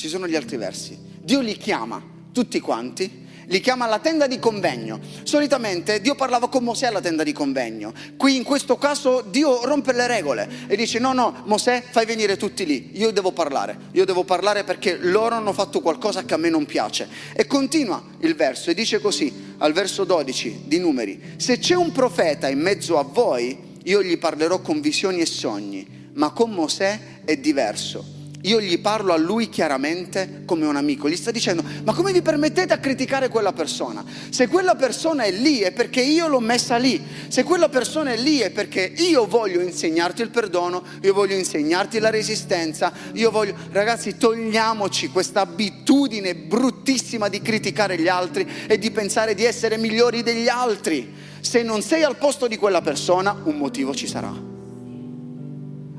ci 0.06 0.12
sono 0.12 0.28
gli 0.28 0.36
altri 0.36 0.58
versi. 0.58 0.96
Dio 1.20 1.40
li 1.40 1.58
chiama 1.58 2.00
tutti 2.32 2.60
quanti, 2.60 3.24
li 3.48 3.60
chiama 3.60 3.86
alla 3.86 3.98
tenda 3.98 4.28
di 4.28 4.38
convegno. 4.38 5.00
Solitamente 5.24 6.00
Dio 6.00 6.14
parlava 6.14 6.48
con 6.48 6.64
Mosè 6.64 6.86
alla 6.86 7.02
tenda 7.02 7.24
di 7.24 7.34
convegno. 7.34 7.92
Qui 8.16 8.36
in 8.36 8.44
questo 8.44 8.78
caso 8.78 9.22
Dio 9.28 9.66
rompe 9.66 9.94
le 9.94 10.06
regole 10.06 10.48
e 10.68 10.76
dice 10.76 11.00
no, 11.00 11.14
no, 11.14 11.42
Mosè 11.46 11.82
fai 11.90 12.06
venire 12.06 12.38
tutti 12.38 12.68
lì, 12.68 12.92
io 12.94 13.10
devo 13.10 13.32
parlare, 13.32 13.76
io 13.94 14.06
devo 14.06 14.24
parlare 14.24 14.64
perché 14.64 14.96
loro 15.02 15.34
hanno 15.34 15.54
fatto 15.54 15.82
qualcosa 15.82 16.24
che 16.24 16.36
a 16.36 16.38
me 16.38 16.50
non 16.50 16.66
piace. 16.66 17.08
E 17.34 17.48
continua 17.48 18.04
il 18.20 18.36
verso 18.36 18.70
e 18.70 18.76
dice 18.76 19.02
così, 19.02 19.56
al 19.58 19.74
verso 19.74 20.04
12 20.04 20.66
di 20.66 20.78
numeri, 20.78 21.20
se 21.38 21.58
c'è 21.58 21.74
un 21.74 21.92
profeta 21.92 22.48
in 22.48 22.60
mezzo 22.60 23.00
a 23.00 23.04
voi, 23.04 23.58
io 23.86 24.04
gli 24.04 24.20
parlerò 24.20 24.62
con 24.62 24.82
visioni 24.82 25.22
e 25.22 25.26
sogni, 25.26 26.12
ma 26.14 26.30
con 26.30 26.52
Mosè 26.52 27.24
è 27.26 27.38
diverso 27.38 28.15
io 28.46 28.62
gli 28.62 28.80
parlo 28.80 29.14
a 29.14 29.18
lui 29.18 29.50
chiaramente 29.50 30.44
come 30.46 30.66
un 30.66 30.76
amico. 30.76 31.10
Gli 31.10 31.16
sta 31.16 31.32
dicendo, 31.32 31.64
ma 31.84 31.94
come 31.94 32.12
vi 32.12 32.22
permettete 32.22 32.74
a 32.74 32.78
criticare 32.78 33.28
quella 33.28 33.54
persona? 33.54 34.04
Se 34.30 34.48
quella 34.48 34.76
persona 34.76 35.24
è 35.24 35.32
lì 35.32 35.60
è 35.60 35.72
perché 35.72 36.02
io 36.02 36.28
l'ho 36.28 36.40
messa 36.40 36.78
lì. 36.78 37.04
Se 37.28 37.44
quella 37.44 37.70
persona 37.70 38.14
è 38.14 38.18
lì 38.18 38.40
è 38.40 38.52
perché 38.52 38.94
io 38.98 39.26
voglio 39.26 39.62
insegnarti 39.62 40.22
il 40.22 40.30
perdono, 40.30 40.84
io 41.02 41.14
voglio 41.14 41.36
insegnarti 41.36 42.00
la 42.00 42.10
resistenza, 42.10 42.94
io 43.14 43.32
voglio... 43.32 43.56
Ragazzi, 43.72 44.16
togliamoci 44.16 45.10
questa 45.10 45.42
abitudine 45.42 46.36
bruttissima 46.36 47.30
di 47.30 47.42
criticare 47.42 48.00
gli 48.00 48.08
altri 48.08 48.48
e 48.68 48.78
di 48.78 48.92
pensare 48.92 49.34
di 49.34 49.44
essere 49.44 49.78
migliori 49.78 50.22
degli 50.22 50.48
altri. 50.48 51.14
Se 51.40 51.64
non 51.64 51.82
sei 51.82 52.04
al 52.04 52.18
posto 52.18 52.48
di 52.48 52.58
quella 52.58 52.82
persona, 52.82 53.36
un 53.44 53.58
motivo 53.58 53.94
ci 53.94 54.08
sarà 54.08 54.55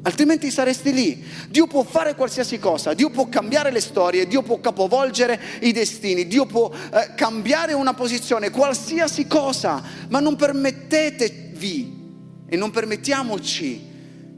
altrimenti 0.07 0.51
saresti 0.51 0.93
lì. 0.93 1.25
Dio 1.49 1.67
può 1.67 1.83
fare 1.83 2.15
qualsiasi 2.15 2.59
cosa, 2.59 2.95
Dio 2.95 3.11
può 3.11 3.29
cambiare 3.29 3.71
le 3.71 3.81
storie, 3.81 4.27
Dio 4.27 4.43
può 4.43 4.61
capovolgere 4.61 5.39
i 5.61 5.73
destini, 5.73 6.27
Dio 6.27 6.47
può 6.47 6.71
eh, 6.73 7.15
cambiare 7.15 7.73
una 7.73 7.93
posizione, 7.93 8.51
qualsiasi 8.51 9.27
cosa, 9.27 9.83
ma 10.09 10.21
non 10.21 10.37
permettetevi 10.37 12.05
e 12.49 12.57
non 12.57 12.71
permettiamoci 12.71 13.95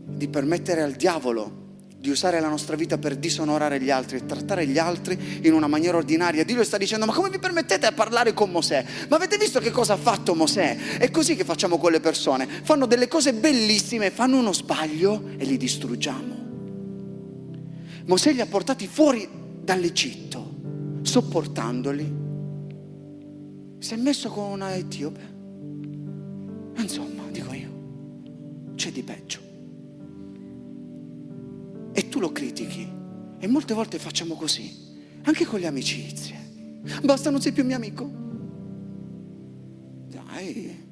di 0.06 0.28
permettere 0.28 0.82
al 0.82 0.92
diavolo 0.92 1.57
di 2.01 2.11
usare 2.11 2.38
la 2.38 2.49
nostra 2.49 2.76
vita 2.76 2.96
per 2.96 3.16
disonorare 3.16 3.80
gli 3.80 3.90
altri 3.90 4.18
e 4.18 4.26
trattare 4.26 4.66
gli 4.66 4.78
altri 4.78 5.40
in 5.42 5.53
una 5.53 5.66
maniera 5.66 5.96
ordinaria. 5.96 6.44
Dio 6.44 6.62
sta 6.62 6.78
dicendo, 6.78 7.07
ma 7.07 7.12
come 7.12 7.28
vi 7.28 7.40
permettete 7.40 7.86
a 7.86 7.92
parlare 7.92 8.32
con 8.32 8.51
Mosè? 8.51 8.84
Ma 9.09 9.16
avete 9.16 9.36
visto 9.36 9.59
che 9.59 9.72
cosa 9.72 9.94
ha 9.94 9.96
fatto 9.96 10.36
Mosè? 10.36 10.99
È 10.99 11.11
così 11.11 11.34
che 11.34 11.42
facciamo 11.42 11.76
con 11.76 11.90
le 11.90 11.99
persone. 11.99 12.46
Fanno 12.46 12.86
delle 12.86 13.09
cose 13.09 13.34
bellissime, 13.34 14.11
fanno 14.11 14.38
uno 14.38 14.53
sbaglio 14.53 15.30
e 15.36 15.44
li 15.44 15.57
distruggiamo. 15.57 16.36
Mosè 18.07 18.32
li 18.32 18.40
ha 18.40 18.46
portati 18.46 18.86
fuori 18.86 19.28
dall'Egitto, 19.61 21.01
sopportandoli. 21.03 22.26
Si 23.80 23.94
è 23.94 23.96
messo 23.96 24.28
con 24.30 24.53
una 24.53 24.72
etiope. 24.72 25.36
Insomma, 26.76 27.24
dico 27.32 27.53
io, 27.53 28.74
c'è 28.76 28.92
di 28.92 29.03
peggio 29.03 29.47
e 31.99 32.09
tu 32.09 32.20
lo 32.20 32.30
critichi. 32.30 32.88
E 33.40 33.46
molte 33.49 33.74
volte 33.74 33.99
facciamo 33.99 34.36
così, 34.36 34.72
anche 35.22 35.44
con 35.44 35.59
le 35.59 35.66
amicizie. 35.66 36.36
Basta, 37.03 37.28
non 37.30 37.40
sei 37.40 37.51
più 37.51 37.64
mio 37.64 37.74
amico. 37.74 38.09
Dai, 40.07 40.86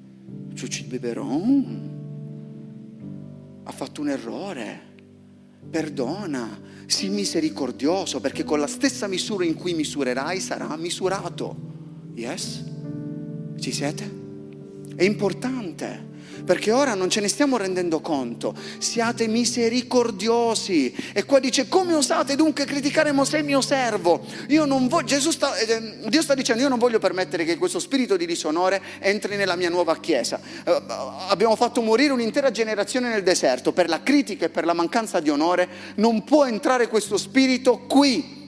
ciucci 0.52 0.82
il 0.82 0.88
biberon. 0.88 1.94
Ha 3.62 3.70
fatto 3.70 4.00
un 4.00 4.08
errore. 4.08 4.94
Perdona, 5.70 6.60
sii 6.86 7.08
misericordioso 7.08 8.20
perché 8.20 8.42
con 8.42 8.58
la 8.58 8.66
stessa 8.66 9.06
misura 9.06 9.44
in 9.44 9.54
cui 9.54 9.74
misurerai 9.74 10.40
sarà 10.40 10.76
misurato. 10.76 11.56
Yes? 12.14 12.64
Ci 13.60 13.72
siete? 13.72 14.24
È 14.96 15.04
importante 15.04 16.14
perché 16.44 16.72
ora 16.72 16.94
non 16.94 17.10
ce 17.10 17.20
ne 17.20 17.28
stiamo 17.28 17.56
rendendo 17.56 18.00
conto. 18.00 18.54
Siate 18.78 19.26
misericordiosi. 19.26 20.94
E 21.12 21.24
qua 21.24 21.38
dice, 21.38 21.68
come 21.68 21.94
osate 21.94 22.36
dunque 22.36 22.64
criticare 22.64 23.12
Mosè 23.12 23.42
mio 23.42 23.60
servo? 23.60 24.24
Io 24.48 24.64
non 24.64 24.88
voglio, 24.88 25.18
sta, 25.20 25.56
eh, 25.56 26.08
Dio 26.08 26.22
sta 26.22 26.34
dicendo, 26.34 26.62
io 26.62 26.68
non 26.68 26.78
voglio 26.78 26.98
permettere 26.98 27.44
che 27.44 27.56
questo 27.56 27.78
spirito 27.78 28.16
di 28.16 28.26
disonore 28.26 28.82
entri 28.98 29.36
nella 29.36 29.56
mia 29.56 29.70
nuova 29.70 29.96
chiesa. 29.98 30.40
Eh, 30.64 30.82
abbiamo 31.28 31.56
fatto 31.56 31.80
morire 31.82 32.12
un'intera 32.12 32.50
generazione 32.50 33.08
nel 33.08 33.22
deserto 33.22 33.72
per 33.72 33.88
la 33.88 34.02
critica 34.02 34.46
e 34.46 34.50
per 34.50 34.64
la 34.64 34.72
mancanza 34.72 35.20
di 35.20 35.30
onore. 35.30 35.68
Non 35.96 36.24
può 36.24 36.44
entrare 36.46 36.88
questo 36.88 37.16
spirito 37.16 37.78
qui. 37.86 38.44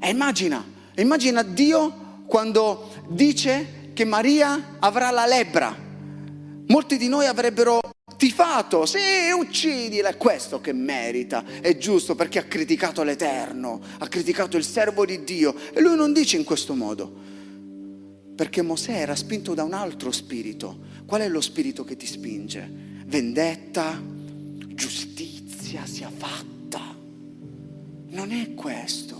E 0.00 0.08
immagina, 0.08 0.64
immagina 0.94 1.42
Dio 1.42 2.22
quando 2.26 2.90
dice 3.08 3.77
che 3.98 4.04
Maria 4.04 4.76
avrà 4.78 5.10
la 5.10 5.26
lebbra. 5.26 5.76
Molti 6.68 6.98
di 6.98 7.08
noi 7.08 7.26
avrebbero 7.26 7.80
tifato, 8.16 8.86
sì, 8.86 9.32
uccidila, 9.36 10.10
è 10.10 10.16
questo 10.16 10.60
che 10.60 10.72
merita, 10.72 11.44
è 11.60 11.76
giusto 11.78 12.14
perché 12.14 12.38
ha 12.38 12.44
criticato 12.44 13.02
l'Eterno, 13.02 13.80
ha 13.98 14.06
criticato 14.06 14.56
il 14.56 14.62
servo 14.62 15.04
di 15.04 15.24
Dio. 15.24 15.52
E 15.74 15.80
lui 15.80 15.96
non 15.96 16.12
dice 16.12 16.36
in 16.36 16.44
questo 16.44 16.76
modo, 16.76 17.12
perché 18.36 18.62
Mosè 18.62 18.92
era 18.92 19.16
spinto 19.16 19.52
da 19.54 19.64
un 19.64 19.72
altro 19.72 20.12
spirito. 20.12 20.78
Qual 21.04 21.20
è 21.20 21.28
lo 21.28 21.40
spirito 21.40 21.82
che 21.82 21.96
ti 21.96 22.06
spinge? 22.06 22.70
Vendetta, 23.04 24.00
giustizia 24.68 25.84
sia 25.86 26.12
fatta. 26.16 26.94
Non 28.10 28.30
è 28.30 28.54
questo. 28.54 29.16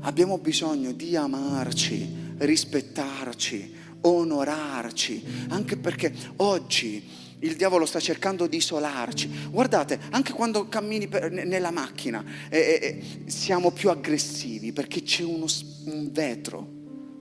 Abbiamo 0.00 0.38
bisogno 0.38 0.92
di 0.92 1.14
amarci, 1.14 2.27
rispettarci, 2.38 3.74
onorarci, 4.02 5.22
anche 5.48 5.76
perché 5.76 6.12
oggi 6.36 7.26
il 7.40 7.54
diavolo 7.54 7.86
sta 7.86 8.00
cercando 8.00 8.46
di 8.46 8.56
isolarci. 8.56 9.48
Guardate, 9.50 9.98
anche 10.10 10.32
quando 10.32 10.68
cammini 10.68 11.06
per, 11.06 11.30
nella 11.30 11.70
macchina 11.70 12.24
eh, 12.48 12.58
eh, 12.58 12.80
eh, 12.82 13.30
siamo 13.30 13.70
più 13.70 13.90
aggressivi 13.90 14.72
perché 14.72 15.02
c'è 15.02 15.22
uno, 15.22 15.46
un 15.84 16.08
vetro 16.10 16.76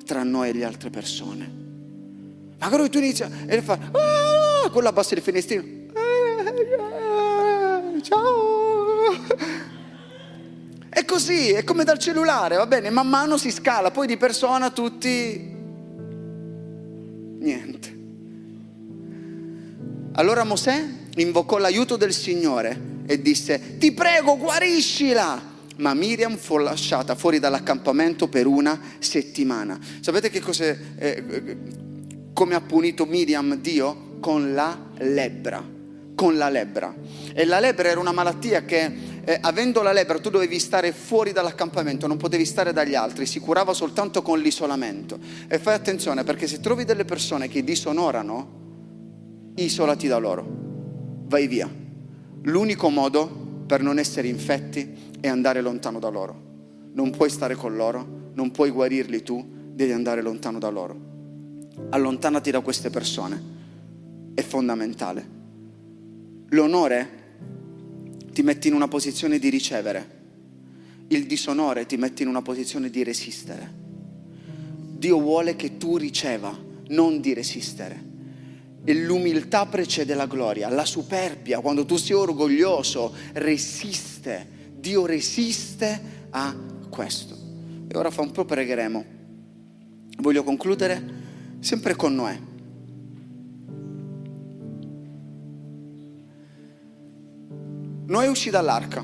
tra 0.05 0.24
noi 0.24 0.49
e 0.49 0.53
le 0.53 0.63
altre 0.63 0.89
persone. 0.89 1.65
Magari 2.59 2.89
tu 2.89 2.97
inizi 2.97 3.24
e 3.45 3.61
fa, 3.61 3.74
ah, 3.91 4.70
con 4.72 4.82
la 4.82 4.91
bassa 4.91 5.13
del 5.13 5.24
finestrino, 5.24 5.63
eh, 5.63 5.91
ciao. 8.01 8.45
È 10.98 11.06
così, 11.06 11.52
è 11.52 11.64
come 11.64 11.84
dal 11.84 12.00
cellulare, 12.00 12.56
va 12.56 12.66
bene, 12.66 12.89
man 12.89 13.08
mano 13.08 13.38
si 13.38 13.52
scala, 13.52 13.91
poi 13.91 14.08
di 14.08 14.18
persona 14.18 14.72
tutti... 14.72 15.56
Niente. 17.38 17.98
Allora 20.14 20.43
Mosè 20.43 20.84
invocò 21.18 21.60
l'aiuto 21.60 21.98
del 21.98 22.12
Signore 22.14 23.04
e 23.06 23.22
disse, 23.22 23.78
ti 23.78 23.91
prego 23.91 24.38
guariscila. 24.38 25.39
Ma 25.76 25.93
Miriam 25.93 26.36
fu 26.36 26.58
lasciata 26.58 27.14
fuori 27.14 27.38
dall'accampamento 27.38 28.28
per 28.28 28.48
una 28.48 28.82
settimana. 28.98 29.80
Sapete 30.00 30.32
che 30.32 30.39
cos'è, 30.39 30.76
eh, 30.98 31.58
come 32.34 32.56
ha 32.56 32.62
punito 32.62 33.06
Miriam 33.06 33.54
Dio? 33.58 34.18
Con 34.20 34.56
la 34.56 34.76
lebbra. 34.98 35.64
Con 36.16 36.38
la 36.38 36.50
lebbra. 36.50 36.91
E 37.34 37.45
la 37.45 37.60
lebbra 37.60 37.88
era 37.88 38.00
una 38.00 38.12
malattia 38.12 38.66
che 38.66 39.16
eh, 39.28 39.38
avendo 39.41 39.82
la 39.82 39.91
lebbra 39.91 40.19
tu 40.19 40.30
dovevi 40.30 40.57
stare 40.57 40.93
fuori 40.93 41.34
dall'accampamento, 41.34 42.07
non 42.07 42.15
potevi 42.15 42.45
stare 42.45 42.71
dagli 42.71 42.95
altri, 42.95 43.25
si 43.25 43.41
curava 43.41 43.73
soltanto 43.73 44.21
con 44.21 44.39
l'isolamento. 44.39 45.19
E 45.49 45.59
fai 45.59 45.73
attenzione 45.73 46.23
perché 46.23 46.47
se 46.47 46.61
trovi 46.61 46.86
delle 46.86 47.03
persone 47.03 47.49
che 47.49 47.61
disonorano, 47.61 49.51
isolati 49.55 50.07
da 50.07 50.17
loro, 50.17 50.47
vai 51.28 51.45
via. 51.47 51.69
L'unico 52.43 52.88
modo 52.88 53.28
per 53.67 53.82
non 53.82 53.99
essere 53.99 54.30
infetti 54.30 54.95
è 55.19 55.28
andare 55.28 55.59
lontano 55.59 55.99
da 55.99 56.07
loro. 56.07 56.43
Non 56.93 57.09
puoi 57.11 57.30
stare 57.30 57.55
con 57.55 57.75
loro, 57.75 58.32
non 58.34 58.51
puoi 58.51 58.69
guarirli 58.69 59.23
tu, 59.23 59.45
devi 59.73 59.91
andare 59.91 60.21
lontano 60.21 60.57
da 60.57 60.69
loro. 60.69 60.95
Allontanati 61.89 62.49
da 62.49 62.61
queste 62.61 62.89
persone, 62.89 63.43
è 64.34 64.41
fondamentale. 64.41 65.36
L'onore 66.51 67.16
ti 68.38 68.43
metti 68.43 68.67
in 68.67 68.75
una 68.75 68.88
posizione 68.88 69.39
di 69.39 69.49
ricevere, 69.49 70.09
il 71.07 71.25
disonore 71.25 71.88
ti 71.88 71.97
mette 71.97 72.21
in 72.21 72.29
una 72.29 72.43
posizione 72.43 72.91
di 72.91 73.03
resistere. 73.03 73.73
Dio 74.95 75.19
vuole 75.19 75.55
che 75.55 75.77
tu 75.77 75.97
riceva, 75.97 76.55
non 76.89 77.19
di 77.19 77.33
resistere. 77.33 77.99
E 78.83 78.93
l'umiltà 78.93 79.65
precede 79.65 80.13
la 80.13 80.27
gloria, 80.27 80.69
la 80.69 80.85
superbia, 80.85 81.61
quando 81.61 81.83
tu 81.83 81.95
sei 81.95 82.15
orgoglioso, 82.15 83.11
resiste. 83.33 84.47
Dio 84.77 85.07
resiste 85.07 85.99
a 86.29 86.55
questo. 86.91 87.35
E 87.88 87.97
ora 87.97 88.11
fra 88.11 88.21
un 88.21 88.29
po' 88.29 88.45
pregheremo. 88.45 89.05
Voglio 90.19 90.43
concludere 90.43 91.03
sempre 91.59 91.95
con 91.95 92.13
Noè. 92.13 92.39
Noè 98.08 98.28
uscì 98.28 98.49
dall'arca, 98.49 99.03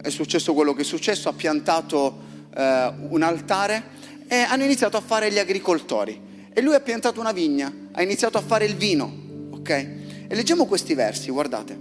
è 0.00 0.08
successo 0.08 0.54
quello 0.54 0.72
che 0.72 0.82
è 0.82 0.84
successo, 0.84 1.28
ha 1.28 1.32
piantato 1.32 2.16
eh, 2.56 2.92
un 3.08 3.22
altare 3.22 3.82
e 4.28 4.36
hanno 4.36 4.62
iniziato 4.62 4.96
a 4.96 5.00
fare 5.00 5.32
gli 5.32 5.38
agricoltori. 5.40 6.48
E 6.52 6.60
lui 6.62 6.74
ha 6.74 6.80
piantato 6.80 7.18
una 7.18 7.32
vigna, 7.32 7.72
ha 7.90 8.02
iniziato 8.02 8.38
a 8.38 8.40
fare 8.40 8.64
il 8.64 8.76
vino, 8.76 9.48
ok? 9.50 9.70
E 10.28 10.34
leggiamo 10.36 10.66
questi 10.66 10.94
versi, 10.94 11.32
guardate. 11.32 11.76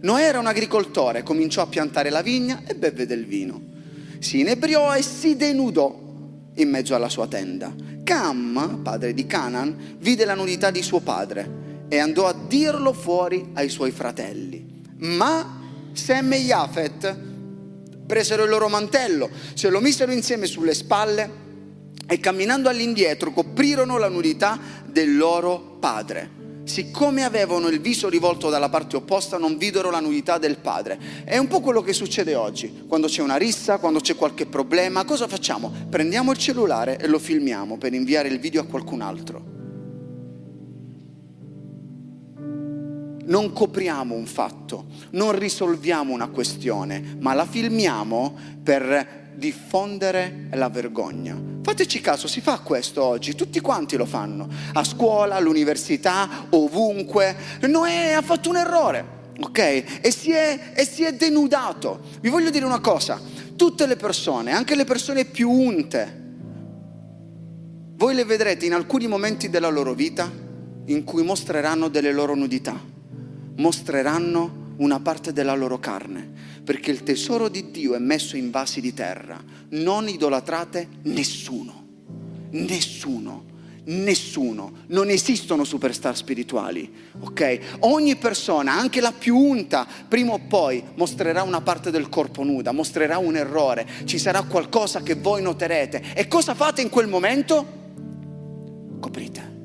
Noè 0.00 0.24
era 0.24 0.40
un 0.40 0.48
agricoltore, 0.48 1.22
cominciò 1.22 1.62
a 1.62 1.68
piantare 1.68 2.10
la 2.10 2.22
vigna 2.22 2.62
e 2.66 2.74
beve 2.74 3.06
del 3.06 3.24
vino. 3.24 3.62
Si 4.18 4.40
inebriò 4.40 4.96
e 4.96 5.02
si 5.02 5.36
denudò 5.36 5.96
in 6.54 6.68
mezzo 6.68 6.96
alla 6.96 7.08
sua 7.08 7.28
tenda. 7.28 7.72
Cam, 8.02 8.80
padre 8.82 9.14
di 9.14 9.26
Canaan, 9.26 9.96
vide 9.98 10.24
la 10.24 10.34
nudità 10.34 10.72
di 10.72 10.82
suo 10.82 10.98
padre 10.98 11.86
e 11.88 11.98
andò 11.98 12.26
a 12.26 12.34
dirlo 12.34 12.92
fuori 12.92 13.50
ai 13.52 13.68
suoi 13.68 13.92
fratelli. 13.92 14.59
Ma 15.00 15.58
Sem 15.92 16.32
e 16.32 16.38
Jafet 16.38 17.16
presero 18.06 18.44
il 18.44 18.50
loro 18.50 18.68
mantello, 18.68 19.30
se 19.54 19.68
lo 19.68 19.80
misero 19.80 20.12
insieme 20.12 20.46
sulle 20.46 20.74
spalle 20.74 21.48
e 22.06 22.18
camminando 22.18 22.68
all'indietro 22.68 23.32
coprirono 23.32 23.98
la 23.98 24.08
nudità 24.08 24.58
del 24.86 25.16
loro 25.16 25.76
padre. 25.78 26.38
Siccome 26.64 27.24
avevano 27.24 27.68
il 27.68 27.80
viso 27.80 28.08
rivolto 28.08 28.48
dalla 28.48 28.68
parte 28.68 28.96
opposta, 28.96 29.38
non 29.38 29.56
videro 29.56 29.90
la 29.90 30.00
nudità 30.00 30.38
del 30.38 30.58
padre. 30.58 31.24
È 31.24 31.36
un 31.36 31.48
po' 31.48 31.60
quello 31.60 31.82
che 31.82 31.92
succede 31.92 32.34
oggi. 32.34 32.84
Quando 32.86 33.06
c'è 33.06 33.22
una 33.22 33.36
rissa, 33.36 33.78
quando 33.78 34.00
c'è 34.00 34.14
qualche 34.14 34.46
problema, 34.46 35.04
cosa 35.04 35.26
facciamo? 35.26 35.72
Prendiamo 35.88 36.30
il 36.30 36.38
cellulare 36.38 36.98
e 36.98 37.08
lo 37.08 37.18
filmiamo 37.18 37.78
per 37.78 37.94
inviare 37.94 38.28
il 38.28 38.38
video 38.38 38.60
a 38.60 38.66
qualcun 38.66 39.00
altro. 39.00 39.59
Non 43.30 43.52
copriamo 43.52 44.14
un 44.14 44.26
fatto, 44.26 44.86
non 45.10 45.36
risolviamo 45.38 46.12
una 46.12 46.28
questione, 46.28 47.16
ma 47.20 47.32
la 47.32 47.46
filmiamo 47.46 48.36
per 48.62 49.32
diffondere 49.36 50.48
la 50.52 50.68
vergogna. 50.68 51.40
Fateci 51.62 52.00
caso, 52.00 52.26
si 52.26 52.40
fa 52.40 52.58
questo 52.58 53.02
oggi, 53.02 53.34
tutti 53.34 53.60
quanti 53.60 53.96
lo 53.96 54.04
fanno, 54.04 54.48
a 54.72 54.84
scuola, 54.84 55.36
all'università, 55.36 56.46
ovunque. 56.50 57.36
Noè 57.62 58.12
ha 58.12 58.22
fatto 58.22 58.50
un 58.50 58.56
errore, 58.56 59.04
ok? 59.40 60.00
E 60.02 60.10
si, 60.10 60.32
è, 60.32 60.72
e 60.74 60.84
si 60.84 61.04
è 61.04 61.14
denudato. 61.14 62.00
Vi 62.20 62.28
voglio 62.28 62.50
dire 62.50 62.64
una 62.64 62.80
cosa, 62.80 63.20
tutte 63.54 63.86
le 63.86 63.96
persone, 63.96 64.52
anche 64.52 64.74
le 64.74 64.84
persone 64.84 65.24
più 65.24 65.48
unte, 65.50 66.18
voi 67.94 68.14
le 68.14 68.24
vedrete 68.24 68.66
in 68.66 68.74
alcuni 68.74 69.06
momenti 69.06 69.48
della 69.48 69.68
loro 69.68 69.94
vita 69.94 70.28
in 70.86 71.04
cui 71.04 71.22
mostreranno 71.22 71.88
delle 71.88 72.10
loro 72.10 72.34
nudità 72.34 72.98
mostreranno 73.60 74.68
una 74.78 74.98
parte 75.00 75.32
della 75.32 75.54
loro 75.54 75.78
carne, 75.78 76.28
perché 76.64 76.90
il 76.90 77.02
tesoro 77.02 77.48
di 77.48 77.70
Dio 77.70 77.94
è 77.94 77.98
messo 77.98 78.36
in 78.36 78.50
vasi 78.50 78.80
di 78.80 78.94
terra. 78.94 79.38
Non 79.70 80.08
idolatrate 80.08 80.88
nessuno, 81.02 81.86
nessuno, 82.52 83.44
nessuno. 83.84 84.72
Non 84.86 85.10
esistono 85.10 85.64
superstar 85.64 86.16
spirituali, 86.16 86.90
ok? 87.20 87.76
Ogni 87.80 88.16
persona, 88.16 88.72
anche 88.72 89.02
la 89.02 89.12
più 89.12 89.36
unta, 89.36 89.86
prima 90.08 90.32
o 90.32 90.38
poi 90.38 90.82
mostrerà 90.94 91.42
una 91.42 91.60
parte 91.60 91.90
del 91.90 92.08
corpo 92.08 92.42
nuda, 92.42 92.72
mostrerà 92.72 93.18
un 93.18 93.36
errore, 93.36 93.86
ci 94.04 94.18
sarà 94.18 94.42
qualcosa 94.42 95.02
che 95.02 95.16
voi 95.16 95.42
noterete. 95.42 96.14
E 96.14 96.26
cosa 96.26 96.54
fate 96.54 96.80
in 96.80 96.88
quel 96.88 97.06
momento? 97.06 97.78
Coprite. 98.98 99.58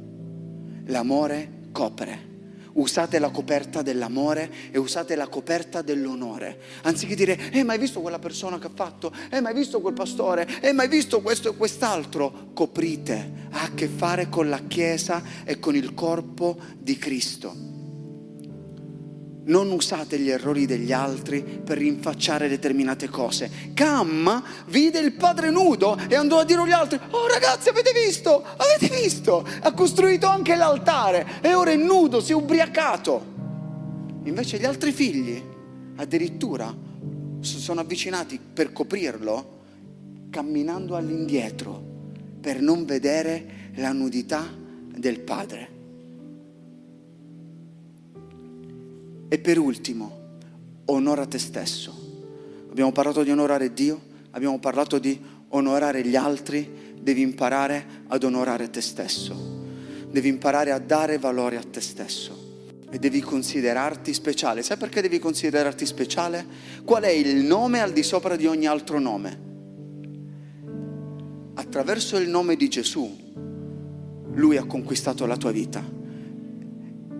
L'amore 0.87 1.69
copre 1.71 2.33
usate 2.75 3.19
la 3.19 3.29
coperta 3.29 3.81
dell'amore 3.81 4.51
e 4.71 4.77
usate 4.77 5.15
la 5.15 5.27
coperta 5.27 5.81
dell'onore. 5.81 6.59
Anziché 6.83 7.15
dire, 7.15 7.51
eh, 7.51 7.63
ma 7.63 7.73
hai 7.73 7.79
visto 7.79 8.01
quella 8.01 8.19
persona 8.19 8.57
che 8.59 8.67
ha 8.67 8.71
fatto? 8.73 9.13
Eh, 9.29 9.41
ma 9.41 9.49
hai 9.49 9.55
visto 9.55 9.81
quel 9.81 9.93
pastore? 9.93 10.47
Eh, 10.61 10.71
ma 10.71 10.83
hai 10.83 10.89
visto 10.89 11.21
questo 11.21 11.49
e 11.49 11.55
quest'altro? 11.55 12.49
Coprite, 12.53 13.47
ha 13.51 13.63
a 13.63 13.73
che 13.73 13.87
fare 13.87 14.29
con 14.29 14.49
la 14.49 14.61
Chiesa 14.67 15.21
e 15.43 15.59
con 15.59 15.75
il 15.75 15.93
corpo 15.93 16.57
di 16.77 16.97
Cristo. 16.97 17.74
Non 19.47 19.69
usate 19.69 20.17
gli 20.17 20.29
errori 20.29 20.65
degli 20.65 20.91
altri 20.91 21.41
per 21.41 21.77
rinfacciare 21.77 22.47
determinate 22.47 23.09
cose. 23.09 23.49
Cam 23.73 24.43
vide 24.67 24.99
il 24.99 25.13
padre 25.13 25.51
nudo 25.51 25.97
e 26.09 26.15
andò 26.15 26.39
a 26.39 26.43
dire 26.43 26.61
agli 26.61 26.71
altri: 26.71 26.99
Oh 27.11 27.27
ragazzi, 27.27 27.69
avete 27.69 27.91
visto? 27.91 28.43
Avete 28.43 28.95
visto? 28.95 29.47
Ha 29.61 29.71
costruito 29.73 30.27
anche 30.27 30.55
l'altare 30.55 31.39
e 31.41 31.53
ora 31.53 31.71
è 31.71 31.75
nudo, 31.75 32.21
si 32.21 32.31
è 32.31 32.35
ubriacato. 32.35 33.33
Invece 34.23 34.57
gli 34.57 34.65
altri 34.65 34.91
figli 34.91 35.41
addirittura 35.97 36.75
si 37.41 37.59
sono 37.59 37.81
avvicinati 37.81 38.39
per 38.39 38.73
coprirlo 38.73 39.53
camminando 40.31 40.95
all'indietro 40.95 41.93
per 42.41 42.59
non 42.59 42.85
vedere 42.85 43.71
la 43.75 43.91
nudità 43.91 44.43
del 44.87 45.19
padre. 45.19 45.74
E 49.35 49.39
per 49.39 49.59
ultimo, 49.59 50.39
onora 50.85 51.25
te 51.25 51.39
stesso. 51.39 51.93
Abbiamo 52.69 52.93
parlato 52.93 53.21
di 53.21 53.31
onorare 53.31 53.73
Dio, 53.73 54.01
abbiamo 54.31 54.59
parlato 54.59 54.97
di 54.97 55.19
onorare 55.49 56.05
gli 56.05 56.15
altri, 56.15 56.93
devi 57.01 57.19
imparare 57.19 57.85
ad 58.07 58.23
onorare 58.23 58.69
te 58.69 58.79
stesso, 58.79 59.35
devi 60.09 60.29
imparare 60.29 60.71
a 60.71 60.79
dare 60.79 61.17
valore 61.17 61.57
a 61.57 61.63
te 61.69 61.81
stesso 61.81 62.83
e 62.89 62.97
devi 62.97 63.19
considerarti 63.19 64.13
speciale. 64.13 64.63
Sai 64.63 64.77
perché 64.77 65.01
devi 65.01 65.19
considerarti 65.19 65.85
speciale? 65.85 66.45
Qual 66.85 67.03
è 67.03 67.09
il 67.09 67.43
nome 67.43 67.81
al 67.81 67.91
di 67.91 68.03
sopra 68.03 68.37
di 68.37 68.47
ogni 68.47 68.67
altro 68.67 68.99
nome? 68.99 69.39
Attraverso 71.55 72.15
il 72.15 72.29
nome 72.29 72.55
di 72.55 72.69
Gesù, 72.69 73.33
Lui 74.31 74.55
ha 74.55 74.63
conquistato 74.63 75.25
la 75.25 75.35
tua 75.35 75.51
vita 75.51 76.04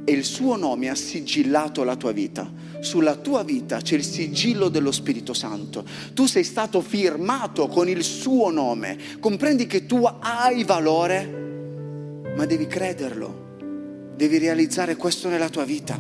e 0.06 0.12
il 0.12 0.24
suo 0.24 0.56
nome 0.56 0.88
ha 0.90 0.96
sigillato 0.96 1.84
la 1.84 1.96
tua 1.96 2.12
vita. 2.12 2.50
Sulla 2.80 3.16
tua 3.16 3.44
vita 3.44 3.82
c'è 3.82 3.96
il 3.96 4.04
sigillo 4.04 4.70
dello 4.70 4.92
Spirito 4.92 5.34
Santo. 5.34 5.84
Tu 6.14 6.28
sei 6.28 6.44
stato 6.44 6.80
firmato 6.82 7.68
con 7.68 7.90
il 7.90 8.04
suo 8.04 8.52
nome. 8.52 8.98
Comprendi 9.20 9.66
che 9.66 9.88
tu 9.88 10.06
hai 10.06 10.64
valore, 10.64 12.34
ma 12.36 12.46
devi 12.46 12.68
crederlo. 12.68 13.44
Devi 14.16 14.38
realizzare 14.38 14.96
questo 14.96 15.28
nella 15.28 15.50
tua 15.50 15.66
vita. 15.66 16.00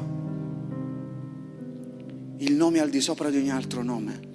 Il 2.38 2.54
nome 2.54 2.80
al 2.80 2.90
di 2.90 3.02
sopra 3.02 3.30
di 3.32 3.38
ogni 3.38 3.50
altro 3.52 3.82
nome. 3.82 4.22